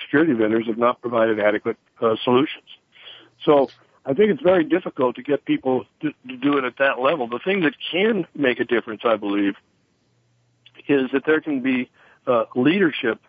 security 0.03 0.33
vendors 0.33 0.67
have 0.67 0.79
not 0.79 1.01
provided 1.01 1.41
adequate 1.41 1.77
uh, 2.01 2.17
solutions? 2.25 2.65
So 3.45 3.69
I 4.07 4.15
think 4.15 4.31
it's 4.31 4.43
very 4.43 4.65
difficult 4.65 5.17
to 5.17 5.23
get 5.23 5.45
people 5.45 5.85
to, 6.01 6.13
to 6.29 6.37
do 6.37 6.59
it 6.59 6.65
at 6.65 6.77
that 6.79 7.01
level. 7.01 7.27
The 7.27 7.39
thing 7.39 7.61
that 7.63 7.75
can 7.91 8.27
make 8.35 8.61
a 8.61 8.65
difference, 8.65 9.03
I 9.05 9.17
believe, 9.17 9.55
is 10.89 11.11
that 11.13 11.25
there 11.25 11.41
can 11.41 11.61
be 11.61 11.91
uh, 12.27 12.45
leadership 12.55 13.21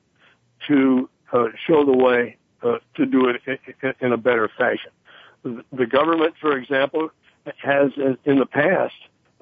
to 0.68 1.10
uh, 1.32 1.48
show 1.66 1.86
the 1.86 1.96
way 1.96 2.38
uh, 2.64 2.78
to 2.96 3.06
do 3.06 3.30
it 3.30 3.42
in, 3.46 3.94
in 4.02 4.12
a 4.12 4.18
better 4.18 4.50
fashion. 4.58 4.92
The 5.44 5.86
government, 5.86 6.34
for 6.42 6.58
example, 6.58 7.12
has 7.58 7.92
in 8.26 8.40
the 8.40 8.48
past 8.48 8.96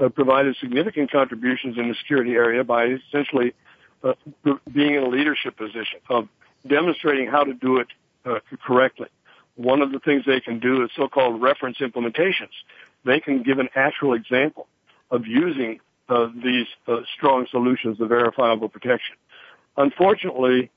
uh, 0.04 0.10
provided 0.10 0.56
significant 0.60 1.12
contributions 1.12 1.78
in 1.78 1.89
the 1.89 1.96
security 1.96 2.34
area 2.34 2.63
by 2.63 2.86
essentially 2.86 3.54
uh, 4.04 4.13
being 4.72 4.96
in 4.96 5.04
a 5.04 5.08
leadership 5.08 5.56
position 5.58 6.00
of 6.10 6.28
demonstrating 6.68 7.28
how 7.28 7.44
to 7.44 7.54
do 7.54 7.78
it 7.78 7.88
uh, 8.26 8.39
correctly. 8.66 9.08
One 9.56 9.82
of 9.82 9.92
the 9.92 10.00
things 10.00 10.24
they 10.26 10.39
can 10.39 10.60
do 10.60 10.84
is 10.84 10.89
so-called 10.96 11.42
reference 11.42 11.78
implementations. 11.78 12.54
They 13.06 13.20
can 13.20 13.44
give 13.44 13.60
an 13.60 13.70
actual 13.76 14.13
example 14.13 14.68
of 15.12 15.28
using 15.28 15.80
uh, 16.10 16.28
these 16.44 16.68
uh, 16.88 17.02
strong 17.16 17.48
solutions 17.52 18.00
of 18.02 18.10
verifiable 18.10 18.70
protection. 18.70 19.16
Unfortunately, 19.78 20.72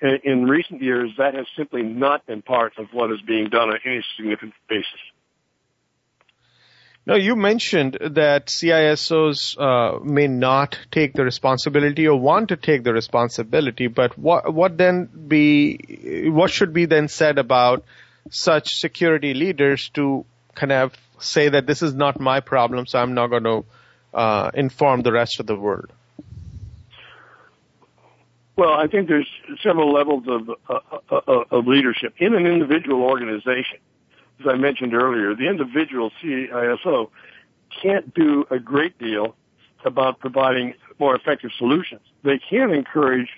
in 0.00 0.46
recent 0.46 0.82
years, 0.82 1.10
that 1.18 1.34
has 1.34 1.46
simply 1.56 1.82
not 1.82 2.26
been 2.26 2.42
part 2.42 2.72
of 2.78 2.86
what 2.92 3.10
is 3.10 3.20
being 3.20 3.48
done 3.48 3.70
on 3.70 3.78
any 3.84 4.04
significant 4.16 4.54
basis. 4.68 5.00
Now, 7.06 7.16
you 7.16 7.36
mentioned 7.36 7.98
that 8.00 8.46
CISOs 8.46 9.58
uh, 9.58 10.02
may 10.02 10.26
not 10.26 10.78
take 10.90 11.12
the 11.12 11.22
responsibility 11.22 12.08
or 12.08 12.18
want 12.18 12.48
to 12.48 12.56
take 12.56 12.82
the 12.82 12.94
responsibility, 12.94 13.88
but 13.88 14.16
what, 14.16 14.52
what 14.54 14.78
then 14.78 15.10
be, 15.28 16.30
what 16.30 16.50
should 16.50 16.72
be 16.72 16.86
then 16.86 17.08
said 17.08 17.36
about 17.36 17.84
such 18.30 18.76
security 18.76 19.34
leaders 19.34 19.90
to 19.90 20.24
kind 20.54 20.72
of 20.72 20.94
say 21.18 21.50
that 21.50 21.66
this 21.66 21.82
is 21.82 21.92
not 21.92 22.20
my 22.20 22.40
problem, 22.40 22.86
so 22.86 22.98
I'm 22.98 23.12
not 23.12 23.26
going 23.26 23.44
to 23.44 23.64
uh, 24.14 24.50
inform 24.54 25.02
the 25.02 25.12
rest 25.12 25.40
of 25.40 25.46
the 25.46 25.56
world? 25.56 25.92
Well, 28.56 28.72
I 28.72 28.86
think 28.86 29.08
there's 29.08 29.28
several 29.62 29.92
levels 29.92 30.24
of, 30.26 30.48
uh, 30.70 30.78
uh, 31.10 31.44
of 31.50 31.66
leadership 31.66 32.14
in 32.18 32.34
an 32.34 32.46
individual 32.46 33.02
organization 33.02 33.78
as 34.40 34.46
I 34.48 34.54
mentioned 34.56 34.94
earlier, 34.94 35.34
the 35.34 35.48
individual 35.48 36.10
CISO 36.22 37.10
can't 37.82 38.12
do 38.14 38.46
a 38.50 38.58
great 38.58 38.98
deal 38.98 39.36
about 39.84 40.18
providing 40.18 40.74
more 40.98 41.14
effective 41.14 41.50
solutions. 41.58 42.00
They 42.22 42.38
can 42.38 42.70
encourage 42.70 43.28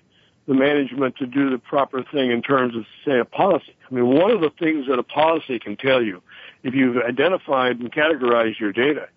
the 0.46 0.54
management 0.54 1.16
to 1.16 1.26
do 1.26 1.50
the 1.50 1.59
proper 1.59 2.04
thing 2.04 2.30
in 2.30 2.40
terms 2.40 2.76
of, 2.76 2.85
say, 3.04 3.18
a 3.18 3.24
policy. 3.24 3.74
I 3.90 3.94
mean, 3.94 4.06
one 4.06 4.30
of 4.30 4.40
the 4.40 4.50
things 4.50 4.87
that 4.88 4.98
a 4.98 5.02
policy 5.02 5.59
can 5.59 5.76
tell 5.76 6.02
you, 6.02 6.22
if 6.62 6.74
you've 6.74 6.96
identified 6.98 7.80
and 7.80 7.92
categorized 7.92 8.61
your 8.61 8.72
data, 8.72 9.09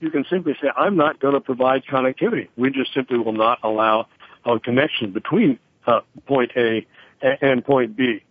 you 0.00 0.10
can 0.10 0.24
simply 0.30 0.56
say, 0.60 0.68
I'm 0.76 0.96
not 0.96 1.20
going 1.20 1.34
to 1.34 1.40
provide 1.40 1.84
connectivity. 1.84 2.48
We 2.56 2.70
just 2.70 2.94
simply 2.94 3.18
will 3.18 3.34
not 3.34 3.58
allow 3.62 4.06
a 4.46 4.58
connection 4.58 5.12
between 5.12 5.58
uh, 5.86 6.00
point 6.26 6.52
A 6.56 6.86
and 7.20 7.62
point 7.64 7.96
B. 7.96 8.22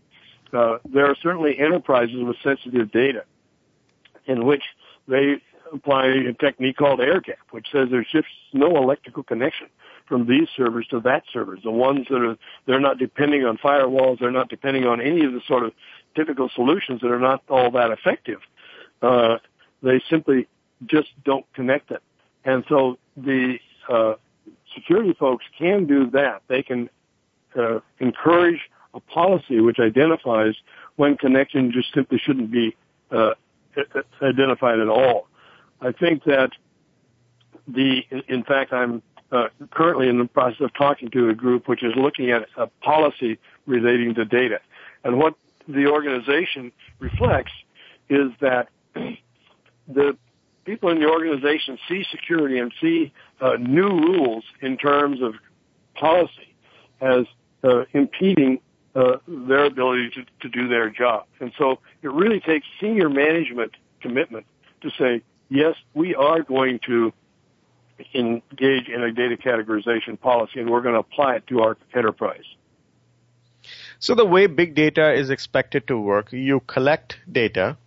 Uh, 0.53 0.77
there 0.85 1.05
are 1.05 1.15
certainly 1.21 1.57
enterprises 1.59 2.23
with 2.23 2.37
sensitive 2.43 2.91
data 2.91 3.23
in 4.25 4.45
which 4.45 4.63
they 5.07 5.41
apply 5.73 6.07
a 6.07 6.33
technique 6.33 6.77
called 6.77 6.99
air 6.99 7.21
gap, 7.21 7.39
which 7.51 7.67
says 7.71 7.89
there's 7.91 8.07
just 8.11 8.27
no 8.53 8.77
electrical 8.77 9.23
connection 9.23 9.67
from 10.07 10.25
these 10.25 10.47
servers 10.55 10.87
to 10.87 10.99
that 11.01 11.23
server. 11.31 11.57
The 11.63 11.71
ones 11.71 12.07
that 12.09 12.21
are, 12.21 12.37
they're 12.65 12.79
not 12.79 12.97
depending 12.97 13.45
on 13.45 13.57
firewalls, 13.57 14.19
they're 14.19 14.31
not 14.31 14.49
depending 14.49 14.85
on 14.85 14.99
any 14.99 15.23
of 15.23 15.33
the 15.33 15.41
sort 15.47 15.63
of 15.63 15.73
typical 16.15 16.49
solutions 16.49 17.01
that 17.01 17.11
are 17.11 17.19
not 17.19 17.43
all 17.47 17.69
that 17.71 17.91
effective. 17.91 18.39
Uh, 19.01 19.37
they 19.83 20.01
simply 20.09 20.47
just 20.85 21.09
don't 21.23 21.45
connect 21.53 21.91
it. 21.91 22.01
And 22.43 22.65
so 22.67 22.97
the, 23.15 23.59
uh, 23.87 24.15
security 24.73 25.13
folks 25.13 25.45
can 25.57 25.85
do 25.85 26.09
that. 26.11 26.41
They 26.47 26.63
can, 26.63 26.89
uh, 27.55 27.79
encourage 27.99 28.61
a 28.93 28.99
policy 28.99 29.59
which 29.59 29.79
identifies 29.79 30.55
when 30.95 31.17
connection 31.17 31.71
just 31.71 31.93
simply 31.93 32.17
shouldn't 32.17 32.51
be 32.51 32.75
uh, 33.11 33.33
identified 34.21 34.79
at 34.79 34.87
all. 34.87 35.27
I 35.81 35.91
think 35.91 36.23
that 36.25 36.51
the, 37.67 38.03
in 38.27 38.43
fact, 38.43 38.73
I'm 38.73 39.01
uh, 39.31 39.49
currently 39.71 40.09
in 40.09 40.17
the 40.17 40.25
process 40.25 40.61
of 40.61 40.73
talking 40.73 41.09
to 41.11 41.29
a 41.29 41.33
group 41.33 41.67
which 41.67 41.83
is 41.83 41.93
looking 41.95 42.31
at 42.31 42.47
a 42.57 42.67
policy 42.81 43.37
relating 43.65 44.15
to 44.15 44.25
data. 44.25 44.59
And 45.03 45.17
what 45.17 45.35
the 45.67 45.87
organization 45.87 46.71
reflects 46.99 47.51
is 48.09 48.31
that 48.41 48.69
the 49.87 50.17
people 50.65 50.89
in 50.89 50.99
the 50.99 51.07
organization 51.07 51.77
see 51.87 52.03
security 52.11 52.57
and 52.57 52.73
see 52.81 53.13
uh, 53.39 53.53
new 53.59 53.87
rules 53.87 54.43
in 54.61 54.77
terms 54.77 55.21
of 55.21 55.35
policy 55.95 56.55
as 57.01 57.25
uh, 57.63 57.85
impeding 57.93 58.59
uh, 58.99 59.17
their 59.27 59.65
ability 59.65 60.09
to, 60.09 60.25
to 60.41 60.49
do 60.49 60.67
their 60.67 60.89
job. 60.89 61.25
And 61.39 61.51
so 61.57 61.79
it 62.01 62.11
really 62.11 62.39
takes 62.39 62.67
senior 62.81 63.09
management 63.09 63.71
commitment 64.01 64.45
to 64.81 64.89
say, 64.91 65.21
yes, 65.49 65.75
we 65.93 66.15
are 66.15 66.41
going 66.43 66.79
to 66.87 67.13
engage 68.13 68.87
in 68.87 69.01
a 69.01 69.11
data 69.11 69.37
categorization 69.37 70.19
policy 70.19 70.59
and 70.59 70.69
we're 70.69 70.81
going 70.81 70.95
to 70.95 70.99
apply 70.99 71.35
it 71.35 71.47
to 71.47 71.61
our 71.61 71.77
enterprise. 71.93 72.43
So 73.99 74.15
the 74.15 74.25
way 74.25 74.47
big 74.47 74.75
data 74.75 75.13
is 75.13 75.29
expected 75.29 75.87
to 75.87 75.99
work, 75.99 76.31
you 76.31 76.61
collect 76.61 77.17
data, 77.29 77.77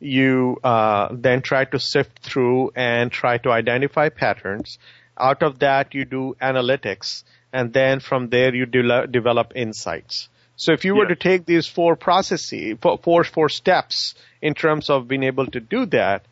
you 0.00 0.58
uh, 0.62 1.08
then 1.12 1.42
try 1.42 1.64
to 1.66 1.78
sift 1.78 2.20
through 2.20 2.72
and 2.74 3.10
try 3.10 3.38
to 3.38 3.50
identify 3.50 4.08
patterns. 4.08 4.78
Out 5.18 5.42
of 5.42 5.60
that, 5.60 5.94
you 5.94 6.04
do 6.04 6.36
analytics 6.42 7.24
and 7.52 7.72
then 7.72 8.00
from 8.00 8.28
there 8.28 8.54
you 8.54 8.66
de- 8.66 9.06
develop 9.06 9.52
insights. 9.54 10.28
So 10.56 10.72
if 10.72 10.84
you 10.84 10.94
were 10.94 11.06
to 11.06 11.16
take 11.16 11.46
these 11.46 11.66
four 11.66 11.96
processes, 11.96 12.78
four, 12.80 13.24
four 13.24 13.48
steps 13.48 14.14
in 14.40 14.54
terms 14.54 14.88
of 14.88 15.08
being 15.08 15.24
able 15.24 15.46
to 15.46 15.60
do 15.60 15.86
that, 15.86 16.24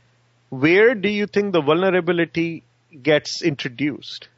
where 0.48 0.94
do 0.94 1.08
you 1.08 1.26
think 1.26 1.52
the 1.52 1.60
vulnerability 1.60 2.62
gets 3.02 3.42
introduced? 3.42 4.28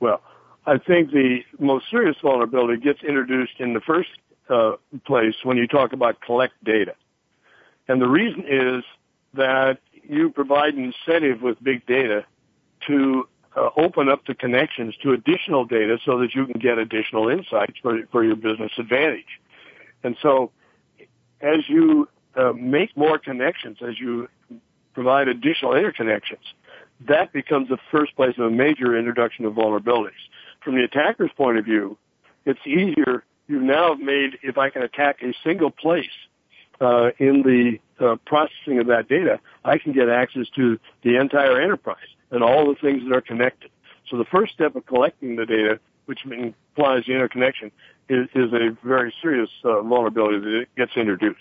Well, 0.00 0.22
I 0.64 0.78
think 0.78 1.10
the 1.10 1.40
most 1.58 1.90
serious 1.90 2.16
vulnerability 2.22 2.80
gets 2.80 3.02
introduced 3.02 3.58
in 3.58 3.74
the 3.74 3.80
first 3.80 4.10
uh, 4.48 4.76
place 5.04 5.34
when 5.42 5.56
you 5.56 5.66
talk 5.66 5.92
about 5.92 6.20
collect 6.20 6.54
data. 6.64 6.94
And 7.88 8.00
the 8.00 8.08
reason 8.08 8.44
is 8.48 8.84
that 9.34 9.78
you 10.08 10.30
provide 10.30 10.74
incentive 10.74 11.42
with 11.42 11.62
big 11.62 11.86
data 11.86 12.24
to 12.86 13.28
uh, 13.56 13.70
open 13.76 14.08
up 14.08 14.24
the 14.26 14.34
connections 14.34 14.94
to 15.02 15.12
additional 15.12 15.64
data 15.64 15.98
so 16.04 16.18
that 16.18 16.34
you 16.34 16.46
can 16.46 16.58
get 16.60 16.78
additional 16.78 17.28
insights 17.28 17.74
for, 17.82 18.00
for 18.10 18.24
your 18.24 18.36
business 18.36 18.72
advantage. 18.78 19.40
And 20.02 20.16
so 20.22 20.50
as 21.40 21.68
you 21.68 22.08
uh, 22.34 22.52
make 22.54 22.96
more 22.96 23.18
connections, 23.18 23.78
as 23.86 23.98
you 24.00 24.28
provide 24.94 25.28
additional 25.28 25.72
interconnections, 25.72 26.44
that 27.08 27.32
becomes 27.32 27.68
the 27.68 27.78
first 27.90 28.14
place 28.16 28.34
of 28.38 28.46
a 28.46 28.50
major 28.50 28.96
introduction 28.96 29.44
of 29.44 29.54
vulnerabilities. 29.54 30.10
From 30.62 30.76
the 30.76 30.84
attacker's 30.84 31.30
point 31.36 31.58
of 31.58 31.64
view, 31.64 31.98
it's 32.44 32.60
easier. 32.66 33.24
You 33.48 33.60
now 33.60 33.90
have 33.90 34.00
made, 34.00 34.38
if 34.42 34.56
I 34.56 34.70
can 34.70 34.82
attack 34.82 35.22
a 35.22 35.34
single 35.44 35.70
place 35.70 36.06
uh, 36.80 37.10
in 37.18 37.42
the 37.42 37.78
uh, 38.02 38.16
processing 38.26 38.78
of 38.80 38.88
that 38.88 39.08
data, 39.08 39.40
I 39.64 39.78
can 39.78 39.92
get 39.92 40.08
access 40.08 40.48
to 40.56 40.78
the 41.02 41.16
entire 41.16 41.60
enterprise 41.60 41.96
and 42.30 42.42
all 42.42 42.68
the 42.68 42.74
things 42.80 43.02
that 43.08 43.16
are 43.16 43.20
connected. 43.20 43.70
So 44.08 44.18
the 44.18 44.24
first 44.24 44.52
step 44.52 44.74
of 44.76 44.84
collecting 44.86 45.36
the 45.36 45.46
data, 45.46 45.80
which 46.06 46.20
implies 46.24 47.04
the 47.06 47.14
interconnection, 47.14 47.70
is, 48.08 48.28
is 48.34 48.52
a 48.52 48.76
very 48.84 49.14
serious 49.22 49.50
uh, 49.64 49.82
vulnerability 49.82 50.40
that 50.40 50.66
gets 50.76 50.96
introduced. 50.96 51.38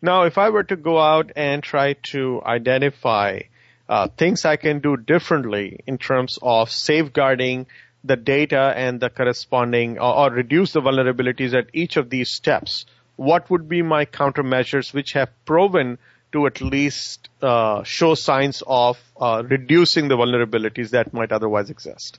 Now, 0.00 0.24
if 0.24 0.36
I 0.38 0.50
were 0.50 0.64
to 0.64 0.76
go 0.76 1.00
out 1.00 1.32
and 1.36 1.62
try 1.62 1.94
to 2.12 2.42
identify 2.44 3.40
uh, 3.88 4.08
things 4.08 4.44
I 4.44 4.56
can 4.56 4.80
do 4.80 4.96
differently 4.96 5.80
in 5.86 5.98
terms 5.98 6.38
of 6.42 6.70
safeguarding 6.70 7.66
the 8.04 8.16
data 8.16 8.72
and 8.76 9.00
the 9.00 9.10
corresponding 9.10 9.98
or, 9.98 10.14
or 10.16 10.30
reduce 10.30 10.72
the 10.72 10.80
vulnerabilities 10.80 11.54
at 11.54 11.68
each 11.72 11.96
of 11.96 12.10
these 12.10 12.30
steps, 12.30 12.86
what 13.22 13.48
would 13.50 13.68
be 13.68 13.82
my 13.82 14.04
countermeasures 14.04 14.92
which 14.92 15.12
have 15.12 15.30
proven 15.44 15.98
to 16.32 16.46
at 16.46 16.60
least 16.60 17.28
uh, 17.40 17.82
show 17.84 18.14
signs 18.14 18.62
of 18.66 18.98
uh, 19.20 19.42
reducing 19.48 20.08
the 20.08 20.16
vulnerabilities 20.16 20.90
that 20.90 21.12
might 21.12 21.30
otherwise 21.30 21.70
exist? 21.70 22.18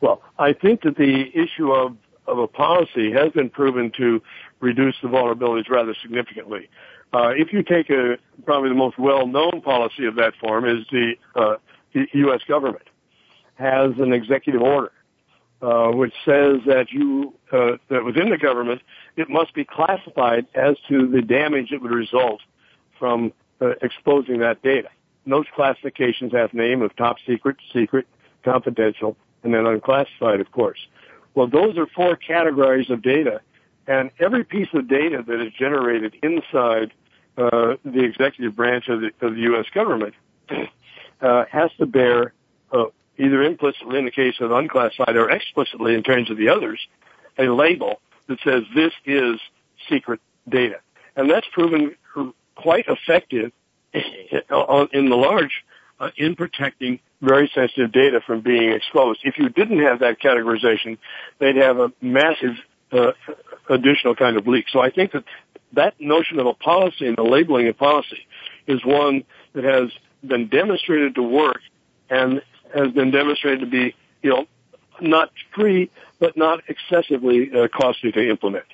Well, 0.00 0.22
I 0.38 0.52
think 0.52 0.82
that 0.82 0.96
the 0.96 1.30
issue 1.34 1.72
of, 1.72 1.96
of 2.26 2.38
a 2.38 2.46
policy 2.46 3.12
has 3.12 3.32
been 3.32 3.50
proven 3.50 3.90
to 3.96 4.22
reduce 4.60 4.94
the 5.02 5.08
vulnerabilities 5.08 5.68
rather 5.68 5.94
significantly. 6.00 6.68
Uh, 7.12 7.30
if 7.36 7.52
you 7.52 7.62
take 7.62 7.90
a, 7.90 8.16
probably 8.44 8.68
the 8.68 8.74
most 8.76 8.98
well-known 8.98 9.62
policy 9.62 10.06
of 10.06 10.14
that 10.14 10.34
form 10.36 10.64
is 10.64 10.86
the, 10.92 11.14
uh, 11.34 11.56
the 11.92 12.06
U.S. 12.12 12.40
government 12.46 12.86
has 13.56 13.98
an 13.98 14.12
executive 14.12 14.62
order 14.62 14.92
uh, 15.62 15.90
which 15.90 16.14
says 16.24 16.60
that 16.66 16.86
you 16.90 17.34
uh, 17.52 17.72
that 17.88 18.04
within 18.04 18.30
the 18.30 18.38
government 18.38 18.80
it 19.20 19.28
must 19.28 19.54
be 19.54 19.64
classified 19.64 20.46
as 20.54 20.76
to 20.88 21.06
the 21.06 21.22
damage 21.22 21.70
that 21.70 21.82
would 21.82 21.92
result 21.92 22.40
from 22.98 23.32
uh, 23.60 23.70
exposing 23.82 24.38
that 24.40 24.62
data. 24.62 24.88
And 25.24 25.32
those 25.32 25.46
classifications 25.54 26.32
have 26.32 26.54
name 26.54 26.82
of 26.82 26.94
top 26.96 27.16
secret, 27.26 27.56
secret, 27.72 28.06
confidential, 28.44 29.16
and 29.42 29.54
then 29.54 29.66
unclassified, 29.66 30.40
of 30.40 30.50
course. 30.52 30.78
Well, 31.34 31.46
those 31.46 31.76
are 31.76 31.86
four 31.86 32.16
categories 32.16 32.90
of 32.90 33.02
data, 33.02 33.40
and 33.86 34.10
every 34.18 34.44
piece 34.44 34.68
of 34.72 34.88
data 34.88 35.22
that 35.26 35.40
is 35.40 35.52
generated 35.52 36.16
inside 36.22 36.92
uh, 37.36 37.76
the 37.84 38.02
executive 38.02 38.56
branch 38.56 38.88
of 38.88 39.00
the, 39.00 39.10
of 39.20 39.34
the 39.34 39.40
U.S. 39.42 39.66
government 39.72 40.14
uh, 41.20 41.44
has 41.50 41.70
to 41.78 41.86
bear 41.86 42.32
uh, 42.72 42.86
either 43.18 43.42
implicitly 43.42 43.98
in 43.98 44.04
the 44.06 44.10
case 44.10 44.34
of 44.40 44.50
unclassified 44.50 45.16
or 45.16 45.30
explicitly 45.30 45.94
in 45.94 46.02
terms 46.02 46.30
of 46.30 46.36
the 46.36 46.48
others 46.48 46.80
a 47.38 47.44
label 47.44 48.00
that 48.30 48.38
says 48.42 48.62
this 48.74 48.92
is 49.04 49.38
secret 49.90 50.20
data, 50.48 50.76
and 51.16 51.30
that's 51.30 51.46
proven 51.52 51.94
quite 52.54 52.86
effective 52.88 53.52
in 53.92 55.08
the 55.10 55.16
large 55.16 55.64
uh, 55.98 56.10
in 56.16 56.36
protecting 56.36 57.00
very 57.20 57.50
sensitive 57.54 57.92
data 57.92 58.20
from 58.26 58.40
being 58.40 58.72
exposed. 58.72 59.20
If 59.24 59.36
you 59.36 59.48
didn't 59.50 59.80
have 59.80 60.00
that 60.00 60.20
categorization, 60.20 60.96
they'd 61.38 61.56
have 61.56 61.78
a 61.78 61.92
massive 62.00 62.56
uh, 62.92 63.12
additional 63.68 64.14
kind 64.14 64.36
of 64.36 64.46
leak. 64.46 64.66
So 64.72 64.80
I 64.80 64.90
think 64.90 65.12
that 65.12 65.24
that 65.74 66.00
notion 66.00 66.38
of 66.38 66.46
a 66.46 66.54
policy 66.54 67.06
and 67.06 67.16
the 67.16 67.22
labeling 67.22 67.68
of 67.68 67.76
policy 67.76 68.26
is 68.66 68.84
one 68.84 69.24
that 69.52 69.64
has 69.64 69.90
been 70.26 70.48
demonstrated 70.48 71.16
to 71.16 71.22
work 71.22 71.60
and 72.08 72.42
has 72.74 72.92
been 72.92 73.10
demonstrated 73.10 73.60
to 73.60 73.66
be, 73.66 73.94
you 74.22 74.30
know, 74.30 74.46
not 75.02 75.30
free, 75.54 75.90
but 76.18 76.36
not 76.36 76.62
excessively 76.68 77.50
uh, 77.52 77.68
costly 77.68 78.12
to 78.12 78.28
implement. 78.28 78.66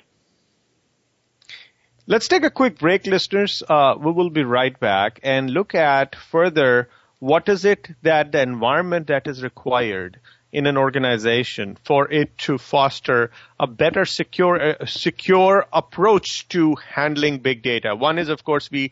Let's 2.05 2.27
take 2.29 2.43
a 2.43 2.49
quick 2.49 2.79
break, 2.79 3.05
listeners. 3.05 3.61
Uh, 3.67 3.95
we 3.99 4.11
will 4.11 4.29
be 4.29 4.43
right 4.43 4.77
back 4.79 5.19
and 5.23 5.49
look 5.49 5.75
at 5.75 6.15
further 6.15 6.89
what 7.19 7.49
is 7.49 7.65
it 7.65 7.89
that 8.03 8.31
the 8.31 8.41
environment 8.41 9.07
that 9.07 9.27
is 9.27 9.43
required 9.43 10.19
in 10.51 10.65
an 10.67 10.77
organization 10.77 11.77
for 11.83 12.09
it 12.11 12.37
to 12.37 12.57
foster 12.57 13.31
a 13.59 13.67
better 13.67 14.05
secure 14.05 14.81
uh, 14.81 14.85
secure 14.85 15.65
approach 15.73 16.47
to 16.49 16.75
handling 16.75 17.39
big 17.39 17.61
data. 17.61 17.95
One 17.95 18.17
is, 18.17 18.29
of 18.29 18.43
course, 18.43 18.71
we 18.71 18.91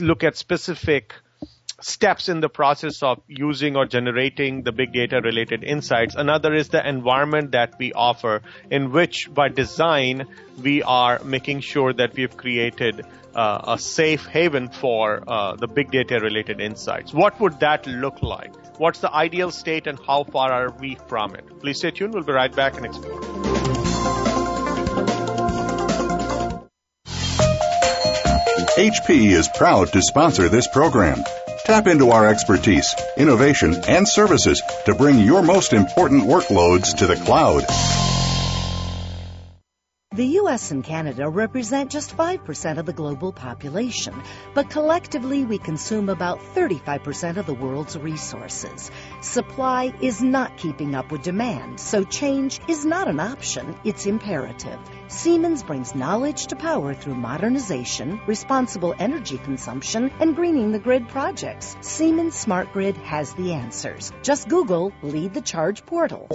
look 0.00 0.24
at 0.24 0.36
specific 0.36 1.14
steps 1.80 2.28
in 2.28 2.40
the 2.40 2.48
process 2.48 3.02
of 3.02 3.20
using 3.28 3.76
or 3.76 3.86
generating 3.86 4.62
the 4.62 4.72
big 4.72 4.92
data 4.92 5.20
related 5.22 5.62
insights. 5.62 6.14
Another 6.16 6.52
is 6.52 6.68
the 6.68 6.86
environment 6.86 7.52
that 7.52 7.74
we 7.78 7.92
offer, 7.92 8.42
in 8.70 8.90
which 8.90 9.28
by 9.32 9.48
design 9.48 10.26
we 10.62 10.82
are 10.82 11.20
making 11.24 11.60
sure 11.60 11.92
that 11.92 12.14
we've 12.14 12.36
created 12.36 13.06
uh, 13.34 13.74
a 13.74 13.78
safe 13.78 14.26
haven 14.26 14.68
for 14.68 15.22
uh, 15.26 15.54
the 15.54 15.68
big 15.68 15.90
data 15.90 16.18
related 16.18 16.60
insights. 16.60 17.14
What 17.14 17.38
would 17.40 17.60
that 17.60 17.86
look 17.86 18.22
like? 18.22 18.52
What's 18.78 18.98
the 18.98 19.12
ideal 19.12 19.50
state 19.50 19.86
and 19.86 19.98
how 20.04 20.24
far 20.24 20.52
are 20.52 20.70
we 20.70 20.96
from 21.06 21.34
it? 21.34 21.60
Please 21.60 21.78
stay 21.78 21.92
tuned. 21.92 22.14
We'll 22.14 22.24
be 22.24 22.32
right 22.32 22.54
back 22.54 22.76
and 22.76 22.86
explore. 22.86 23.20
HP 28.78 29.32
is 29.32 29.48
proud 29.56 29.92
to 29.92 30.00
sponsor 30.00 30.48
this 30.48 30.68
program. 30.68 31.24
Tap 31.68 31.86
into 31.86 32.12
our 32.12 32.26
expertise, 32.26 32.96
innovation, 33.18 33.74
and 33.86 34.08
services 34.08 34.62
to 34.86 34.94
bring 34.94 35.18
your 35.18 35.42
most 35.42 35.74
important 35.74 36.22
workloads 36.24 36.96
to 36.96 37.06
the 37.06 37.16
cloud. 37.16 38.07
The 40.18 40.38
US 40.42 40.72
and 40.72 40.82
Canada 40.82 41.28
represent 41.28 41.92
just 41.92 42.16
5% 42.16 42.78
of 42.78 42.86
the 42.86 42.92
global 42.92 43.32
population, 43.32 44.20
but 44.52 44.68
collectively 44.68 45.44
we 45.44 45.58
consume 45.58 46.08
about 46.08 46.40
35% 46.56 47.36
of 47.36 47.46
the 47.46 47.54
world's 47.54 47.96
resources. 47.96 48.90
Supply 49.20 49.94
is 50.00 50.20
not 50.20 50.56
keeping 50.56 50.96
up 50.96 51.12
with 51.12 51.22
demand, 51.22 51.78
so 51.78 52.02
change 52.02 52.58
is 52.66 52.84
not 52.84 53.06
an 53.06 53.20
option, 53.20 53.76
it's 53.84 54.06
imperative. 54.06 54.80
Siemens 55.06 55.62
brings 55.62 55.94
knowledge 55.94 56.48
to 56.48 56.56
power 56.56 56.94
through 56.94 57.14
modernization, 57.14 58.20
responsible 58.26 58.96
energy 58.98 59.38
consumption, 59.38 60.10
and 60.18 60.34
greening 60.34 60.72
the 60.72 60.80
grid 60.80 61.06
projects. 61.06 61.76
Siemens 61.80 62.34
Smart 62.34 62.72
Grid 62.72 62.96
has 62.96 63.34
the 63.34 63.52
answers. 63.52 64.12
Just 64.24 64.48
Google 64.48 64.92
Lead 65.00 65.32
the 65.32 65.42
Charge 65.42 65.86
portal. 65.86 66.26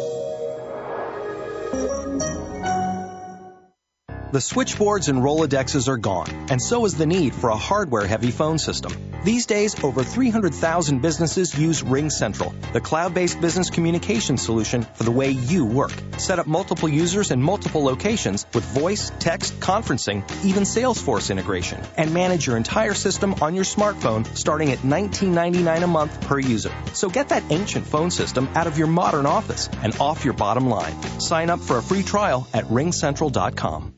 The 4.34 4.41
switchboards 4.41 5.10
and 5.10 5.19
Rolodexes 5.19 5.88
are 5.88 5.98
gone, 5.98 6.48
and 6.50 6.60
so 6.60 6.86
is 6.86 6.96
the 6.96 7.06
need 7.06 7.36
for 7.36 7.52
a 7.52 7.56
hardware 7.56 8.08
heavy 8.08 8.32
phone 8.32 8.58
system. 8.58 8.91
These 9.24 9.46
days, 9.46 9.76
over 9.84 10.04
300,000 10.04 11.04
businesses 11.04 11.56
use 11.56 11.84
RingCentral, 11.84 12.52
the 12.74 12.82
cloud 12.82 13.13
based 13.13 13.39
business 13.39 13.69
communication 13.69 14.39
solution 14.39 14.88
for 14.96 15.04
the 15.04 15.12
way 15.12 15.30
you 15.30 15.65
work. 15.65 15.91
Set 16.17 16.39
up 16.39 16.48
multiple 16.48 16.89
users 16.89 17.30
in 17.30 17.43
multiple 17.43 17.84
locations 17.84 18.48
with 18.56 18.63
voice, 18.63 19.12
text, 19.19 19.60
conferencing, 19.60 20.24
even 20.43 20.63
Salesforce 20.63 21.30
integration, 21.30 21.80
and 21.96 22.12
manage 22.12 22.48
your 22.48 22.58
entire 22.58 22.96
system 22.96 23.36
on 23.36 23.54
your 23.54 23.65
smartphone 23.65 24.26
starting 24.36 24.72
at 24.72 24.80
$19.99 24.80 25.84
a 25.84 25.86
month 25.86 26.22
per 26.22 26.39
user. 26.39 26.72
So 26.93 27.08
get 27.08 27.30
that 27.30 27.43
ancient 27.52 27.86
phone 27.86 28.10
system 28.10 28.50
out 28.56 28.65
of 28.65 28.80
your 28.80 28.88
modern 28.88 29.28
office 29.28 29.69
and 29.84 29.96
off 30.00 30.26
your 30.26 30.34
bottom 30.34 30.72
line. 30.72 31.00
Sign 31.19 31.52
up 31.52 31.60
for 31.60 31.78
a 31.78 31.84
free 31.84 32.02
trial 32.02 32.48
at 32.52 32.63
ringcentral.com. 32.63 33.93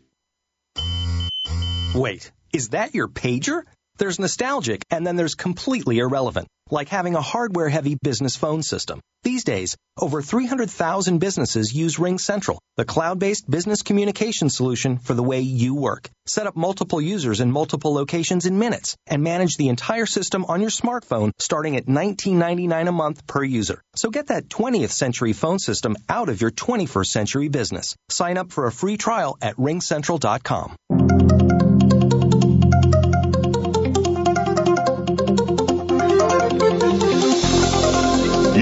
Wait, 1.96 2.30
is 2.52 2.70
that 2.70 2.94
your 2.94 3.08
pager? 3.08 3.64
There's 3.98 4.20
nostalgic 4.20 4.86
and 4.92 5.06
then 5.06 5.16
there's 5.16 5.36
completely 5.36 6.00
irrelevant, 6.00 6.48
like 6.70 6.90
having 6.90 7.16
a 7.16 7.22
hardware 7.22 7.70
heavy 7.70 7.96
business 7.96 8.36
phone 8.36 8.62
system. 8.62 9.00
These 9.24 9.44
days, 9.44 9.76
over 10.00 10.22
300,000 10.22 11.18
businesses 11.18 11.74
use 11.74 11.98
RingCentral, 11.98 12.60
the 12.76 12.86
cloud 12.86 13.18
based 13.18 13.50
business 13.50 13.82
communication 13.82 14.50
solution 14.50 15.00
for 15.00 15.14
the 15.14 15.24
way 15.24 15.40
you 15.40 15.74
work. 15.74 16.10
Set 16.28 16.46
up 16.46 16.56
multiple 16.56 17.02
users 17.02 17.40
in 17.40 17.52
multiple 17.52 17.94
locations 17.94 18.46
in 18.46 18.60
minutes 18.60 18.96
and 19.08 19.24
manage 19.24 19.58
the 19.58 19.70
entire 19.70 20.06
system 20.06 20.46
on 20.46 20.62
your 20.62 20.70
smartphone 20.70 21.32
starting 21.40 21.76
at 21.76 21.88
$19.99 21.88 22.88
a 22.88 22.92
month 22.92 23.26
per 23.26 23.44
user. 23.44 23.82
So 23.96 24.10
get 24.10 24.28
that 24.28 24.50
20th 24.50 24.92
century 24.92 25.34
phone 25.34 25.60
system 25.60 25.96
out 26.10 26.30
of 26.30 26.42
your 26.42 26.52
21st 26.52 27.08
century 27.08 27.48
business. 27.48 27.96
Sign 28.10 28.38
up 28.38 28.52
for 28.52 28.68
a 28.68 28.72
free 28.72 28.98
trial 28.98 29.38
at 29.42 29.56
ringcentral.com. 29.56 30.76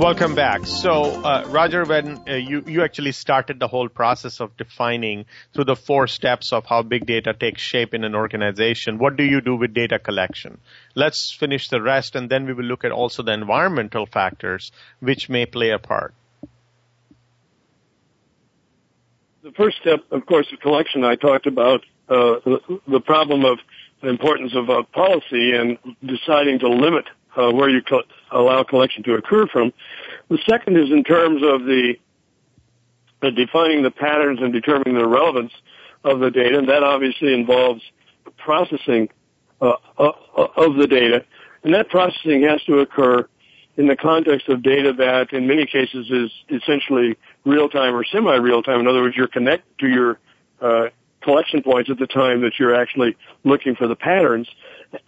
Welcome 0.00 0.34
back. 0.34 0.66
So, 0.66 1.22
uh, 1.22 1.44
Roger, 1.48 1.84
when 1.84 2.22
uh, 2.26 2.36
you 2.36 2.64
you 2.66 2.82
actually 2.82 3.12
started 3.12 3.58
the 3.60 3.68
whole 3.68 3.90
process 3.90 4.40
of 4.40 4.56
defining 4.56 5.26
through 5.52 5.64
the 5.64 5.76
four 5.76 6.06
steps 6.06 6.54
of 6.54 6.64
how 6.64 6.80
big 6.80 7.04
data 7.04 7.34
takes 7.34 7.60
shape 7.60 7.92
in 7.92 8.02
an 8.04 8.14
organization, 8.14 8.96
what 8.96 9.16
do 9.16 9.24
you 9.24 9.42
do 9.42 9.56
with 9.56 9.74
data 9.74 9.98
collection? 9.98 10.58
Let's 10.94 11.36
finish 11.38 11.68
the 11.68 11.82
rest, 11.82 12.16
and 12.16 12.30
then 12.30 12.46
we 12.46 12.54
will 12.54 12.64
look 12.64 12.82
at 12.82 12.92
also 12.92 13.22
the 13.22 13.34
environmental 13.34 14.06
factors 14.06 14.72
which 15.00 15.28
may 15.28 15.44
play 15.44 15.68
a 15.68 15.78
part. 15.78 16.14
The 19.42 19.52
first 19.52 19.76
step, 19.82 20.00
of 20.10 20.24
course, 20.24 20.50
of 20.50 20.60
collection. 20.60 21.04
I 21.04 21.16
talked 21.16 21.46
about 21.46 21.84
uh, 22.08 22.40
the, 22.86 23.02
problem 23.04 23.44
of 23.44 23.58
the 24.00 24.08
importance 24.08 24.54
of 24.54 24.70
uh, 24.70 24.82
policy 24.94 25.52
and 25.52 25.76
deciding 26.02 26.60
to 26.60 26.68
limit 26.68 27.04
uh, 27.36 27.50
where 27.50 27.68
you 27.68 27.82
co- 27.82 28.02
allow 28.30 28.62
collection 28.62 29.02
to 29.04 29.14
occur 29.14 29.46
from. 29.46 29.72
The 30.28 30.38
second 30.48 30.76
is 30.76 30.90
in 30.90 31.04
terms 31.04 31.42
of 31.42 31.64
the 31.64 31.94
uh, 33.22 33.30
defining 33.30 33.82
the 33.82 33.90
patterns 33.90 34.40
and 34.40 34.52
determining 34.52 34.94
the 34.94 35.06
relevance 35.06 35.52
of 36.04 36.20
the 36.20 36.30
data, 36.30 36.58
and 36.58 36.68
that 36.68 36.82
obviously 36.82 37.34
involves 37.34 37.82
processing 38.38 39.08
uh, 39.60 39.72
uh, 39.98 40.12
of 40.56 40.76
the 40.76 40.86
data, 40.86 41.24
and 41.62 41.74
that 41.74 41.88
processing 41.90 42.42
has 42.42 42.62
to 42.64 42.78
occur 42.78 43.28
in 43.76 43.86
the 43.86 43.96
context 43.96 44.48
of 44.48 44.62
data 44.62 44.92
that, 44.92 45.32
in 45.32 45.46
many 45.46 45.66
cases, 45.66 46.10
is 46.10 46.30
essentially 46.50 47.16
real 47.44 47.68
time 47.68 47.94
or 47.94 48.04
semi 48.04 48.36
real 48.36 48.62
time. 48.62 48.80
In 48.80 48.86
other 48.86 49.02
words, 49.02 49.16
you're 49.16 49.28
connected 49.28 49.78
to 49.78 49.88
your 49.88 50.18
uh, 50.60 50.88
collection 51.22 51.62
points 51.62 51.90
at 51.90 51.98
the 51.98 52.06
time 52.06 52.42
that 52.42 52.52
you're 52.58 52.74
actually 52.74 53.16
looking 53.44 53.74
for 53.74 53.86
the 53.86 53.96
patterns 53.96 54.48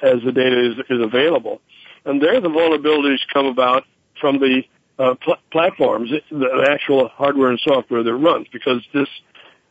as 0.02 0.22
the 0.24 0.32
data 0.32 0.70
is, 0.70 0.78
is 0.90 1.02
available. 1.02 1.61
And 2.04 2.20
there 2.20 2.40
the 2.40 2.48
vulnerabilities 2.48 3.18
come 3.32 3.46
about 3.46 3.84
from 4.20 4.38
the 4.38 4.62
uh, 4.98 5.14
pl- 5.22 5.36
platforms, 5.50 6.10
the 6.30 6.66
actual 6.70 7.08
hardware 7.08 7.50
and 7.50 7.60
software 7.60 8.02
that 8.02 8.14
runs, 8.14 8.46
because 8.52 8.82
this 8.92 9.08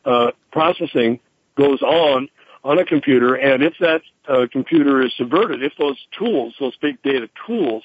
uh, 0.06 0.32
processing 0.52 1.20
goes 1.58 1.82
on 1.82 2.28
on 2.64 2.78
a 2.78 2.86
computer, 2.86 3.34
and 3.34 3.64
if 3.64 3.74
that 3.80 4.02
uh, 4.28 4.46
computer 4.52 5.02
is 5.02 5.12
subverted, 5.18 5.64
if 5.64 5.74
those 5.80 5.98
tools, 6.18 6.54
those 6.60 6.76
big 6.80 7.02
data 7.02 7.28
tools, 7.48 7.84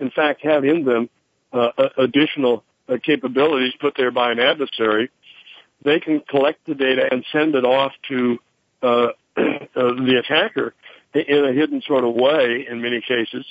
in 0.00 0.10
fact 0.10 0.42
have 0.42 0.64
in 0.64 0.84
them 0.84 1.10
uh, 1.52 1.68
additional 1.98 2.64
uh, 2.88 2.96
capabilities 3.04 3.74
put 3.78 3.94
there 3.96 4.10
by 4.10 4.32
an 4.32 4.38
adversary, 4.38 5.10
they 5.84 6.00
can 6.00 6.20
collect 6.20 6.64
the 6.66 6.74
data 6.74 7.08
and 7.10 7.24
send 7.30 7.54
it 7.54 7.64
off 7.64 7.92
to 8.08 8.38
uh, 8.82 9.08
the 9.36 10.22
attacker 10.24 10.74
in 11.20 11.44
a 11.44 11.52
hidden 11.52 11.82
sort 11.86 12.04
of 12.04 12.14
way 12.14 12.66
in 12.68 12.82
many 12.82 13.00
cases, 13.00 13.44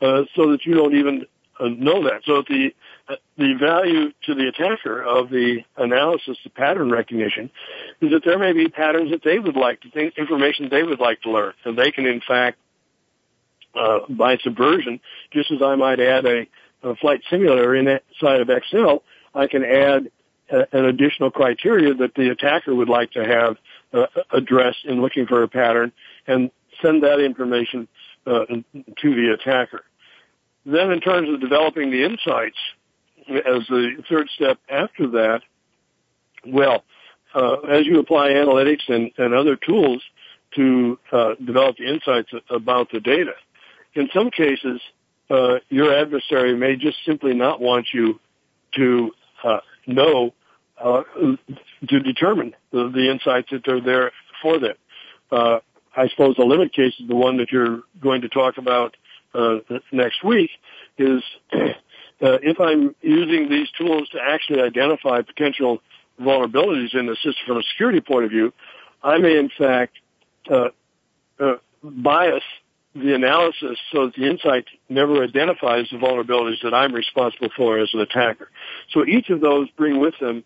uh, 0.00 0.22
so 0.34 0.52
that 0.52 0.64
you 0.64 0.74
don't 0.74 0.94
even 0.94 1.26
uh, 1.58 1.68
know 1.68 2.04
that. 2.04 2.22
So 2.24 2.42
the 2.48 2.74
uh, 3.08 3.14
the 3.38 3.54
value 3.60 4.12
to 4.24 4.34
the 4.34 4.48
attacker 4.48 5.00
of 5.00 5.30
the 5.30 5.58
analysis, 5.76 6.36
the 6.42 6.50
pattern 6.50 6.90
recognition, 6.90 7.50
is 8.00 8.10
that 8.10 8.22
there 8.24 8.38
may 8.38 8.52
be 8.52 8.68
patterns 8.68 9.10
that 9.12 9.22
they 9.22 9.38
would 9.38 9.56
like 9.56 9.80
to 9.82 9.90
think, 9.90 10.14
information 10.18 10.68
they 10.70 10.82
would 10.82 10.98
like 10.98 11.22
to 11.22 11.30
learn, 11.30 11.52
and 11.64 11.78
they 11.78 11.92
can 11.92 12.04
in 12.06 12.20
fact, 12.26 12.58
uh, 13.74 14.00
by 14.08 14.36
subversion, 14.38 15.00
just 15.32 15.52
as 15.52 15.62
I 15.62 15.76
might 15.76 16.00
add 16.00 16.24
a, 16.26 16.46
a 16.82 16.96
flight 16.96 17.20
simulator 17.30 17.74
inside 17.76 18.40
of 18.40 18.50
Excel, 18.50 19.02
I 19.34 19.46
can 19.46 19.64
add 19.64 20.10
a, 20.50 20.66
an 20.76 20.84
additional 20.86 21.30
criteria 21.30 21.94
that 21.94 22.14
the 22.14 22.30
attacker 22.30 22.74
would 22.74 22.88
like 22.88 23.12
to 23.12 23.24
have 23.24 23.56
uh, 23.92 24.06
addressed 24.32 24.84
in 24.84 25.00
looking 25.00 25.26
for 25.26 25.42
a 25.42 25.48
pattern, 25.48 25.92
and 26.26 26.50
send 26.82 27.02
that 27.02 27.20
information 27.20 27.88
uh, 28.26 28.44
to 28.46 29.14
the 29.14 29.36
attacker. 29.38 29.82
Then 30.64 30.90
in 30.90 31.00
terms 31.00 31.28
of 31.28 31.40
developing 31.40 31.90
the 31.90 32.04
insights, 32.04 32.58
as 33.28 33.66
the 33.68 34.02
third 34.08 34.28
step 34.34 34.58
after 34.68 35.08
that, 35.08 35.42
well, 36.46 36.84
uh, 37.34 37.56
as 37.68 37.86
you 37.86 37.98
apply 37.98 38.30
analytics 38.30 38.88
and, 38.88 39.12
and 39.18 39.34
other 39.34 39.56
tools 39.56 40.02
to 40.54 40.98
uh, 41.12 41.34
develop 41.44 41.76
the 41.76 41.86
insights 41.86 42.30
about 42.50 42.90
the 42.90 43.00
data, 43.00 43.34
in 43.94 44.08
some 44.12 44.30
cases, 44.30 44.80
uh, 45.30 45.56
your 45.68 45.92
adversary 45.92 46.56
may 46.56 46.76
just 46.76 46.98
simply 47.04 47.34
not 47.34 47.60
want 47.60 47.88
you 47.92 48.20
to 48.74 49.12
uh, 49.42 49.60
know 49.86 50.32
uh, 50.78 51.02
to 51.88 52.00
determine 52.00 52.54
the, 52.70 52.90
the, 52.90 53.10
insights 53.10 53.48
that 53.50 53.66
are 53.66 53.80
there 53.80 54.12
for 54.42 54.58
them. 54.58 54.74
I 55.96 56.08
suppose 56.08 56.36
the 56.36 56.44
limit 56.44 56.72
case 56.72 56.94
is 57.00 57.08
the 57.08 57.16
one 57.16 57.38
that 57.38 57.50
you're 57.50 57.82
going 58.00 58.20
to 58.22 58.28
talk 58.28 58.58
about 58.58 58.96
uh, 59.34 59.58
next 59.92 60.22
week. 60.22 60.50
Is 60.98 61.22
uh, 61.52 61.68
if 62.20 62.60
I'm 62.60 62.94
using 63.00 63.48
these 63.48 63.68
tools 63.78 64.08
to 64.10 64.18
actually 64.20 64.60
identify 64.60 65.22
potential 65.22 65.80
vulnerabilities 66.20 66.94
in 66.94 67.06
the 67.06 67.16
system 67.16 67.44
from 67.46 67.56
a 67.58 67.62
security 67.72 68.00
point 68.00 68.24
of 68.24 68.30
view, 68.30 68.52
I 69.02 69.18
may 69.18 69.38
in 69.38 69.50
fact 69.56 69.94
uh, 70.50 70.68
uh 71.38 71.56
bias 71.82 72.42
the 72.94 73.14
analysis 73.14 73.78
so 73.92 74.06
that 74.06 74.14
the 74.14 74.26
insight 74.28 74.64
never 74.88 75.22
identifies 75.22 75.86
the 75.90 75.98
vulnerabilities 75.98 76.62
that 76.62 76.72
I'm 76.72 76.94
responsible 76.94 77.50
for 77.54 77.78
as 77.78 77.90
an 77.92 78.00
attacker. 78.00 78.48
So 78.90 79.04
each 79.04 79.28
of 79.28 79.40
those 79.40 79.68
bring 79.76 80.00
with 80.00 80.14
them 80.18 80.44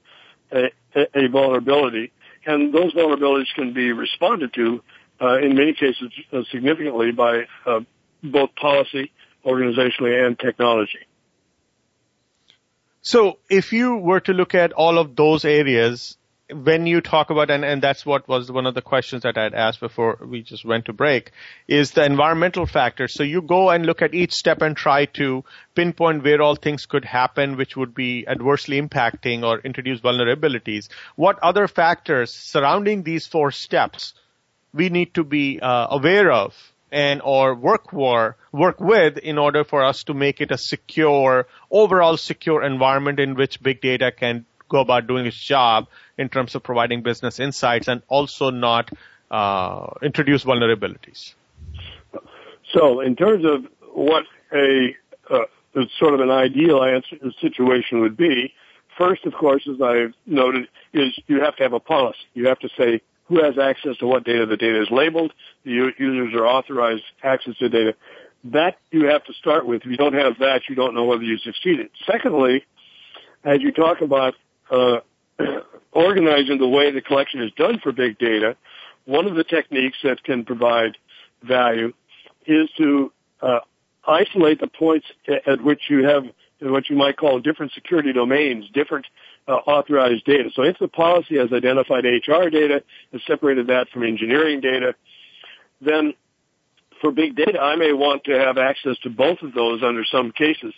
a, 0.53 0.71
a 1.15 1.29
vulnerability, 1.29 2.13
and 2.47 2.75
those 2.75 2.93
vulnerabilities 2.95 3.53
can 3.55 3.73
be 3.73 3.93
responded 3.93 4.53
to 4.55 4.83
uh, 5.21 5.39
in 5.39 5.55
many 5.55 5.73
cases 5.75 6.11
uh, 6.33 6.43
significantly 6.51 7.13
by 7.13 7.47
uh, 7.67 7.81
both 8.23 8.55
policy, 8.57 9.13
organizationally, 9.45 10.27
and 10.27 10.39
technology. 10.39 11.01
So 13.03 13.39
if 13.49 13.73
you 13.73 13.97
were 13.97 14.21
to 14.21 14.33
look 14.33 14.55
at 14.55 14.73
all 14.73 14.99
of 14.99 15.17
those 15.17 15.45
areas, 15.45 16.19
when 16.53 16.87
you 16.87 17.01
talk 17.01 17.31
about, 17.31 17.51
and, 17.51 17.65
and 17.65 17.81
that's 17.81 18.05
what 18.05 18.29
was 18.29 18.51
one 18.51 18.67
of 18.67 18.75
the 18.75 18.83
questions 18.83 19.23
that 19.23 19.39
I 19.39 19.45
had 19.45 19.55
asked 19.55 19.81
before 19.81 20.19
we 20.21 20.43
just 20.43 20.65
went 20.65 20.87
to 20.87 20.93
break, 20.93 21.33
is 21.69 21.93
the 21.93 22.05
environmental 22.05 22.67
factor. 22.67 23.09
So 23.09 23.23
you 23.23 23.43
go 23.43 23.71
and 23.71 23.87
look 23.87 24.03
at 24.03 24.15
each 24.15 24.33
step 24.33 24.61
and 24.61 24.77
try 24.77 25.07
to 25.07 25.45
pinpoint 25.75 26.25
where 26.25 26.43
all 26.43 26.57
things 26.57 26.87
could 26.87 27.05
happen 27.05 27.57
which 27.57 27.77
would 27.77 27.95
be 27.95 28.27
adversely 28.27 28.81
impacting 28.81 29.45
or 29.45 29.61
introduce 29.61 30.01
vulnerabilities. 30.01 30.89
What 31.17 31.39
other 31.39 31.69
factors 31.69 32.33
surrounding 32.33 33.03
these 33.03 33.27
four 33.27 33.51
steps 33.51 34.15
we 34.73 34.89
need 34.89 35.15
to 35.15 35.25
be 35.25 35.61
uh, 35.61 35.87
aware 35.91 36.31
of 36.31 36.55
and 36.93 37.21
or 37.23 37.55
work 37.55 37.91
for 37.91 38.37
work 38.53 38.81
with 38.81 39.19
in 39.19 39.39
order 39.39 39.65
for 39.65 39.85
us 39.85 40.05
to 40.05 40.15
make 40.15 40.41
it 40.41 40.51
a 40.51 40.59
secure 40.59 41.47
overall 41.71 42.17
secure 42.17 42.63
environment 42.63 43.21
in 43.21 43.35
which 43.35 43.63
big 43.63 43.81
data 43.81 44.11
can 44.11 44.45
go 44.69 44.81
about 44.81 45.07
doing 45.07 45.27
its 45.27 45.37
job 45.37 45.87
in 46.17 46.29
terms 46.29 46.55
of 46.55 46.63
providing 46.63 47.03
business 47.03 47.41
insights 47.41 47.89
and 47.89 48.03
also 48.09 48.51
not 48.51 48.91
uh, 49.31 49.87
introduce 50.03 50.45
vulnerabilities. 50.45 51.35
So, 52.73 53.01
in 53.01 53.17
terms 53.17 53.45
of 53.45 53.67
what 53.95 54.25
a 54.53 54.95
uh, 55.29 55.45
sort 55.99 56.15
of 56.15 56.21
an 56.21 56.31
ideal 56.31 56.83
answer 56.83 57.17
situation 57.41 58.01
would 58.01 58.17
be, 58.17 58.53
first, 58.97 59.25
of 59.25 59.35
course, 59.35 59.69
as 59.69 59.81
I've 59.81 60.15
noted, 60.27 60.69
is 60.93 61.19
you 61.27 61.41
have 61.41 61.57
to 61.57 61.63
have 61.63 61.73
a 61.73 61.81
policy. 61.81 62.19
You 62.35 62.47
have 62.47 62.59
to 62.61 62.69
say 62.77 63.03
who 63.31 63.43
has 63.43 63.57
access 63.59 63.97
to 63.99 64.07
what 64.07 64.25
data. 64.25 64.45
The 64.45 64.57
data 64.57 64.83
is 64.83 64.89
labeled. 64.91 65.33
The 65.65 65.93
users 65.97 66.35
are 66.35 66.47
authorized 66.47 67.05
access 67.23 67.57
to 67.59 67.69
data. 67.69 67.95
that 68.43 68.77
you 68.91 69.05
have 69.07 69.25
to 69.25 69.33
start 69.35 69.67
with. 69.67 69.83
If 69.83 69.91
you 69.91 69.97
don't 69.97 70.15
have 70.15 70.39
that, 70.41 70.63
you 70.69 70.75
don't 70.75 70.95
know 70.95 71.05
whether 71.05 71.23
you 71.23 71.39
succeeded. 71.39 71.91
Secondly, 72.11 72.65
as 73.45 73.61
you 73.61 73.71
talk 73.71 74.01
about 74.01 74.35
uh, 74.71 75.01
organizing 75.93 76.59
the 76.59 76.69
way 76.69 76.91
the 76.91 77.01
collection 77.01 77.43
is 77.43 77.53
done 77.57 77.79
for 77.83 77.93
big 77.93 78.19
data, 78.19 78.57
one 79.05 79.27
of 79.27 79.37
the 79.37 79.45
techniques 79.45 79.99
that 80.03 80.25
can 80.25 80.45
provide 80.45 80.97
value 81.43 81.93
is 82.47 82.69
to 82.79 83.13
uh, 83.43 83.61
isolate 84.09 84.61
the 84.61 84.69
points 84.69 85.07
at 85.47 85.63
which 85.63 85.83
you 85.89 86.05
have 86.05 86.25
what 86.63 86.91
you 86.91 86.97
might 86.97 87.17
call 87.17 87.41
different 87.41 87.73
security 87.73 88.13
domains, 88.13 88.67
different 88.75 89.07
uh, 89.49 89.53
authorized 89.53 90.25
data. 90.25 90.51
So 90.55 90.63
if 90.63 90.79
the 90.79 90.89
policy 90.89 91.39
has 91.39 91.53
identified 91.53 92.05
HR 92.05 92.49
data 92.49 92.83
and 93.13 93.21
separated 93.27 93.69
that 93.69 93.89
from 93.91 94.05
engineering 94.05 94.61
data, 94.61 94.95
then 95.81 96.15
for 97.01 97.11
big 97.11 97.37
data, 97.37 97.61
I 97.61 97.77
may 97.77 97.93
want 97.93 98.25
to 98.25 98.39
have 98.39 98.59
access 98.59 98.99
to 99.03 99.11
both 99.11 99.43
of 99.43 99.55
those 99.55 99.83
under 99.83 100.05
some 100.05 100.33
cases, 100.33 100.75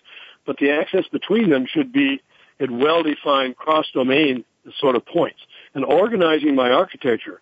but 0.47 0.57
the 0.59 0.71
access 0.71 1.07
between 1.09 1.51
them 1.51 1.67
should 1.67 1.93
be 1.93 2.23
at 2.61 2.71
well-defined 2.71 3.57
cross-domain 3.57 4.45
sort 4.79 4.95
of 4.95 5.05
points. 5.05 5.41
And 5.75 5.85
organizing 5.85 6.55
my 6.55 6.71
architecture 6.71 7.41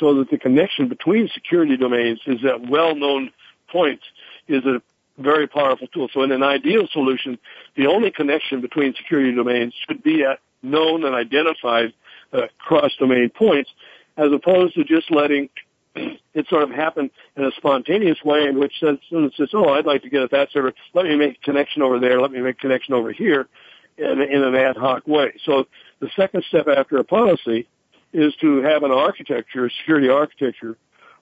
so 0.00 0.14
that 0.14 0.30
the 0.30 0.38
connection 0.38 0.88
between 0.88 1.28
security 1.32 1.76
domains 1.76 2.20
is 2.26 2.44
at 2.44 2.68
well-known 2.68 3.30
points 3.70 4.02
is 4.48 4.64
a 4.64 4.82
very 5.18 5.46
powerful 5.46 5.86
tool. 5.88 6.08
So 6.12 6.22
in 6.22 6.32
an 6.32 6.42
ideal 6.42 6.88
solution, 6.92 7.38
the 7.76 7.86
only 7.86 8.10
connection 8.10 8.60
between 8.60 8.94
security 8.94 9.34
domains 9.34 9.74
should 9.86 10.02
be 10.02 10.24
at 10.24 10.40
known 10.70 11.04
and 11.04 11.14
identified 11.14 11.92
uh, 12.32 12.42
cross-domain 12.58 13.30
points, 13.30 13.70
as 14.16 14.32
opposed 14.32 14.74
to 14.74 14.84
just 14.84 15.10
letting 15.10 15.48
it 15.94 16.46
sort 16.48 16.62
of 16.62 16.70
happen 16.70 17.10
in 17.36 17.44
a 17.44 17.50
spontaneous 17.56 18.18
way 18.24 18.46
in 18.46 18.58
which 18.58 18.72
says, 18.80 18.98
says, 19.36 19.48
oh, 19.54 19.70
I'd 19.70 19.86
like 19.86 20.02
to 20.02 20.10
get 20.10 20.22
at 20.22 20.30
that 20.32 20.48
server. 20.52 20.72
Let 20.94 21.06
me 21.06 21.16
make 21.16 21.36
a 21.36 21.44
connection 21.44 21.82
over 21.82 21.98
there. 21.98 22.20
Let 22.20 22.32
me 22.32 22.40
make 22.40 22.56
a 22.56 22.60
connection 22.60 22.94
over 22.94 23.12
here 23.12 23.48
in, 23.96 24.20
in 24.20 24.42
an 24.42 24.54
ad 24.54 24.76
hoc 24.76 25.06
way. 25.06 25.32
So 25.44 25.66
the 26.00 26.10
second 26.16 26.44
step 26.48 26.68
after 26.68 26.98
a 26.98 27.04
policy 27.04 27.66
is 28.12 28.34
to 28.40 28.62
have 28.62 28.82
an 28.82 28.92
architecture, 28.92 29.66
a 29.66 29.70
security 29.80 30.08
architecture, 30.08 30.76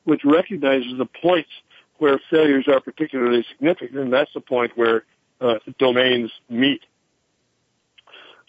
which 0.05 0.25
recognizes 0.25 0.97
the 0.99 1.07
points 1.07 1.51
where 1.99 2.21
failures 2.31 2.67
are 2.69 2.81
particularly 2.81 3.45
significant, 3.53 3.99
and 3.99 4.13
that's 4.13 4.33
the 4.35 4.41
point 4.41 4.73
where 4.77 5.05
uh, 5.41 5.55
domains 5.79 6.31
meet. 6.49 6.83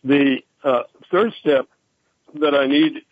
The 0.04 0.42
uh, 0.66 0.84
third 1.12 1.32
step 1.40 1.68
that 2.42 2.54
I 2.54 2.66
need 2.66 3.04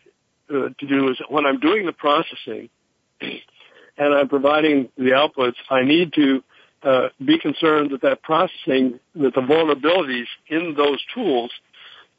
uh, 0.49 0.69
to 0.77 0.87
do 0.87 1.09
is 1.09 1.17
when 1.29 1.45
I'm 1.45 1.59
doing 1.59 1.85
the 1.85 1.93
processing 1.93 2.69
and 3.21 4.13
I'm 4.13 4.27
providing 4.27 4.89
the 4.97 5.11
outputs, 5.11 5.55
I 5.69 5.83
need 5.83 6.13
to 6.13 6.43
uh, 6.83 7.09
be 7.23 7.39
concerned 7.39 7.91
that 7.91 8.01
that 8.01 8.21
processing, 8.23 8.99
that 9.15 9.33
the 9.35 9.41
vulnerabilities 9.41 10.25
in 10.49 10.73
those 10.75 10.99
tools 11.13 11.51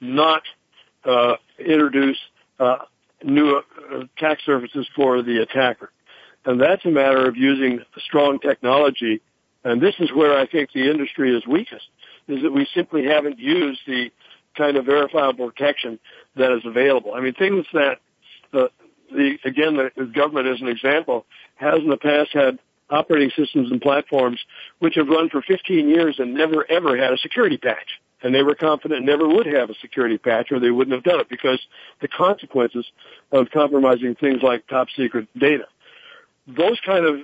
not 0.01 0.43
uh, 1.05 1.35
introduce 1.59 2.16
uh, 2.59 2.78
new 3.22 3.61
attack 3.93 4.39
surfaces 4.47 4.87
for 4.97 5.22
the 5.22 5.43
attacker. 5.43 5.91
And 6.47 6.61
that's 6.61 6.85
a 6.85 6.91
matter 6.91 7.26
of 7.26 7.37
using 7.37 7.80
strong 8.07 8.39
technology. 8.39 9.20
And 9.64 9.80
this 9.80 9.95
is 9.99 10.11
where 10.12 10.39
I 10.39 10.47
think 10.47 10.70
the 10.72 10.91
industry 10.91 11.37
is 11.37 11.47
weakest, 11.47 11.87
is 12.28 12.43
that 12.43 12.53
we 12.53 12.66
simply 12.74 13.07
haven't 13.07 13.39
used 13.39 13.80
the 13.87 14.11
kind 14.57 14.76
of 14.76 14.86
verifiable 14.86 15.50
protection 15.50 15.98
that 16.36 16.52
is 16.52 16.64
available. 16.64 17.14
I 17.14 17.20
mean, 17.20 17.34
things 17.34 17.66
that 17.72 17.98
the, 18.52 18.70
the 19.11 19.38
again, 19.44 19.76
the 19.96 20.05
government 20.05 20.48
as 20.48 20.61
an 20.61 20.68
example 20.68 21.26
has 21.57 21.78
in 21.78 21.88
the 21.88 21.96
past 21.96 22.30
had 22.32 22.59
operating 22.90 23.30
systems 23.36 23.70
and 23.70 23.80
platforms 23.80 24.38
which 24.78 24.96
have 24.96 25.09
run 25.09 25.28
for 25.30 25.42
15 25.42 25.88
years 25.88 26.16
and 26.18 26.34
never 26.34 26.70
ever 26.70 26.96
had 26.96 27.12
a 27.12 27.18
security 27.18 27.57
patch. 27.57 28.00
And 28.22 28.34
they 28.34 28.42
were 28.42 28.55
confident 28.55 29.05
never 29.05 29.28
would 29.28 29.46
have 29.46 29.68
a 29.68 29.74
security 29.80 30.16
patch 30.16 30.50
or 30.50 30.59
they 30.59 30.70
wouldn't 30.70 30.94
have 30.94 31.05
done 31.05 31.20
it 31.20 31.28
because 31.28 31.61
the 32.00 32.09
consequences 32.09 32.86
of 33.32 33.50
compromising 33.50 34.14
things 34.14 34.42
like 34.42 34.66
top 34.66 34.88
secret 34.96 35.28
data 35.38 35.66
those 36.46 36.78
kind 36.84 37.05
of 37.05 37.20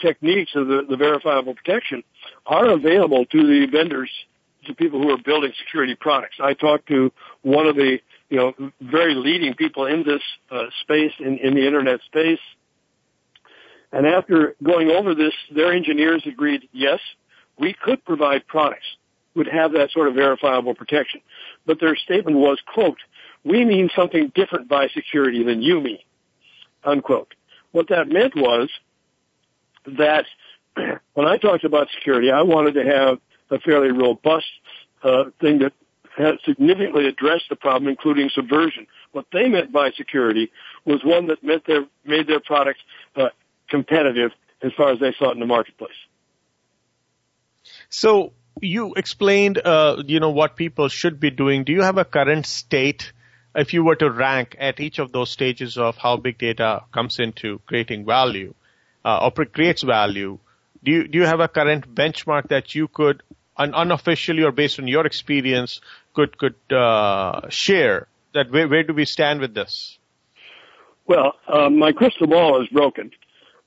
techniques 0.00 0.52
of 0.54 0.68
the, 0.68 0.82
the 0.88 0.96
verifiable 0.96 1.54
protection 1.54 2.02
are 2.46 2.70
available 2.70 3.24
to 3.26 3.46
the 3.46 3.66
vendors, 3.66 4.10
to 4.66 4.74
people 4.74 5.00
who 5.02 5.10
are 5.10 5.18
building 5.18 5.52
security 5.58 5.94
products. 5.94 6.36
I 6.40 6.54
talked 6.54 6.88
to 6.88 7.12
one 7.42 7.66
of 7.66 7.76
the, 7.76 7.98
you 8.30 8.36
know, 8.36 8.70
very 8.80 9.14
leading 9.14 9.54
people 9.54 9.86
in 9.86 10.04
this 10.04 10.22
uh, 10.50 10.66
space, 10.82 11.12
in, 11.18 11.38
in 11.38 11.54
the 11.54 11.66
internet 11.66 12.00
space. 12.06 12.40
And 13.92 14.06
after 14.06 14.56
going 14.62 14.90
over 14.90 15.14
this, 15.14 15.32
their 15.54 15.72
engineers 15.72 16.22
agreed, 16.26 16.68
yes, 16.72 16.98
we 17.58 17.74
could 17.74 18.04
provide 18.04 18.46
products 18.46 18.86
would 19.34 19.48
have 19.48 19.72
that 19.72 19.90
sort 19.90 20.08
of 20.08 20.14
verifiable 20.14 20.74
protection. 20.74 21.20
But 21.66 21.80
their 21.80 21.96
statement 21.96 22.36
was, 22.36 22.58
quote, 22.72 22.98
we 23.44 23.64
mean 23.64 23.90
something 23.94 24.32
different 24.34 24.68
by 24.68 24.88
security 24.88 25.42
than 25.44 25.60
you 25.60 25.80
mean, 25.80 25.98
unquote. 26.84 27.34
What 27.72 27.88
that 27.88 28.08
meant 28.08 28.34
was 28.36 28.70
that 29.86 30.24
when 31.14 31.26
I 31.26 31.36
talked 31.36 31.64
about 31.64 31.88
security, 31.94 32.30
I 32.30 32.42
wanted 32.42 32.74
to 32.74 32.84
have 32.84 33.18
a 33.50 33.58
fairly 33.58 33.90
robust 33.90 34.46
uh, 35.02 35.24
thing 35.40 35.58
that 35.58 35.72
had 36.16 36.36
significantly 36.44 37.06
addressed 37.06 37.48
the 37.50 37.56
problem, 37.56 37.88
including 37.88 38.30
subversion. 38.34 38.86
What 39.12 39.26
they 39.32 39.48
meant 39.48 39.72
by 39.72 39.90
security 39.90 40.50
was 40.84 41.04
one 41.04 41.26
that 41.26 41.42
meant 41.42 41.66
their, 41.66 41.86
made 42.04 42.26
their 42.26 42.40
product 42.40 42.80
uh, 43.16 43.28
competitive 43.68 44.30
as 44.62 44.72
far 44.76 44.92
as 44.92 45.00
they 45.00 45.12
saw 45.18 45.30
it 45.30 45.34
in 45.34 45.40
the 45.40 45.46
marketplace. 45.46 45.92
So 47.88 48.32
you 48.60 48.94
explained, 48.94 49.60
uh, 49.64 50.02
you 50.06 50.20
know, 50.20 50.30
what 50.30 50.56
people 50.56 50.88
should 50.88 51.18
be 51.18 51.30
doing. 51.30 51.64
Do 51.64 51.72
you 51.72 51.82
have 51.82 51.98
a 51.98 52.04
current 52.04 52.46
state 52.46 53.12
if 53.54 53.72
you 53.72 53.84
were 53.84 53.96
to 53.96 54.10
rank 54.10 54.56
at 54.58 54.80
each 54.80 54.98
of 54.98 55.12
those 55.12 55.30
stages 55.30 55.78
of 55.78 55.96
how 55.96 56.16
big 56.16 56.38
data 56.38 56.82
comes 56.92 57.18
into 57.18 57.60
creating 57.66 58.04
value 58.04 58.54
uh, 59.04 59.30
or 59.36 59.44
creates 59.44 59.82
value, 59.82 60.38
do 60.82 60.90
you, 60.90 61.08
do 61.08 61.18
you 61.18 61.24
have 61.24 61.40
a 61.40 61.48
current 61.48 61.94
benchmark 61.94 62.48
that 62.48 62.74
you 62.74 62.88
could 62.88 63.22
un- 63.56 63.74
unofficially 63.74 64.42
or 64.42 64.52
based 64.52 64.78
on 64.78 64.88
your 64.88 65.06
experience 65.06 65.80
could 66.14 66.36
could 66.38 66.56
uh, 66.72 67.48
share 67.48 68.08
that 68.34 68.50
where, 68.50 68.68
where 68.68 68.82
do 68.82 68.92
we 68.92 69.04
stand 69.04 69.40
with 69.40 69.54
this? 69.54 69.98
Well, 71.06 71.34
uh, 71.46 71.70
my 71.70 71.92
crystal 71.92 72.26
ball 72.26 72.62
is 72.62 72.68
broken, 72.68 73.10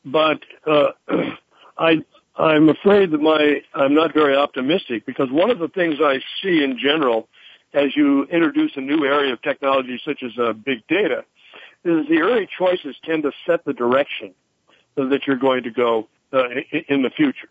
but 0.04 0.40
uh, 0.66 0.90
I 1.78 2.04
I'm 2.36 2.70
afraid 2.70 3.12
that 3.12 3.22
my 3.22 3.62
I'm 3.74 3.94
not 3.94 4.14
very 4.14 4.36
optimistic 4.36 5.06
because 5.06 5.32
one 5.32 5.50
of 5.50 5.60
the 5.60 5.68
things 5.68 5.96
I 6.02 6.20
see 6.42 6.64
in 6.64 6.78
general 6.78 7.28
as 7.74 7.96
you 7.96 8.24
introduce 8.26 8.72
a 8.76 8.82
new 8.82 9.06
area 9.06 9.34
of 9.34 9.42
technology 9.42 10.00
such 10.04 10.24
as 10.24 10.32
uh, 10.40 10.54
big 10.54 10.86
data 10.88 11.26
is 11.84 12.08
the 12.08 12.20
early 12.22 12.48
choices 12.58 12.96
tend 13.04 13.24
to 13.24 13.32
set 13.46 13.64
the 13.66 13.74
direction 13.74 14.34
that 14.96 15.28
you're 15.28 15.38
going 15.38 15.64
to 15.64 15.72
go 15.72 16.08
uh, 16.34 16.48
in 16.90 17.04
the 17.04 17.10
future. 17.10 17.50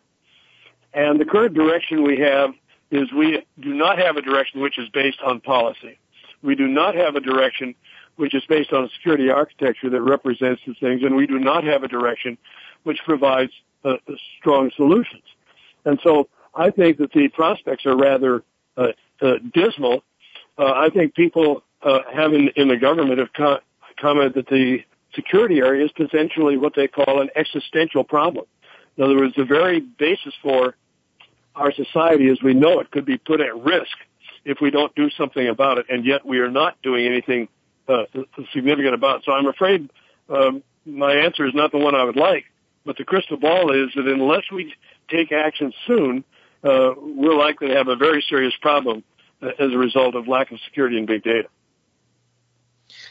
And 0.96 1.20
the 1.20 1.26
current 1.26 1.54
direction 1.54 2.02
we 2.02 2.18
have 2.20 2.54
is 2.90 3.12
we 3.12 3.44
do 3.60 3.74
not 3.74 3.98
have 3.98 4.16
a 4.16 4.22
direction 4.22 4.62
which 4.62 4.78
is 4.78 4.88
based 4.88 5.20
on 5.20 5.40
policy. 5.40 5.98
We 6.42 6.54
do 6.54 6.66
not 6.66 6.94
have 6.94 7.16
a 7.16 7.20
direction 7.20 7.74
which 8.16 8.34
is 8.34 8.42
based 8.48 8.72
on 8.72 8.84
a 8.84 8.88
security 8.88 9.28
architecture 9.28 9.90
that 9.90 10.00
represents 10.00 10.62
the 10.66 10.72
things, 10.80 11.02
and 11.02 11.14
we 11.14 11.26
do 11.26 11.38
not 11.38 11.64
have 11.64 11.82
a 11.82 11.88
direction 11.88 12.38
which 12.84 12.98
provides 13.04 13.52
uh, 13.84 13.96
strong 14.38 14.70
solutions. 14.74 15.22
And 15.84 16.00
so 16.02 16.28
I 16.54 16.70
think 16.70 16.96
that 16.96 17.12
the 17.12 17.28
prospects 17.28 17.84
are 17.84 17.96
rather 17.96 18.42
uh, 18.78 18.88
uh, 19.20 19.34
dismal. 19.52 20.02
Uh, 20.56 20.72
I 20.72 20.88
think 20.88 21.14
people 21.14 21.62
uh, 21.82 22.00
have 22.10 22.32
in, 22.32 22.48
in 22.56 22.68
the 22.68 22.78
government 22.78 23.18
have 23.18 23.34
co- 23.34 23.60
commented 24.00 24.34
that 24.34 24.48
the 24.48 24.78
security 25.14 25.58
area 25.58 25.84
is 25.84 25.92
potentially 25.92 26.56
what 26.56 26.74
they 26.74 26.88
call 26.88 27.20
an 27.20 27.28
existential 27.36 28.02
problem. 28.02 28.46
In 28.96 29.04
other 29.04 29.16
words, 29.16 29.34
the 29.36 29.44
very 29.44 29.80
basis 29.80 30.32
for 30.42 30.74
our 31.56 31.72
society 31.72 32.28
as 32.28 32.40
we 32.42 32.54
know 32.54 32.80
it 32.80 32.90
could 32.90 33.04
be 33.04 33.18
put 33.18 33.40
at 33.40 33.56
risk 33.56 33.96
if 34.44 34.58
we 34.60 34.70
don't 34.70 34.94
do 34.94 35.10
something 35.10 35.48
about 35.48 35.78
it, 35.78 35.86
and 35.88 36.04
yet 36.04 36.24
we 36.24 36.38
are 36.38 36.50
not 36.50 36.80
doing 36.82 37.04
anything 37.06 37.48
uh, 37.88 38.04
significant 38.52 38.94
about 38.94 39.16
it. 39.16 39.22
So 39.24 39.32
I'm 39.32 39.46
afraid 39.46 39.90
um, 40.28 40.62
my 40.84 41.14
answer 41.14 41.46
is 41.46 41.54
not 41.54 41.72
the 41.72 41.78
one 41.78 41.94
I 41.94 42.04
would 42.04 42.16
like, 42.16 42.44
but 42.84 42.96
the 42.96 43.04
crystal 43.04 43.36
ball 43.36 43.72
is 43.72 43.90
that 43.96 44.06
unless 44.06 44.44
we 44.52 44.74
take 45.08 45.32
action 45.32 45.72
soon, 45.86 46.24
uh, 46.62 46.92
we're 46.96 47.36
likely 47.36 47.68
to 47.68 47.74
have 47.74 47.88
a 47.88 47.96
very 47.96 48.24
serious 48.28 48.54
problem 48.60 49.02
uh, 49.42 49.48
as 49.58 49.72
a 49.72 49.78
result 49.78 50.14
of 50.14 50.28
lack 50.28 50.52
of 50.52 50.58
security 50.64 50.98
in 50.98 51.06
big 51.06 51.24
data. 51.24 51.48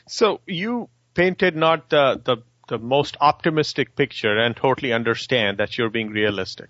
So 0.08 0.42
you 0.46 0.90
painted 1.14 1.56
not 1.56 1.90
the, 1.90 2.22
the, 2.24 2.38
the 2.68 2.78
most 2.78 3.18
optimistic 3.20 3.96
picture 3.96 4.38
and 4.38 4.56
totally 4.56 4.94
understand 4.94 5.58
that 5.58 5.78
you're 5.78 5.90
being 5.90 6.10
realistic. 6.10 6.70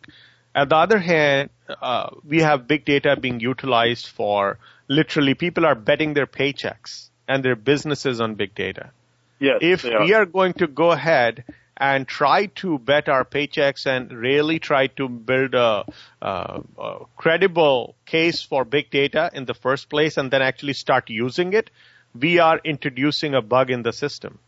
On 0.56 0.70
the 0.70 0.76
other 0.76 1.00
hand, 1.00 1.50
uh, 1.82 2.10
we 2.24 2.40
have 2.40 2.68
big 2.68 2.86
data 2.86 3.18
being 3.20 3.42
utilized 3.42 4.08
for 4.08 4.58
literally 4.88 5.34
people 5.34 5.66
are 5.66 5.76
betting 5.76 6.14
their 6.14 6.28
paychecks 6.28 7.10
and 7.28 7.44
their 7.44 7.56
businesses 7.56 8.22
on 8.22 8.36
big 8.36 8.56
data. 8.56 8.92
Yes, 9.40 9.60
if 9.62 9.86
are. 9.86 10.02
we 10.02 10.14
are 10.14 10.26
going 10.26 10.54
to 10.54 10.68
go 10.68 10.92
ahead 10.92 11.44
and 11.78 12.08
try 12.08 12.46
to 12.46 12.80
bet 12.80 13.10
our 13.10 13.26
paychecks 13.26 13.86
and 13.86 14.12
really 14.14 14.60
try 14.60 14.88
to 14.88 15.10
build 15.10 15.54
a, 15.54 15.84
a, 16.22 16.62
a, 16.78 17.00
credible 17.18 17.96
case 18.06 18.42
for 18.42 18.64
big 18.64 18.90
data 18.90 19.30
in 19.34 19.44
the 19.44 19.54
first 19.54 19.90
place 19.90 20.16
and 20.16 20.32
then 20.32 20.42
actually 20.42 20.72
start 20.72 21.10
using 21.10 21.52
it, 21.52 21.70
we 22.18 22.40
are 22.40 22.62
introducing 22.64 23.36
a 23.36 23.42
bug 23.42 23.70
in 23.70 23.82
the 23.82 23.92
system. 23.92 24.40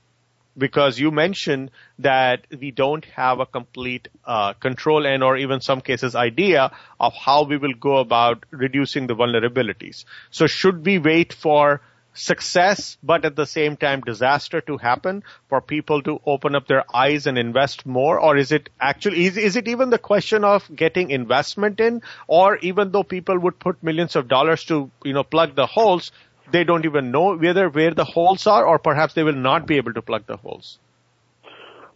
Because 0.57 0.99
you 0.99 1.11
mentioned 1.11 1.71
that 1.99 2.47
we 2.59 2.71
don't 2.71 3.05
have 3.05 3.39
a 3.39 3.45
complete 3.45 4.07
uh, 4.25 4.53
control 4.53 5.05
and 5.05 5.23
or 5.23 5.37
even 5.37 5.61
some 5.61 5.81
cases 5.81 6.15
idea 6.15 6.71
of 6.99 7.13
how 7.13 7.43
we 7.43 7.57
will 7.57 7.75
go 7.79 7.97
about 7.97 8.45
reducing 8.49 9.07
the 9.07 9.15
vulnerabilities. 9.15 10.05
So 10.31 10.47
should 10.47 10.85
we 10.85 10.97
wait 10.97 11.33
for 11.33 11.81
success, 12.17 12.97
but 13.03 13.25
at 13.25 13.35
the 13.35 13.45
same 13.45 13.77
time 13.77 14.01
disaster 14.01 14.59
to 14.61 14.77
happen 14.77 15.23
for 15.49 15.61
people 15.61 16.01
to 16.01 16.19
open 16.25 16.55
up 16.55 16.67
their 16.67 16.83
eyes 16.95 17.27
and 17.27 17.37
invest 17.37 17.85
more? 17.85 18.19
Or 18.19 18.35
is 18.35 18.51
it 18.51 18.69
actually, 18.79 19.25
is, 19.25 19.37
is 19.37 19.55
it 19.55 19.67
even 19.67 19.89
the 19.91 19.99
question 19.99 20.43
of 20.43 20.69
getting 20.75 21.11
investment 21.11 21.79
in? 21.79 22.01
Or 22.27 22.57
even 22.57 22.91
though 22.91 23.03
people 23.03 23.37
would 23.39 23.59
put 23.59 23.83
millions 23.83 24.15
of 24.15 24.27
dollars 24.27 24.63
to, 24.65 24.89
you 25.03 25.13
know, 25.13 25.23
plug 25.23 25.55
the 25.55 25.67
holes, 25.67 26.11
they 26.51 26.63
don't 26.63 26.85
even 26.85 27.11
know 27.11 27.35
whether 27.35 27.69
where 27.69 27.93
the 27.93 28.05
holes 28.05 28.47
are, 28.47 28.65
or 28.65 28.79
perhaps 28.79 29.13
they 29.13 29.23
will 29.23 29.33
not 29.33 29.67
be 29.67 29.77
able 29.77 29.93
to 29.93 30.01
plug 30.01 30.25
the 30.27 30.37
holes? 30.37 30.79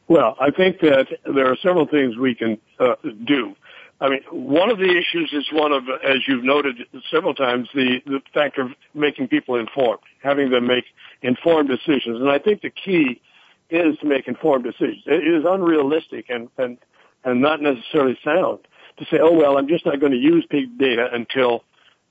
Well, 0.08 0.36
I 0.40 0.52
think 0.52 0.82
that 0.82 1.08
there 1.24 1.48
are 1.48 1.58
several 1.64 1.88
things 1.88 2.18
we 2.18 2.36
can 2.36 2.58
uh, 2.80 2.96
do. 3.26 3.56
I 4.02 4.10
mean, 4.10 4.22
one 4.32 4.72
of 4.72 4.80
the 4.80 4.90
issues 4.90 5.32
is 5.32 5.48
one 5.54 5.72
of, 5.72 5.84
as 6.04 6.28
you've 6.28 6.44
noted 6.44 6.76
several 7.12 7.36
times, 7.36 7.70
the, 7.74 8.02
the 8.06 8.20
factor 8.34 8.64
of 8.64 8.72
making 8.96 9.28
people 9.28 9.56
informed, 9.56 10.00
having 10.24 10.50
them 10.50 10.66
make 10.68 10.86
informed 11.22 11.70
decisions. 11.70 12.20
And 12.20 12.30
I 12.30 12.40
think 12.40 12.62
the 12.62 12.72
key 12.72 13.22
is 13.70 13.98
to 14.00 14.08
make 14.08 14.28
informed 14.28 14.64
decisions. 14.64 15.04
It 15.06 15.26
is 15.26 15.46
unrealistic 15.48 16.26
and, 16.30 16.50
and, 16.58 16.78
and 17.24 17.42
not 17.42 17.62
necessarily 17.62 18.18
sound 18.24 18.60
to 18.98 19.06
say, 19.06 19.20
oh, 19.22 19.32
well, 19.32 19.58
I'm 19.58 19.68
just 19.68 19.86
not 19.86 20.00
going 20.00 20.12
to 20.12 20.18
use 20.18 20.46
big 20.50 20.78
data 20.78 21.08
until 21.14 21.64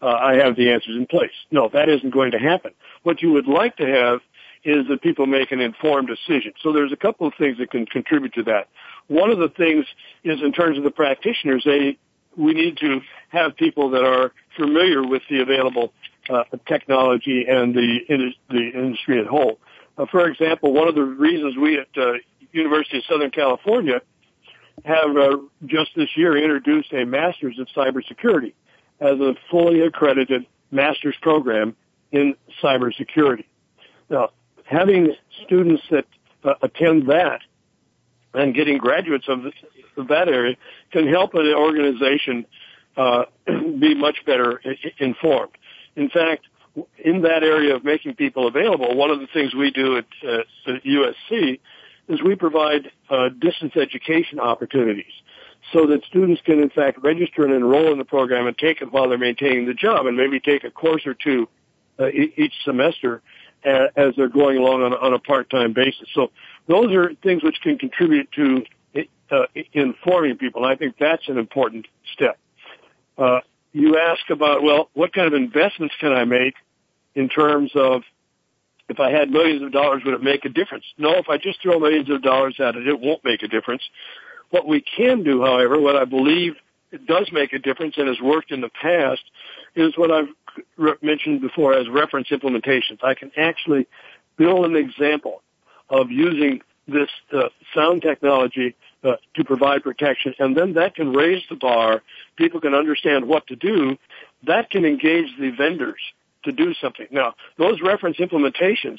uh, 0.02 0.06
I 0.06 0.34
have 0.34 0.56
the 0.56 0.70
answers 0.70 0.96
in 0.96 1.06
place. 1.06 1.30
No, 1.50 1.68
that 1.72 1.88
isn't 1.88 2.10
going 2.10 2.32
to 2.32 2.38
happen. 2.38 2.72
What 3.02 3.22
you 3.22 3.32
would 3.32 3.46
like 3.46 3.76
to 3.76 3.86
have 3.86 4.20
is 4.64 4.86
that 4.88 5.02
people 5.02 5.26
make 5.26 5.52
an 5.52 5.60
informed 5.60 6.08
decision. 6.08 6.52
So 6.62 6.72
there's 6.72 6.92
a 6.92 6.96
couple 6.96 7.26
of 7.26 7.34
things 7.38 7.58
that 7.58 7.70
can 7.70 7.86
contribute 7.86 8.34
to 8.34 8.42
that. 8.44 8.68
One 9.08 9.30
of 9.30 9.38
the 9.38 9.48
things 9.48 9.86
is 10.22 10.42
in 10.42 10.52
terms 10.52 10.76
of 10.78 10.84
the 10.84 10.90
practitioners, 10.90 11.62
they, 11.64 11.98
we 12.36 12.52
need 12.52 12.76
to 12.78 13.00
have 13.30 13.56
people 13.56 13.90
that 13.90 14.04
are 14.04 14.32
familiar 14.56 15.06
with 15.06 15.22
the 15.30 15.40
available 15.40 15.92
uh, 16.28 16.44
technology 16.66 17.46
and 17.48 17.74
the, 17.74 18.32
the 18.50 18.70
industry 18.74 19.20
at 19.20 19.26
whole. 19.26 19.58
Uh, 19.96 20.06
for 20.10 20.28
example, 20.28 20.72
one 20.72 20.88
of 20.88 20.94
the 20.94 21.02
reasons 21.02 21.56
we 21.56 21.78
at 21.78 21.88
uh, 21.96 22.12
University 22.52 22.98
of 22.98 23.04
Southern 23.04 23.30
California 23.30 24.00
have 24.84 25.16
uh, 25.16 25.36
just 25.66 25.90
this 25.96 26.08
year 26.16 26.36
introduced 26.36 26.92
a 26.92 27.04
Masters 27.04 27.58
of 27.58 27.66
Cybersecurity 27.76 28.52
as 29.00 29.18
a 29.18 29.34
fully 29.50 29.80
accredited 29.80 30.46
master's 30.70 31.16
program 31.20 31.76
in 32.12 32.34
cybersecurity. 32.62 33.44
Now, 34.08 34.30
having 34.64 35.14
students 35.44 35.82
that 35.90 36.06
uh, 36.44 36.54
attend 36.62 37.08
that 37.08 37.40
and 38.34 38.54
getting 38.54 38.78
graduates 38.78 39.26
of, 39.28 39.42
this, 39.42 39.54
of 39.96 40.08
that 40.08 40.28
area 40.28 40.56
can 40.92 41.08
help 41.08 41.34
an 41.34 41.52
organization 41.54 42.46
uh, 42.96 43.24
be 43.46 43.94
much 43.94 44.24
better 44.24 44.60
informed. 44.98 45.52
In 45.96 46.08
fact, 46.08 46.46
in 46.98 47.22
that 47.22 47.42
area 47.42 47.74
of 47.74 47.84
making 47.84 48.14
people 48.14 48.46
available, 48.46 48.96
one 48.96 49.10
of 49.10 49.20
the 49.20 49.26
things 49.26 49.54
we 49.54 49.70
do 49.70 49.96
at, 49.96 50.06
uh, 50.26 50.38
at 50.66 50.84
USC 50.84 51.58
is 52.08 52.22
we 52.22 52.36
provide 52.36 52.90
uh, 53.08 53.28
distance 53.28 53.72
education 53.76 54.38
opportunities 54.38 55.12
so 55.72 55.86
that 55.86 56.04
students 56.04 56.40
can 56.44 56.60
in 56.60 56.70
fact 56.70 56.98
register 57.02 57.44
and 57.44 57.54
enroll 57.54 57.92
in 57.92 57.98
the 57.98 58.04
program 58.04 58.46
and 58.46 58.56
take 58.58 58.82
it 58.82 58.92
while 58.92 59.08
they're 59.08 59.18
maintaining 59.18 59.66
the 59.66 59.74
job 59.74 60.06
and 60.06 60.16
maybe 60.16 60.40
take 60.40 60.64
a 60.64 60.70
course 60.70 61.06
or 61.06 61.14
two 61.14 61.48
uh, 61.98 62.08
each 62.08 62.54
semester 62.64 63.22
as 63.62 64.14
they're 64.16 64.28
going 64.28 64.56
along 64.56 64.82
on, 64.82 64.94
on 64.94 65.12
a 65.12 65.18
part-time 65.18 65.72
basis. 65.74 66.08
So 66.14 66.30
those 66.66 66.94
are 66.94 67.12
things 67.22 67.42
which 67.42 67.60
can 67.62 67.76
contribute 67.76 68.30
to 68.32 68.64
uh, 69.30 69.44
informing 69.72 70.38
people. 70.38 70.64
And 70.64 70.72
I 70.72 70.76
think 70.76 70.96
that's 70.98 71.28
an 71.28 71.38
important 71.38 71.86
step. 72.14 72.38
Uh, 73.18 73.40
you 73.72 73.98
ask 73.98 74.28
about, 74.30 74.62
well, 74.62 74.88
what 74.94 75.12
kind 75.12 75.26
of 75.26 75.34
investments 75.34 75.94
can 76.00 76.12
I 76.12 76.24
make 76.24 76.54
in 77.14 77.28
terms 77.28 77.70
of 77.74 78.02
if 78.88 78.98
I 78.98 79.10
had 79.10 79.30
millions 79.30 79.62
of 79.62 79.70
dollars, 79.70 80.02
would 80.04 80.14
it 80.14 80.22
make 80.22 80.44
a 80.44 80.48
difference? 80.48 80.84
No, 80.98 81.14
if 81.16 81.28
I 81.28 81.36
just 81.36 81.62
throw 81.62 81.78
millions 81.78 82.10
of 82.10 82.22
dollars 82.22 82.56
at 82.58 82.74
it, 82.74 82.88
it 82.88 82.98
won't 82.98 83.24
make 83.24 83.42
a 83.42 83.48
difference. 83.48 83.82
What 84.50 84.66
we 84.66 84.82
can 84.82 85.22
do, 85.22 85.42
however, 85.42 85.80
what 85.80 85.96
I 85.96 86.04
believe 86.04 86.54
does 87.06 87.30
make 87.32 87.52
a 87.52 87.58
difference 87.58 87.94
and 87.96 88.08
has 88.08 88.20
worked 88.20 88.50
in 88.50 88.60
the 88.60 88.68
past 88.68 89.22
is 89.74 89.96
what 89.96 90.10
I've 90.10 90.28
re- 90.76 90.94
mentioned 91.02 91.40
before 91.40 91.74
as 91.74 91.88
reference 91.88 92.28
implementations. 92.30 93.02
I 93.02 93.14
can 93.14 93.30
actually 93.36 93.86
build 94.36 94.66
an 94.66 94.76
example 94.76 95.42
of 95.88 96.10
using 96.10 96.60
this 96.88 97.08
uh, 97.32 97.48
sound 97.74 98.02
technology 98.02 98.74
uh, 99.04 99.12
to 99.34 99.44
provide 99.44 99.82
protection, 99.82 100.34
and 100.38 100.56
then 100.56 100.74
that 100.74 100.94
can 100.94 101.12
raise 101.12 101.42
the 101.48 101.56
bar. 101.56 102.02
People 102.36 102.60
can 102.60 102.74
understand 102.74 103.28
what 103.28 103.46
to 103.46 103.56
do. 103.56 103.96
That 104.46 104.70
can 104.70 104.84
engage 104.84 105.28
the 105.38 105.50
vendors 105.50 106.00
to 106.44 106.52
do 106.52 106.74
something. 106.74 107.06
Now, 107.10 107.34
those 107.58 107.80
reference 107.82 108.16
implementations 108.16 108.98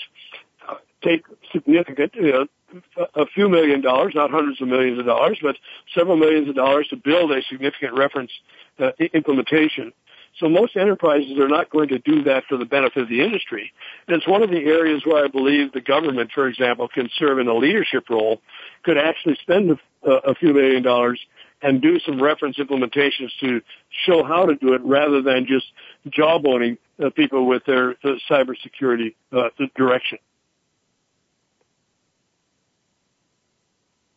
uh, 0.68 0.76
take 1.04 1.24
significant, 1.52 2.16
know, 2.16 2.47
a 3.15 3.26
few 3.28 3.49
million 3.49 3.82
dollars, 3.82 4.13
not 4.15 4.32
hundreds 4.32 4.61
of 4.61 4.67
millions 4.67 4.99
of 4.99 5.05
dollars, 5.05 5.38
but 5.41 5.55
several 5.95 6.15
millions 6.15 6.49
of 6.49 6.55
dollars 6.55 6.88
to 6.89 6.95
build 6.95 7.32
a 7.32 7.41
significant 7.49 7.93
reference 7.93 8.32
uh, 8.80 8.91
implementation. 9.13 9.93
So 10.39 10.47
most 10.47 10.78
enterprises 10.78 11.38
are 11.39 11.47
not 11.47 11.69
going 11.69 11.89
to 11.89 11.99
do 11.99 12.24
that 12.24 12.45
for 12.47 12.57
the 12.57 12.65
benefit 12.65 13.03
of 13.03 13.09
the 13.09 13.22
industry. 13.22 13.74
And 14.07 14.15
it's 14.15 14.28
one 14.28 14.41
of 14.41 14.49
the 14.49 14.63
areas 14.63 15.03
where 15.05 15.24
I 15.24 15.28
believe 15.28 15.74
the 15.74 15.82
government, 15.82 16.32
for 16.34 16.47
example, 16.47 16.88
can 16.88 17.09
serve 17.17 17.39
in 17.39 17.47
a 17.47 17.53
leadership 17.53 18.09
role, 18.09 18.41
could 18.84 18.97
actually 18.97 19.38
spend 19.41 19.78
a, 20.03 20.09
a 20.09 20.36
few 20.36 20.53
million 20.53 20.84
dollars 20.84 21.19
and 21.61 21.82
do 21.82 21.99
some 21.99 22.22
reference 22.22 22.57
implementations 22.57 23.30
to 23.39 23.61
show 24.05 24.24
how 24.24 24.45
to 24.45 24.55
do 24.55 24.74
it 24.74 24.82
rather 24.84 25.22
than 25.22 25.45
just 25.45 25.65
jawboning 26.07 26.78
uh, 27.03 27.09
people 27.11 27.45
with 27.45 27.63
their 27.65 27.91
uh, 28.03 28.15
cybersecurity 28.30 29.13
uh, 29.32 29.49
direction. 29.76 30.17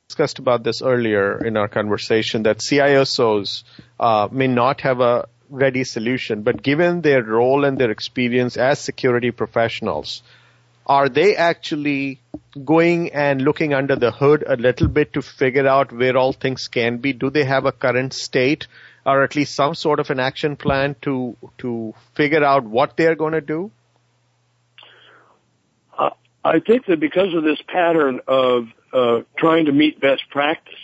Discussed 0.09 0.38
about 0.38 0.62
this 0.62 0.82
earlier 0.82 1.44
in 1.44 1.57
our 1.57 1.66
conversation 1.66 2.42
that 2.42 2.59
CISOs 2.59 3.64
uh, 3.98 4.28
may 4.30 4.46
not 4.46 4.82
have 4.82 5.00
a 5.00 5.26
ready 5.48 5.82
solution, 5.82 6.42
but 6.42 6.62
given 6.62 7.00
their 7.00 7.22
role 7.22 7.64
and 7.64 7.78
their 7.78 7.90
experience 7.90 8.59
as 8.59 8.78
security 8.78 9.30
professionals, 9.30 10.22
are 10.86 11.09
they 11.09 11.36
actually 11.36 12.20
going 12.64 13.12
and 13.14 13.40
looking 13.40 13.72
under 13.72 13.96
the 13.96 14.11
hood 14.11 14.44
a 14.46 14.57
little 14.57 14.88
bit 14.88 15.14
to 15.14 15.22
figure 15.22 15.66
out 15.66 15.90
where 15.90 16.18
all 16.18 16.34
things 16.34 16.68
can 16.68 16.98
be? 16.98 17.14
Do 17.14 17.30
they 17.30 17.44
have 17.44 17.64
a 17.64 17.72
current 17.72 18.12
state 18.12 18.66
or 19.07 19.24
at 19.24 19.34
least 19.34 19.55
some 19.55 19.74
sort 19.74 20.00
of 20.00 20.11
an 20.11 20.20
action 20.20 20.57
plan 20.57 20.96
to 21.02 21.36
to 21.59 21.94
figure 22.14 22.44
out 22.44 22.64
what 22.64 22.96
they're 22.98 23.16
going 23.16 23.32
to 23.32 23.40
do? 23.40 23.70
Uh, 25.98 26.11
I 26.44 26.61
think 26.61 26.86
that 26.86 27.00
because 27.00 27.32
of 27.34 27.42
this 27.42 27.61
pattern 27.66 28.20
of 28.28 28.68
uh, 28.95 29.20
trying 29.36 29.66
to 29.66 29.72
meet 29.72 30.01
best 30.01 30.22
practice 30.30 30.74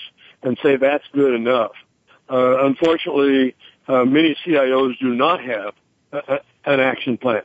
and 0.43 0.59
say 0.63 0.77
that's 0.77 1.05
good 1.13 1.35
enough, 1.35 1.73
uh, 2.31 2.65
unfortunately, 2.65 3.55
uh, 3.89 4.05
many 4.05 4.37
CIOs 4.47 4.99
do 4.99 5.15
not 5.15 5.41
have 5.43 5.75
a, 6.13 6.19
a, 6.19 6.41
an 6.65 6.81
action 6.81 7.17
plan. 7.17 7.43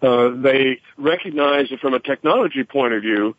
Uh, 0.00 0.30
they 0.30 0.80
recognize 0.96 1.68
that 1.70 1.80
from 1.80 1.94
a 1.94 2.00
technology 2.00 2.64
point 2.64 2.92
of 2.92 3.02
view, 3.02 3.36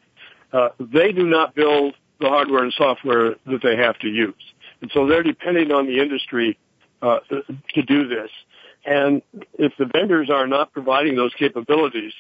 uh, 0.54 0.70
they 0.80 1.12
do 1.12 1.26
not 1.26 1.56
build 1.56 1.96
the 2.20 2.30
hardware 2.30 2.64
and 2.64 2.74
software 2.74 3.36
that 3.46 3.62
they 3.62 3.76
have 3.76 3.98
to 4.00 4.08
use. 4.08 4.34
And 4.82 4.92
so 4.94 5.08
they're 5.08 5.24
depending 5.24 5.72
on 5.72 5.88
the 5.88 6.00
industry 6.00 6.58
uh, 7.02 7.20
to 7.74 7.82
do 7.82 8.08
this. 8.08 8.30
And 8.86 9.22
if 9.58 9.74
the 9.78 9.86
vendors 9.86 10.30
are 10.30 10.48
not 10.48 10.74
providing 10.74 11.16
those 11.16 11.34
capabilities, 11.34 12.14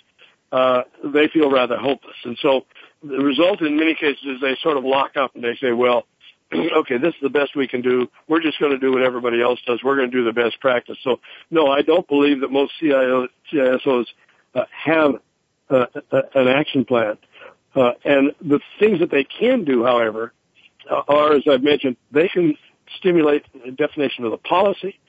uh, 0.51 0.83
they 1.03 1.27
feel 1.27 1.49
rather 1.49 1.77
hopeless. 1.77 2.15
And 2.23 2.37
so 2.41 2.65
the 3.03 3.17
result 3.17 3.61
in 3.61 3.77
many 3.77 3.95
cases 3.95 4.23
is 4.23 4.41
they 4.41 4.57
sort 4.61 4.77
of 4.77 4.83
lock 4.83 5.17
up 5.17 5.35
and 5.35 5.43
they 5.43 5.55
say, 5.61 5.71
well, 5.71 6.05
okay, 6.53 6.97
this 6.97 7.13
is 7.13 7.21
the 7.21 7.29
best 7.29 7.55
we 7.55 7.67
can 7.67 7.81
do. 7.81 8.09
We're 8.27 8.41
just 8.41 8.59
going 8.59 8.71
to 8.71 8.79
do 8.79 8.91
what 8.91 9.01
everybody 9.01 9.41
else 9.41 9.59
does. 9.65 9.81
We're 9.83 9.95
going 9.95 10.11
to 10.11 10.17
do 10.17 10.23
the 10.23 10.33
best 10.33 10.59
practice. 10.59 10.97
So, 11.03 11.19
no, 11.51 11.67
I 11.67 11.81
don't 11.81 12.07
believe 12.07 12.41
that 12.41 12.51
most 12.51 12.73
CIO, 12.79 13.27
CISOs 13.51 14.05
uh, 14.55 14.63
have 14.71 15.11
uh, 15.69 15.85
an 16.35 16.47
action 16.47 16.85
plan. 16.85 17.17
Uh, 17.75 17.91
and 18.05 18.33
the 18.41 18.59
things 18.79 18.99
that 18.99 19.09
they 19.09 19.23
can 19.23 19.65
do, 19.65 19.83
however, 19.83 20.31
uh, 20.89 21.01
are, 21.07 21.33
as 21.33 21.43
I've 21.49 21.63
mentioned, 21.63 21.97
they 22.11 22.27
can 22.27 22.55
stimulate 22.97 23.43
the 23.65 23.71
definition 23.71 24.25
of 24.25 24.31
the 24.31 24.37
policy, 24.37 24.99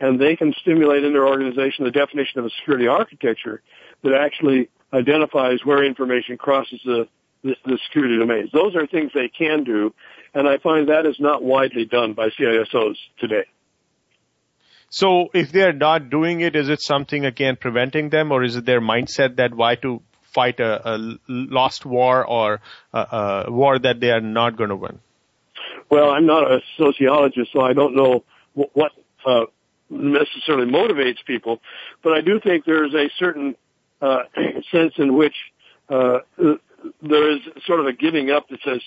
and 0.00 0.20
they 0.20 0.34
can 0.34 0.52
stimulate 0.60 1.04
in 1.04 1.12
their 1.12 1.26
organization 1.26 1.84
the 1.84 1.90
definition 1.90 2.40
of 2.40 2.46
a 2.46 2.50
security 2.58 2.88
architecture 2.88 3.62
that 4.02 4.14
actually 4.14 4.68
identifies 4.92 5.60
where 5.64 5.84
information 5.84 6.36
crosses 6.36 6.80
the 6.84 7.06
the, 7.42 7.54
the 7.64 7.78
security 7.86 8.18
domains. 8.18 8.50
Those 8.52 8.74
are 8.76 8.86
things 8.86 9.12
they 9.14 9.28
can 9.28 9.64
do, 9.64 9.94
and 10.34 10.48
I 10.48 10.58
find 10.58 10.88
that 10.88 11.06
is 11.06 11.18
not 11.18 11.42
widely 11.42 11.84
done 11.84 12.14
by 12.14 12.28
CISOs 12.30 12.96
today. 13.18 13.44
So 14.90 15.28
if 15.34 15.52
they're 15.52 15.72
not 15.72 16.08
doing 16.08 16.40
it, 16.40 16.56
is 16.56 16.68
it 16.68 16.80
something 16.80 17.24
again 17.24 17.56
preventing 17.56 18.08
them, 18.08 18.32
or 18.32 18.42
is 18.42 18.56
it 18.56 18.64
their 18.64 18.80
mindset 18.80 19.36
that 19.36 19.54
why 19.54 19.74
to 19.76 20.02
fight 20.22 20.60
a, 20.60 20.94
a 20.94 21.18
lost 21.28 21.84
war 21.84 22.24
or 22.24 22.60
a, 22.92 23.44
a 23.46 23.52
war 23.52 23.78
that 23.78 24.00
they 24.00 24.10
are 24.10 24.20
not 24.20 24.56
going 24.56 24.70
to 24.70 24.76
win? 24.76 24.98
Well, 25.90 26.10
I'm 26.10 26.26
not 26.26 26.50
a 26.50 26.60
sociologist, 26.76 27.52
so 27.52 27.60
I 27.60 27.72
don't 27.72 27.96
know 27.96 28.24
what, 28.54 28.70
what 28.74 28.92
uh, 29.26 29.46
necessarily 29.90 30.70
motivates 30.70 31.24
people, 31.26 31.60
but 32.02 32.12
I 32.12 32.20
do 32.20 32.40
think 32.40 32.64
there 32.64 32.84
is 32.84 32.94
a 32.94 33.10
certain 33.18 33.56
uh, 34.00 34.22
sense 34.70 34.94
in 34.96 35.16
which 35.16 35.34
uh, 35.88 36.18
there 37.02 37.30
is 37.30 37.40
sort 37.66 37.80
of 37.80 37.86
a 37.86 37.92
giving 37.92 38.30
up 38.30 38.48
that 38.48 38.60
says, 38.64 38.80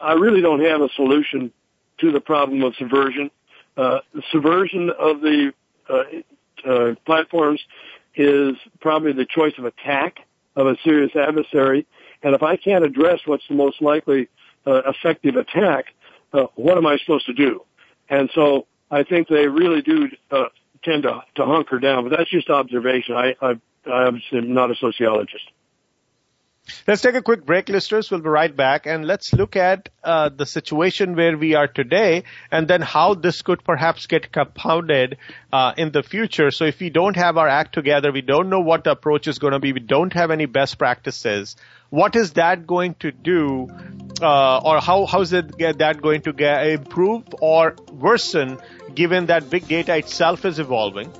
I 0.00 0.12
really 0.12 0.40
don't 0.40 0.64
have 0.64 0.80
a 0.80 0.88
solution 0.94 1.52
to 1.98 2.12
the 2.12 2.20
problem 2.20 2.62
of 2.62 2.74
subversion. 2.76 3.30
Uh, 3.76 4.00
the 4.14 4.22
subversion 4.32 4.90
of 4.90 5.20
the 5.20 5.52
uh, 5.88 6.02
uh, 6.68 6.94
platforms 7.06 7.60
is 8.14 8.56
probably 8.80 9.12
the 9.12 9.26
choice 9.26 9.54
of 9.58 9.64
attack 9.64 10.18
of 10.56 10.66
a 10.66 10.76
serious 10.82 11.14
adversary. 11.14 11.86
And 12.22 12.34
if 12.34 12.42
I 12.42 12.56
can't 12.56 12.84
address 12.84 13.20
what's 13.26 13.46
the 13.48 13.54
most 13.54 13.80
likely 13.80 14.28
uh, 14.66 14.82
effective 14.86 15.36
attack, 15.36 15.86
uh, 16.32 16.46
what 16.56 16.76
am 16.76 16.86
I 16.86 16.98
supposed 16.98 17.26
to 17.26 17.32
do? 17.32 17.64
And 18.08 18.30
so 18.34 18.66
I 18.90 19.02
think 19.02 19.28
they 19.28 19.46
really 19.46 19.82
do 19.82 20.08
uh, 20.30 20.46
tend 20.82 21.04
to, 21.04 21.22
to 21.36 21.44
hunker 21.44 21.78
down, 21.78 22.08
but 22.08 22.16
that's 22.16 22.30
just 22.30 22.50
observation. 22.50 23.14
I, 23.14 23.34
I, 23.40 23.54
I'm 23.90 24.20
not 24.32 24.70
a 24.70 24.74
sociologist. 24.76 25.44
Let's 26.86 27.02
take 27.02 27.14
a 27.14 27.22
quick 27.22 27.44
break, 27.44 27.68
listeners. 27.68 28.10
We'll 28.10 28.20
be 28.20 28.28
right 28.28 28.54
back 28.54 28.86
and 28.86 29.06
let's 29.06 29.32
look 29.32 29.56
at 29.56 29.88
uh, 30.04 30.28
the 30.28 30.46
situation 30.46 31.16
where 31.16 31.36
we 31.36 31.54
are 31.54 31.66
today 31.66 32.24
and 32.50 32.68
then 32.68 32.82
how 32.82 33.14
this 33.14 33.42
could 33.42 33.64
perhaps 33.64 34.06
get 34.06 34.32
compounded 34.32 35.18
uh, 35.52 35.72
in 35.76 35.92
the 35.92 36.02
future. 36.02 36.50
So 36.50 36.64
if 36.64 36.80
we 36.80 36.90
don't 36.90 37.16
have 37.16 37.36
our 37.36 37.48
act 37.48 37.74
together, 37.74 38.12
we 38.12 38.22
don't 38.22 38.48
know 38.48 38.60
what 38.60 38.84
the 38.84 38.92
approach 38.92 39.28
is 39.28 39.38
going 39.38 39.52
to 39.52 39.58
be, 39.58 39.72
we 39.72 39.80
don't 39.80 40.12
have 40.12 40.30
any 40.30 40.46
best 40.46 40.78
practices, 40.78 41.56
what 41.90 42.16
is 42.16 42.34
that 42.34 42.66
going 42.66 42.94
to 42.96 43.12
do 43.12 43.68
uh, 44.20 44.58
or 44.58 44.80
how, 44.80 45.06
how 45.06 45.22
is 45.22 45.32
it 45.32 45.56
that 45.78 46.02
going 46.02 46.22
to 46.22 46.32
get 46.32 46.66
improve 46.66 47.24
or 47.40 47.76
worsen 47.90 48.58
given 48.94 49.26
that 49.26 49.48
big 49.48 49.66
data 49.68 49.96
itself 49.96 50.44
is 50.44 50.58
evolving? 50.58 51.10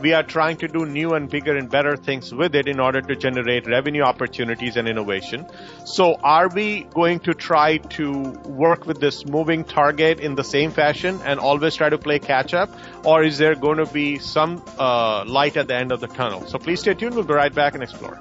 We 0.00 0.12
are 0.14 0.22
trying 0.22 0.56
to 0.58 0.68
do 0.68 0.86
new 0.86 1.14
and 1.14 1.28
bigger 1.28 1.56
and 1.56 1.70
better 1.70 1.96
things 1.96 2.32
with 2.34 2.54
it 2.54 2.68
in 2.68 2.80
order 2.80 3.00
to 3.00 3.16
generate 3.16 3.66
revenue 3.66 4.02
opportunities 4.02 4.76
and 4.76 4.88
innovation. 4.88 5.46
So 5.84 6.14
are 6.14 6.48
we 6.48 6.84
going 6.84 7.20
to 7.20 7.34
try 7.34 7.78
to 7.98 8.30
work 8.44 8.86
with 8.86 9.00
this 9.00 9.26
moving 9.26 9.64
target 9.64 10.20
in 10.20 10.34
the 10.34 10.44
same 10.44 10.70
fashion 10.70 11.20
and 11.24 11.38
always 11.38 11.74
try 11.74 11.88
to 11.88 11.98
play 11.98 12.18
catch 12.18 12.54
up? 12.54 12.70
Or 13.04 13.22
is 13.22 13.38
there 13.38 13.54
going 13.54 13.78
to 13.78 13.86
be 13.86 14.18
some 14.18 14.62
uh, 14.78 15.24
light 15.26 15.56
at 15.56 15.68
the 15.68 15.74
end 15.74 15.92
of 15.92 16.00
the 16.00 16.08
tunnel? 16.08 16.46
So 16.46 16.58
please 16.58 16.80
stay 16.80 16.94
tuned. 16.94 17.14
We'll 17.14 17.24
be 17.24 17.34
right 17.34 17.54
back 17.54 17.74
and 17.74 17.82
explore. 17.82 18.20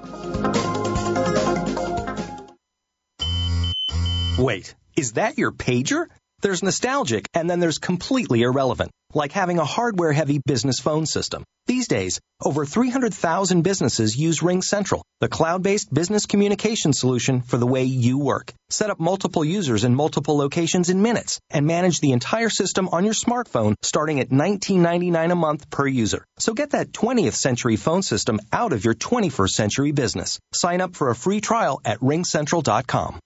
Wait, 4.37 4.73
is 4.95 5.13
that 5.13 5.37
your 5.37 5.51
pager? 5.51 6.07
There's 6.41 6.63
nostalgic 6.63 7.27
and 7.33 7.49
then 7.49 7.59
there's 7.59 7.79
completely 7.79 8.43
irrelevant, 8.43 8.91
like 9.13 9.33
having 9.33 9.59
a 9.59 9.65
hardware 9.65 10.13
heavy 10.13 10.39
business 10.45 10.79
phone 10.79 11.05
system. 11.05 11.43
These 11.67 11.87
days, 11.87 12.19
over 12.41 12.65
300,000 12.65 13.61
businesses 13.61 14.17
use 14.17 14.39
RingCentral, 14.39 15.01
the 15.19 15.27
cloud-based 15.27 15.93
business 15.93 16.25
communication 16.25 16.93
solution 16.93 17.41
for 17.41 17.57
the 17.57 17.67
way 17.67 17.83
you 17.83 18.17
work. 18.17 18.53
Set 18.69 18.89
up 18.89 18.99
multiple 18.99 19.43
users 19.43 19.83
in 19.83 19.93
multiple 19.93 20.37
locations 20.37 20.89
in 20.89 21.01
minutes 21.01 21.39
and 21.49 21.67
manage 21.67 21.99
the 21.99 22.13
entire 22.13 22.49
system 22.49 22.87
on 22.89 23.03
your 23.03 23.13
smartphone 23.13 23.75
starting 23.81 24.19
at 24.19 24.29
$19.99 24.29 25.31
a 25.31 25.35
month 25.35 25.69
per 25.69 25.85
user. 25.85 26.25
So 26.39 26.53
get 26.53 26.71
that 26.71 26.91
20th 26.91 27.35
century 27.35 27.75
phone 27.75 28.01
system 28.01 28.39
out 28.51 28.73
of 28.73 28.85
your 28.85 28.95
21st 28.95 29.49
century 29.49 29.91
business. 29.91 30.39
Sign 30.53 30.81
up 30.81 30.95
for 30.95 31.09
a 31.09 31.15
free 31.15 31.41
trial 31.41 31.81
at 31.83 31.99
ringcentral.com. 31.99 33.19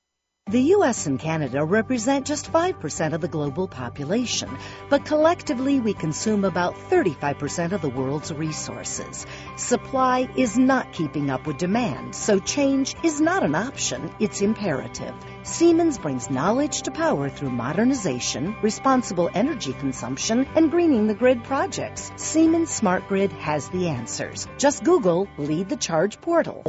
The 0.48 0.74
US 0.76 1.08
and 1.08 1.18
Canada 1.18 1.64
represent 1.64 2.28
just 2.28 2.52
5% 2.52 3.14
of 3.14 3.22
the 3.22 3.30
global 3.30 3.66
population, 3.66 4.50
but 4.90 5.06
collectively 5.06 5.80
we 5.80 5.94
consume 5.94 6.44
about 6.44 6.76
35% 6.76 7.72
of 7.72 7.82
the 7.82 7.88
world's 7.88 8.32
resources. 8.34 9.26
Supply 9.56 10.28
is 10.36 10.58
not 10.58 10.92
keeping 10.92 11.30
up 11.30 11.48
with 11.48 11.58
demand, 11.58 12.14
so 12.14 12.40
change 12.40 12.94
is 13.04 13.22
not 13.22 13.44
an 13.44 13.56
option, 13.56 14.14
it's 14.20 14.42
imperative. 14.42 15.16
Siemens 15.44 15.98
brings 15.98 16.30
knowledge 16.30 16.82
to 16.82 16.92
power 16.92 17.30
through 17.30 17.52
modernization, 17.52 18.54
responsible 18.62 19.30
energy 19.34 19.72
consumption, 19.72 20.46
and 20.56 20.70
greening 20.70 21.08
the 21.08 21.16
grid 21.16 21.42
projects. 21.46 22.12
Siemens 22.18 22.70
Smart 22.70 23.08
Grid 23.08 23.32
has 23.32 23.70
the 23.70 23.88
answers. 23.88 24.46
Just 24.58 24.84
Google 24.84 25.30
Lead 25.38 25.70
the 25.70 25.78
Charge 25.78 26.20
portal. 26.20 26.64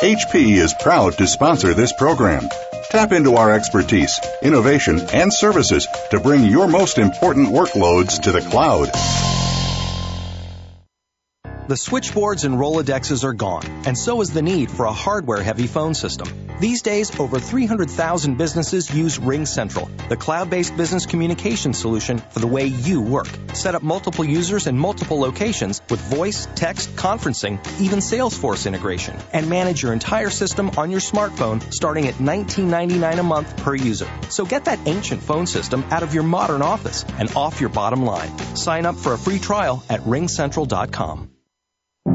HP 0.00 0.58
is 0.58 0.74
proud 0.74 1.14
to 1.14 1.26
sponsor 1.26 1.74
this 1.74 1.92
program. 1.92 2.48
Tap 2.88 3.10
into 3.10 3.34
our 3.34 3.52
expertise, 3.52 4.20
innovation, 4.42 5.00
and 5.12 5.32
services 5.32 5.88
to 6.10 6.20
bring 6.20 6.44
your 6.44 6.68
most 6.68 6.98
important 6.98 7.48
workloads 7.48 8.22
to 8.22 8.30
the 8.30 8.40
cloud. 8.40 9.37
The 11.68 11.76
switchboards 11.76 12.44
and 12.44 12.54
Rolodexes 12.54 13.24
are 13.24 13.34
gone, 13.34 13.62
and 13.84 13.96
so 13.98 14.22
is 14.22 14.30
the 14.30 14.40
need 14.40 14.70
for 14.70 14.86
a 14.86 14.92
hardware-heavy 14.92 15.66
phone 15.66 15.92
system. 15.92 16.48
These 16.60 16.80
days, 16.80 17.20
over 17.20 17.38
300,000 17.38 18.38
businesses 18.38 18.90
use 18.90 19.18
RingCentral, 19.18 20.08
the 20.08 20.16
cloud-based 20.16 20.78
business 20.78 21.04
communication 21.04 21.74
solution 21.74 22.20
for 22.30 22.38
the 22.38 22.46
way 22.46 22.64
you 22.64 23.02
work. 23.02 23.28
Set 23.52 23.74
up 23.74 23.82
multiple 23.82 24.24
users 24.24 24.66
in 24.66 24.78
multiple 24.78 25.20
locations 25.20 25.82
with 25.90 26.00
voice, 26.00 26.48
text, 26.54 26.96
conferencing, 26.96 27.58
even 27.78 27.98
Salesforce 27.98 28.66
integration, 28.66 29.18
and 29.34 29.50
manage 29.50 29.82
your 29.82 29.92
entire 29.92 30.30
system 30.30 30.70
on 30.78 30.90
your 30.90 31.00
smartphone 31.00 31.62
starting 31.70 32.08
at 32.08 32.14
$19.99 32.14 33.18
a 33.18 33.22
month 33.22 33.54
per 33.58 33.74
user. 33.74 34.08
So 34.30 34.46
get 34.46 34.64
that 34.64 34.78
ancient 34.86 35.22
phone 35.22 35.46
system 35.46 35.84
out 35.90 36.02
of 36.02 36.14
your 36.14 36.22
modern 36.22 36.62
office 36.62 37.04
and 37.18 37.30
off 37.36 37.60
your 37.60 37.68
bottom 37.68 38.06
line. 38.06 38.38
Sign 38.56 38.86
up 38.86 38.96
for 38.96 39.12
a 39.12 39.18
free 39.18 39.38
trial 39.38 39.84
at 39.90 40.00
ringcentral.com. 40.00 41.28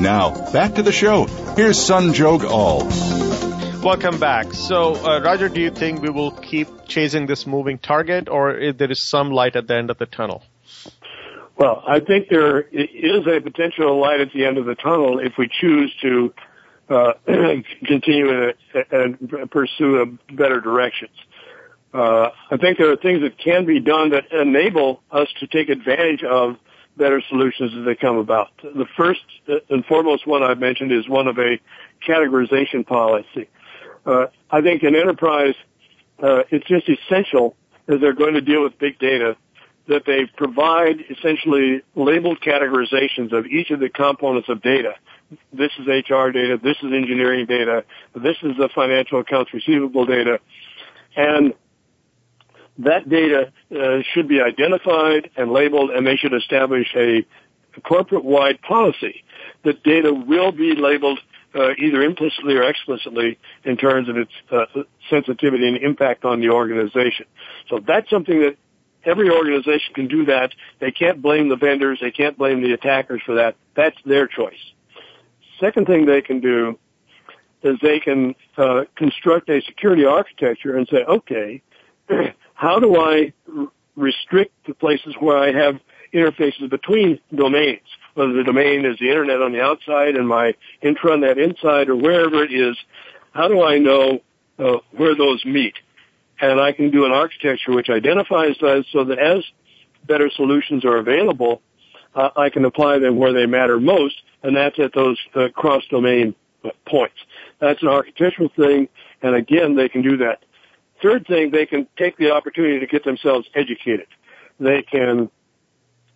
Now, 0.00 0.52
back 0.52 0.76
to 0.76 0.82
the 0.82 0.92
show. 0.92 1.24
Here's 1.56 1.76
Sanjog 1.76 2.44
Aul. 2.44 2.84
Welcome 3.82 4.20
back. 4.20 4.52
So, 4.52 4.94
uh, 4.94 5.20
Roger, 5.20 5.48
do 5.48 5.60
you 5.60 5.70
think 5.70 6.02
we 6.02 6.08
will 6.08 6.30
keep 6.30 6.68
chasing 6.86 7.26
this 7.26 7.48
moving 7.48 7.78
target, 7.78 8.28
or 8.28 8.56
if 8.56 8.78
there 8.78 8.90
is 8.92 9.02
some 9.02 9.32
light 9.32 9.56
at 9.56 9.66
the 9.66 9.76
end 9.76 9.90
of 9.90 9.98
the 9.98 10.06
tunnel? 10.06 10.44
Well, 11.56 11.82
I 11.84 11.98
think 11.98 12.28
there 12.28 12.60
is 12.60 13.26
a 13.26 13.40
potential 13.40 14.00
light 14.00 14.20
at 14.20 14.32
the 14.32 14.44
end 14.44 14.58
of 14.58 14.66
the 14.66 14.76
tunnel 14.76 15.18
if 15.18 15.32
we 15.36 15.48
choose 15.48 15.92
to 16.02 16.32
uh, 16.88 17.12
continue 17.84 18.52
and 18.92 19.50
pursue 19.50 20.16
better 20.32 20.60
directions. 20.60 21.16
Uh, 21.92 22.28
I 22.52 22.56
think 22.56 22.78
there 22.78 22.92
are 22.92 22.96
things 22.96 23.22
that 23.22 23.36
can 23.36 23.66
be 23.66 23.80
done 23.80 24.10
that 24.10 24.30
enable 24.30 25.02
us 25.10 25.26
to 25.40 25.48
take 25.48 25.70
advantage 25.70 26.22
of 26.22 26.56
better 26.98 27.22
solutions 27.28 27.72
as 27.78 27.84
they 27.84 27.94
come 27.94 28.18
about. 28.18 28.50
The 28.62 28.86
first 28.96 29.20
and 29.70 29.84
foremost 29.86 30.26
one 30.26 30.42
I've 30.42 30.58
mentioned 30.58 30.92
is 30.92 31.08
one 31.08 31.28
of 31.28 31.38
a 31.38 31.58
categorization 32.06 32.86
policy. 32.86 33.48
Uh, 34.04 34.26
I 34.50 34.60
think 34.60 34.82
an 34.82 34.94
enterprise, 34.94 35.54
uh, 36.22 36.42
it's 36.50 36.66
just 36.66 36.88
essential 36.88 37.56
as 37.88 38.00
they're 38.00 38.12
going 38.12 38.34
to 38.34 38.40
deal 38.40 38.62
with 38.62 38.78
big 38.78 38.98
data 38.98 39.36
that 39.88 40.04
they 40.04 40.26
provide 40.36 40.96
essentially 41.08 41.80
labeled 41.94 42.40
categorizations 42.40 43.32
of 43.32 43.46
each 43.46 43.70
of 43.70 43.80
the 43.80 43.88
components 43.88 44.48
of 44.48 44.60
data. 44.60 44.94
This 45.52 45.70
is 45.78 45.86
HR 45.86 46.30
data, 46.30 46.58
this 46.62 46.76
is 46.82 46.92
engineering 46.92 47.46
data, 47.46 47.84
this 48.14 48.36
is 48.42 48.56
the 48.58 48.68
financial 48.74 49.20
accounts 49.20 49.52
receivable 49.52 50.04
data, 50.04 50.40
and 51.16 51.54
that 52.78 53.08
data 53.08 53.52
uh, 53.74 53.98
should 54.12 54.28
be 54.28 54.40
identified 54.40 55.30
and 55.36 55.52
labeled, 55.52 55.90
and 55.90 56.06
they 56.06 56.16
should 56.16 56.34
establish 56.34 56.88
a 56.94 57.26
corporate-wide 57.82 58.60
policy 58.62 59.24
that 59.64 59.82
data 59.82 60.12
will 60.12 60.52
be 60.52 60.74
labeled 60.74 61.18
uh, 61.54 61.70
either 61.78 62.02
implicitly 62.02 62.56
or 62.56 62.62
explicitly 62.62 63.38
in 63.64 63.76
terms 63.76 64.08
of 64.08 64.16
its 64.16 64.32
uh, 64.50 64.66
sensitivity 65.08 65.66
and 65.66 65.76
impact 65.78 66.24
on 66.24 66.40
the 66.40 66.50
organization. 66.50 67.26
So 67.68 67.80
that's 67.80 68.08
something 68.10 68.40
that 68.40 68.56
every 69.04 69.30
organization 69.30 69.94
can 69.94 70.08
do 70.08 70.26
that. 70.26 70.52
They 70.78 70.90
can't 70.90 71.22
blame 71.22 71.48
the 71.48 71.56
vendors. 71.56 71.98
They 72.00 72.10
can't 72.10 72.36
blame 72.36 72.62
the 72.62 72.72
attackers 72.72 73.22
for 73.24 73.36
that. 73.36 73.56
That's 73.74 73.96
their 74.04 74.26
choice. 74.26 74.58
Second 75.58 75.86
thing 75.86 76.06
they 76.06 76.22
can 76.22 76.40
do 76.40 76.78
is 77.62 77.78
they 77.82 77.98
can 77.98 78.34
uh, 78.56 78.84
construct 78.94 79.48
a 79.48 79.60
security 79.62 80.04
architecture 80.04 80.76
and 80.76 80.86
say, 80.88 81.02
okay, 81.04 81.62
how 82.58 82.80
do 82.80 82.96
I 82.96 83.32
restrict 83.94 84.52
the 84.66 84.74
places 84.74 85.14
where 85.20 85.38
I 85.38 85.52
have 85.52 85.78
interfaces 86.12 86.68
between 86.68 87.20
domains? 87.32 87.86
Whether 88.14 88.32
the 88.32 88.42
domain 88.42 88.84
is 88.84 88.98
the 88.98 89.10
internet 89.10 89.40
on 89.40 89.52
the 89.52 89.62
outside 89.62 90.16
and 90.16 90.26
my 90.26 90.54
intranet 90.82 91.38
inside 91.38 91.88
or 91.88 91.94
wherever 91.94 92.42
it 92.42 92.52
is, 92.52 92.76
how 93.32 93.46
do 93.46 93.62
I 93.62 93.78
know 93.78 94.22
uh, 94.58 94.78
where 94.90 95.14
those 95.14 95.44
meet? 95.44 95.74
And 96.40 96.60
I 96.60 96.72
can 96.72 96.90
do 96.90 97.04
an 97.04 97.12
architecture 97.12 97.72
which 97.72 97.88
identifies 97.90 98.56
those 98.60 98.84
so 98.92 99.04
that 99.04 99.20
as 99.20 99.44
better 100.08 100.28
solutions 100.28 100.84
are 100.84 100.96
available, 100.96 101.62
uh, 102.16 102.30
I 102.36 102.50
can 102.50 102.64
apply 102.64 102.98
them 102.98 103.18
where 103.18 103.32
they 103.32 103.46
matter 103.46 103.78
most, 103.78 104.16
and 104.42 104.56
that's 104.56 104.80
at 104.80 104.94
those 104.94 105.16
uh, 105.36 105.46
cross-domain 105.54 106.34
points. 106.88 107.18
That's 107.60 107.80
an 107.82 107.88
architectural 107.88 108.50
thing, 108.56 108.88
and 109.22 109.36
again, 109.36 109.76
they 109.76 109.88
can 109.88 110.02
do 110.02 110.16
that. 110.16 110.42
Third 111.02 111.26
thing, 111.26 111.50
they 111.50 111.66
can 111.66 111.86
take 111.96 112.16
the 112.16 112.32
opportunity 112.32 112.80
to 112.80 112.86
get 112.86 113.04
themselves 113.04 113.46
educated. 113.54 114.06
They 114.58 114.82
can 114.82 115.30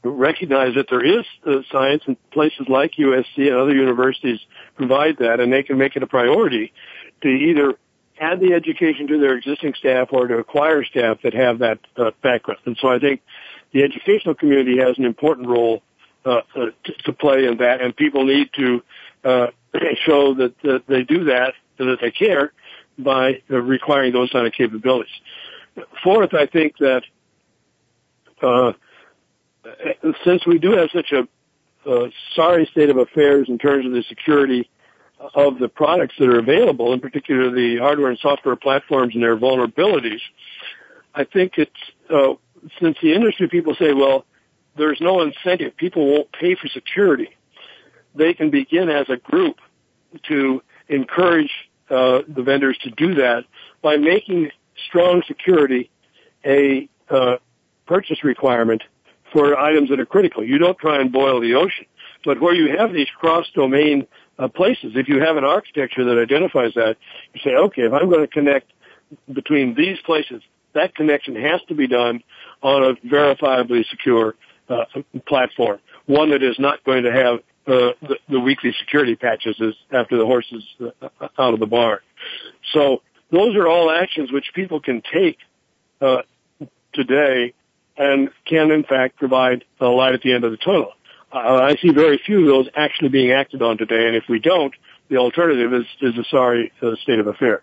recognize 0.03 0.75
that 0.75 0.87
there 0.91 1.05
is 1.05 1.25
uh, 1.47 1.63
science 1.71 2.03
and 2.07 2.17
places 2.31 2.67
like 2.69 2.93
USC 2.99 3.47
and 3.47 3.55
other 3.55 3.75
universities 3.75 4.41
provide 4.77 5.19
that, 5.19 5.41
and 5.41 5.53
they 5.53 5.63
can 5.63 5.79
make 5.79 5.95
it 5.95 6.03
a 6.03 6.07
priority 6.07 6.73
to 7.23 7.29
either 7.29 7.75
add 8.21 8.41
the 8.41 8.53
education 8.53 9.07
to 9.09 9.19
their 9.19 9.37
existing 9.37 9.75
staff 9.75 10.09
or 10.13 10.27
to 10.27 10.39
acquire 10.39 10.85
staff 10.85 11.19
that 11.23 11.35
have 11.35 11.61
that 11.61 11.79
uh, 11.97 12.11
background. 12.23 12.61
And 12.67 12.77
so 12.81 12.89
I 12.89 12.99
think 12.99 13.21
the 13.73 13.83
educational 13.83 14.35
community 14.35 14.79
has 14.79 14.99
an 14.99 15.05
important 15.05 15.49
role 15.49 15.83
uh, 16.25 16.41
uh, 16.55 16.67
to, 16.85 16.93
to, 17.05 17.13
play 17.13 17.47
in 17.47 17.57
that, 17.57 17.81
and 17.81 17.97
people 17.97 18.25
need 18.25 18.49
to 18.55 18.83
uh, 19.25 19.47
show 20.05 20.35
that, 20.35 20.55
that, 20.63 20.83
they 20.87 21.03
do 21.03 21.25
that 21.25 21.55
that 21.79 21.99
they 22.01 22.13
care 22.13 22.53
by 22.99 23.43
uh, 23.51 23.61
requiring 23.61 24.13
those 24.13 24.31
kind 24.31 24.47
of 24.47 24.53
capabilities. 24.53 25.13
Fourth, 26.03 26.35
I 26.35 26.47
think 26.47 26.77
that 26.79 27.03
uh, 28.43 28.73
since 30.25 30.47
we 30.47 30.59
do 30.59 30.73
have 30.73 30.91
such 30.93 31.13
a, 31.13 31.27
a 31.91 32.11
sorry 32.35 32.67
state 32.71 32.91
of 32.91 32.99
affairs 32.99 33.49
in 33.49 33.59
terms 33.59 33.87
of 33.87 33.93
the 33.93 34.05
security 34.09 34.69
of 35.35 35.59
the 35.59 35.69
products 35.69 36.15
that 36.19 36.29
are 36.29 36.39
available, 36.39 36.93
in 36.93 37.01
particular 37.01 37.51
the 37.51 37.79
hardware 37.79 38.11
and 38.11 38.19
software 38.19 38.57
platforms 38.57 39.15
and 39.15 39.23
their 39.23 39.37
vulnerabilities, 39.37 40.21
I 41.15 41.25
think 41.25 41.53
it's 41.57 41.71
uh, 42.11 42.35
since 42.81 42.97
the 43.03 43.15
industry 43.15 43.49
people 43.49 43.75
say, 43.79 43.93
well, 43.93 44.25
there's 44.77 45.01
no 45.01 45.23
incentive, 45.23 45.77
people 45.77 46.07
won't 46.07 46.33
pay 46.33 46.55
for 46.55 46.69
security. 46.69 47.29
They 48.15 48.35
can 48.35 48.51
begin 48.51 48.89
as 48.89 49.07
a 49.09 49.17
group 49.17 49.57
to 50.29 50.63
encourage 50.89 51.51
uh, 51.93 52.23
the 52.27 52.43
vendors 52.43 52.79
to 52.83 52.91
do 52.91 53.15
that 53.15 53.45
by 53.83 53.97
making 53.97 54.51
strong 54.89 55.23
security 55.29 55.91
a 56.45 56.89
uh, 57.11 57.37
purchase 57.87 58.25
requirement 58.25 58.83
for 59.33 59.59
items 59.59 59.91
that 59.91 60.01
are 60.01 60.07
critical. 60.07 60.45
You 60.45 60.59
don't 60.59 60.79
try 60.79 61.01
and 61.01 61.13
boil 61.13 61.41
the 61.41 61.55
ocean, 61.55 61.87
but 62.25 62.41
where 62.41 62.55
you 62.55 62.77
have 62.77 62.93
these 62.93 63.09
cross-domain 63.19 64.07
uh, 64.39 64.49
places, 64.49 64.93
if 64.95 65.09
you 65.09 65.21
have 65.21 65.37
an 65.37 65.45
architecture 65.45 66.05
that 66.05 66.21
identifies 66.21 66.73
that, 66.75 66.97
you 67.35 67.41
say, 67.45 67.55
okay, 67.55 67.83
if 67.83 67.93
I'm 67.93 68.09
going 68.09 68.23
to 68.23 68.27
connect 68.27 68.73
between 69.33 69.75
these 69.75 69.99
places, 70.05 70.43
that 70.75 70.95
connection 70.95 71.37
has 71.37 71.61
to 71.69 71.75
be 71.75 71.87
done 71.87 72.23
on 72.63 72.83
a 72.83 72.95
verifiably 73.07 73.85
secure 73.91 74.35
uh, 74.69 74.85
platform, 75.27 75.79
one 76.07 76.31
that 76.31 76.43
is 76.43 76.59
not 76.59 76.83
going 76.85 77.05
to 77.05 77.13
have 77.13 77.41
uh, 77.67 77.93
the, 78.03 78.19
the, 78.29 78.41
weekly 78.41 78.75
security 78.81 79.15
patches 79.15 79.57
is 79.61 79.75
after 79.93 80.19
the 80.19 80.27
horse 80.27 80.53
is 80.53 80.65
uh, 80.81 81.29
out 81.39 81.55
of 81.55 81.61
the 81.61 81.67
barn. 81.67 82.01
So 82.73 83.03
those 83.31 83.55
are 83.57 83.69
all 83.69 83.91
actions 83.91 84.33
which 84.33 84.47
people 84.55 84.81
can 84.81 85.03
take 85.13 85.39
uh, 86.01 86.23
today 86.93 87.55
and 87.97 88.31
can 88.47 88.71
in 88.71 88.83
fact 88.83 89.17
provide 89.17 89.65
a 89.81 89.87
light 89.87 90.15
at 90.15 90.23
the 90.23 90.33
end 90.33 90.45
of 90.45 90.51
the 90.51 90.57
tunnel. 90.57 90.93
Uh, 91.33 91.61
I 91.63 91.77
see 91.77 91.93
very 91.93 92.21
few 92.25 92.41
of 92.41 92.47
those 92.47 92.69
actually 92.75 93.09
being 93.09 93.31
acted 93.31 93.63
on 93.63 93.79
today, 93.79 94.07
and 94.07 94.17
if 94.17 94.25
we 94.29 94.39
don't, 94.39 94.75
the 95.09 95.17
alternative 95.17 95.73
is, 95.73 95.87
is 96.01 96.19
a 96.19 96.25
sorry 96.31 96.73
uh, 96.83 96.97
state 97.03 97.19
of 97.19 97.27
affairs. 97.27 97.63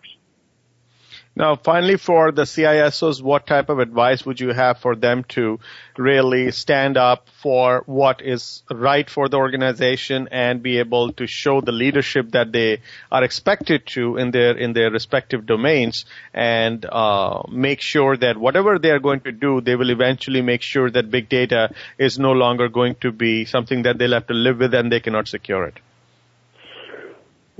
Now, 1.36 1.54
finally, 1.54 1.96
for 1.96 2.32
the 2.32 2.42
CISOs, 2.42 3.22
what 3.22 3.46
type 3.46 3.68
of 3.68 3.78
advice 3.78 4.26
would 4.26 4.40
you 4.40 4.52
have 4.52 4.78
for 4.78 4.96
them 4.96 5.22
to 5.28 5.60
really 5.96 6.50
stand 6.50 6.96
up 6.96 7.28
for 7.40 7.84
what 7.86 8.20
is 8.20 8.62
right 8.68 9.08
for 9.08 9.28
the 9.28 9.36
organization 9.36 10.28
and 10.32 10.60
be 10.60 10.78
able 10.78 11.12
to 11.12 11.28
show 11.28 11.60
the 11.60 11.70
leadership 11.70 12.32
that 12.32 12.50
they 12.50 12.80
are 13.12 13.22
expected 13.22 13.86
to 13.86 14.16
in 14.16 14.32
their 14.32 14.56
in 14.58 14.72
their 14.72 14.90
respective 14.90 15.46
domains 15.46 16.04
and 16.34 16.84
uh, 16.84 17.42
make 17.48 17.80
sure 17.80 18.16
that 18.16 18.36
whatever 18.36 18.80
they 18.80 18.90
are 18.90 18.98
going 18.98 19.20
to 19.20 19.32
do, 19.32 19.60
they 19.60 19.76
will 19.76 19.90
eventually 19.90 20.42
make 20.42 20.62
sure 20.62 20.90
that 20.90 21.12
big 21.12 21.28
data 21.28 21.72
is 21.96 22.18
no 22.18 22.32
longer 22.32 22.68
going 22.68 22.96
to 22.96 23.12
be 23.12 23.44
something 23.44 23.82
that 23.82 23.98
they'll 23.98 24.14
have 24.14 24.26
to 24.26 24.34
live 24.34 24.58
with 24.58 24.74
and 24.74 24.90
they 24.90 25.00
cannot 25.00 25.28
secure 25.28 25.64
it. 25.64 25.78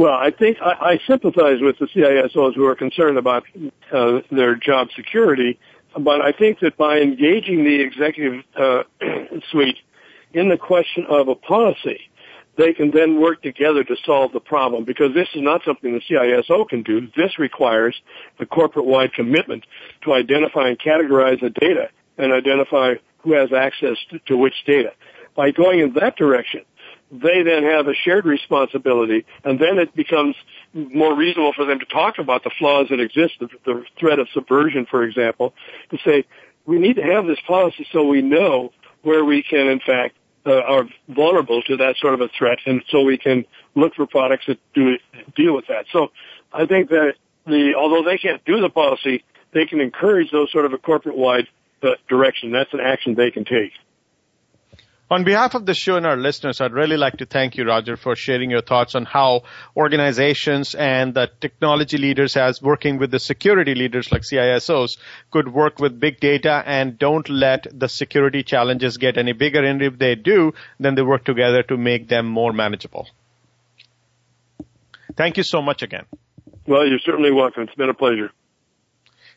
Well, 0.00 0.14
I 0.14 0.30
think 0.30 0.56
I, 0.62 0.92
I 0.92 1.00
sympathize 1.06 1.58
with 1.60 1.78
the 1.78 1.84
CISOs 1.84 2.54
who 2.54 2.64
are 2.64 2.74
concerned 2.74 3.18
about 3.18 3.44
uh, 3.92 4.20
their 4.30 4.54
job 4.54 4.88
security, 4.96 5.60
but 5.94 6.22
I 6.22 6.32
think 6.32 6.60
that 6.60 6.78
by 6.78 7.00
engaging 7.00 7.64
the 7.64 7.82
executive 7.82 8.42
uh, 8.58 8.84
suite 9.50 9.76
in 10.32 10.48
the 10.48 10.56
question 10.56 11.04
of 11.06 11.28
a 11.28 11.34
policy, 11.34 12.00
they 12.56 12.72
can 12.72 12.92
then 12.92 13.20
work 13.20 13.42
together 13.42 13.84
to 13.84 13.94
solve 14.06 14.32
the 14.32 14.40
problem 14.40 14.86
because 14.86 15.12
this 15.12 15.28
is 15.34 15.42
not 15.42 15.60
something 15.66 15.92
the 15.92 16.00
CISO 16.00 16.66
can 16.66 16.82
do. 16.82 17.06
This 17.14 17.38
requires 17.38 17.94
a 18.38 18.46
corporate-wide 18.46 19.12
commitment 19.12 19.66
to 20.04 20.14
identify 20.14 20.68
and 20.68 20.78
categorize 20.78 21.42
the 21.42 21.50
data 21.50 21.90
and 22.16 22.32
identify 22.32 22.94
who 23.18 23.34
has 23.34 23.52
access 23.52 23.98
to, 24.08 24.18
to 24.20 24.38
which 24.38 24.54
data. 24.66 24.92
By 25.36 25.50
going 25.50 25.80
in 25.80 25.92
that 26.00 26.16
direction, 26.16 26.62
they 27.10 27.42
then 27.42 27.64
have 27.64 27.88
a 27.88 27.94
shared 27.94 28.24
responsibility, 28.24 29.24
and 29.44 29.58
then 29.58 29.78
it 29.78 29.94
becomes 29.94 30.36
more 30.72 31.16
reasonable 31.16 31.52
for 31.52 31.64
them 31.64 31.80
to 31.80 31.86
talk 31.86 32.18
about 32.18 32.44
the 32.44 32.50
flaws 32.58 32.86
that 32.90 33.00
exist, 33.00 33.34
the, 33.40 33.48
the 33.64 33.84
threat 33.98 34.18
of 34.18 34.28
subversion, 34.32 34.86
for 34.88 35.02
example, 35.02 35.52
to 35.90 35.98
say, 36.04 36.24
we 36.66 36.78
need 36.78 36.96
to 36.96 37.02
have 37.02 37.26
this 37.26 37.38
policy 37.46 37.86
so 37.92 38.04
we 38.04 38.22
know 38.22 38.72
where 39.02 39.24
we 39.24 39.42
can, 39.42 39.66
in 39.66 39.80
fact, 39.80 40.16
uh, 40.46 40.60
are 40.60 40.84
vulnerable 41.08 41.62
to 41.62 41.76
that 41.76 41.96
sort 41.96 42.14
of 42.14 42.20
a 42.20 42.28
threat, 42.38 42.58
and 42.64 42.82
so 42.90 43.02
we 43.02 43.18
can 43.18 43.44
look 43.74 43.94
for 43.94 44.06
products 44.06 44.44
that 44.46 44.58
do 44.74 44.96
deal 45.36 45.54
with 45.54 45.66
that. 45.66 45.86
So 45.92 46.12
I 46.52 46.66
think 46.66 46.90
that 46.90 47.14
the 47.46 47.74
although 47.76 48.02
they 48.02 48.18
can't 48.18 48.44
do 48.44 48.60
the 48.60 48.70
policy, 48.70 49.24
they 49.52 49.66
can 49.66 49.80
encourage 49.80 50.30
those 50.30 50.50
sort 50.52 50.64
of 50.64 50.72
a 50.72 50.78
corporate-wide 50.78 51.48
uh, 51.82 51.90
direction. 52.08 52.52
That's 52.52 52.72
an 52.72 52.80
action 52.80 53.14
they 53.14 53.30
can 53.30 53.44
take. 53.44 53.72
On 55.12 55.24
behalf 55.24 55.56
of 55.56 55.66
the 55.66 55.74
show 55.74 55.96
and 55.96 56.06
our 56.06 56.16
listeners, 56.16 56.60
I'd 56.60 56.72
really 56.72 56.96
like 56.96 57.16
to 57.16 57.26
thank 57.26 57.56
you, 57.56 57.64
Roger, 57.64 57.96
for 57.96 58.14
sharing 58.14 58.48
your 58.48 58.62
thoughts 58.62 58.94
on 58.94 59.04
how 59.06 59.42
organizations 59.76 60.76
and 60.76 61.14
the 61.14 61.28
technology 61.40 61.98
leaders 61.98 62.36
as 62.36 62.62
working 62.62 62.96
with 62.96 63.10
the 63.10 63.18
security 63.18 63.74
leaders 63.74 64.12
like 64.12 64.22
CISOs 64.22 64.98
could 65.32 65.52
work 65.52 65.80
with 65.80 65.98
big 65.98 66.20
data 66.20 66.62
and 66.64 66.96
don't 66.96 67.28
let 67.28 67.66
the 67.76 67.88
security 67.88 68.44
challenges 68.44 68.98
get 68.98 69.18
any 69.18 69.32
bigger. 69.32 69.64
And 69.64 69.82
if 69.82 69.98
they 69.98 70.14
do, 70.14 70.54
then 70.78 70.94
they 70.94 71.02
work 71.02 71.24
together 71.24 71.64
to 71.64 71.76
make 71.76 72.06
them 72.06 72.26
more 72.26 72.52
manageable. 72.52 73.08
Thank 75.16 75.38
you 75.38 75.42
so 75.42 75.60
much 75.60 75.82
again. 75.82 76.04
Well, 76.68 76.86
you're 76.86 77.00
certainly 77.00 77.32
welcome. 77.32 77.64
It's 77.64 77.74
been 77.74 77.90
a 77.90 77.94
pleasure. 77.94 78.30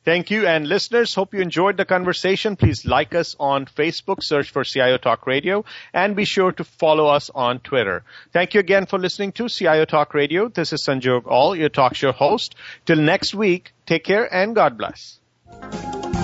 Thank 0.06 0.32
you. 0.32 0.46
And 0.46 0.68
listeners, 0.68 1.14
hope 1.16 1.34
you 1.34 1.42
enjoyed 1.42 1.78
the 1.78 1.86
conversation. 1.86 2.56
Please 2.58 2.86
like 2.86 3.16
us 3.16 3.36
on 3.40 3.66
Facebook, 3.66 4.22
search 4.22 4.52
for 4.52 4.64
CIO 4.64 4.98
Talk 4.98 5.26
Radio, 5.26 5.64
and 5.94 6.16
be 6.16 6.26
sure 6.26 6.52
to 6.52 6.64
follow 6.64 7.08
us 7.08 7.30
on 7.34 7.60
Twitter. 7.60 8.04
Thank 8.34 8.54
you 8.54 8.60
again 8.60 8.86
for 8.86 9.00
listening 9.00 9.32
to 9.34 9.48
CIO 9.48 9.86
Talk 9.86 10.14
Radio. 10.14 10.50
This 10.50 10.74
is 10.74 10.84
Sanjog 10.84 11.26
Aul, 11.28 11.56
your 11.56 11.70
talk 11.70 11.96
show 11.96 12.12
host. 12.12 12.56
Till 12.86 12.98
next 12.98 13.34
week, 13.34 13.74
take 13.86 14.04
care 14.04 14.32
and 14.34 14.54
God 14.54 14.78
bless. 14.78 15.20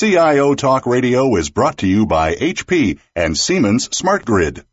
CIO 0.00 0.54
Talk 0.54 0.86
Radio 0.86 1.36
is 1.36 1.50
brought 1.50 1.76
to 1.76 1.86
you 1.86 2.06
by 2.06 2.34
HP 2.34 2.98
and 3.14 3.36
Siemens 3.36 3.94
Smart 3.94 4.24
Grid. 4.24 4.64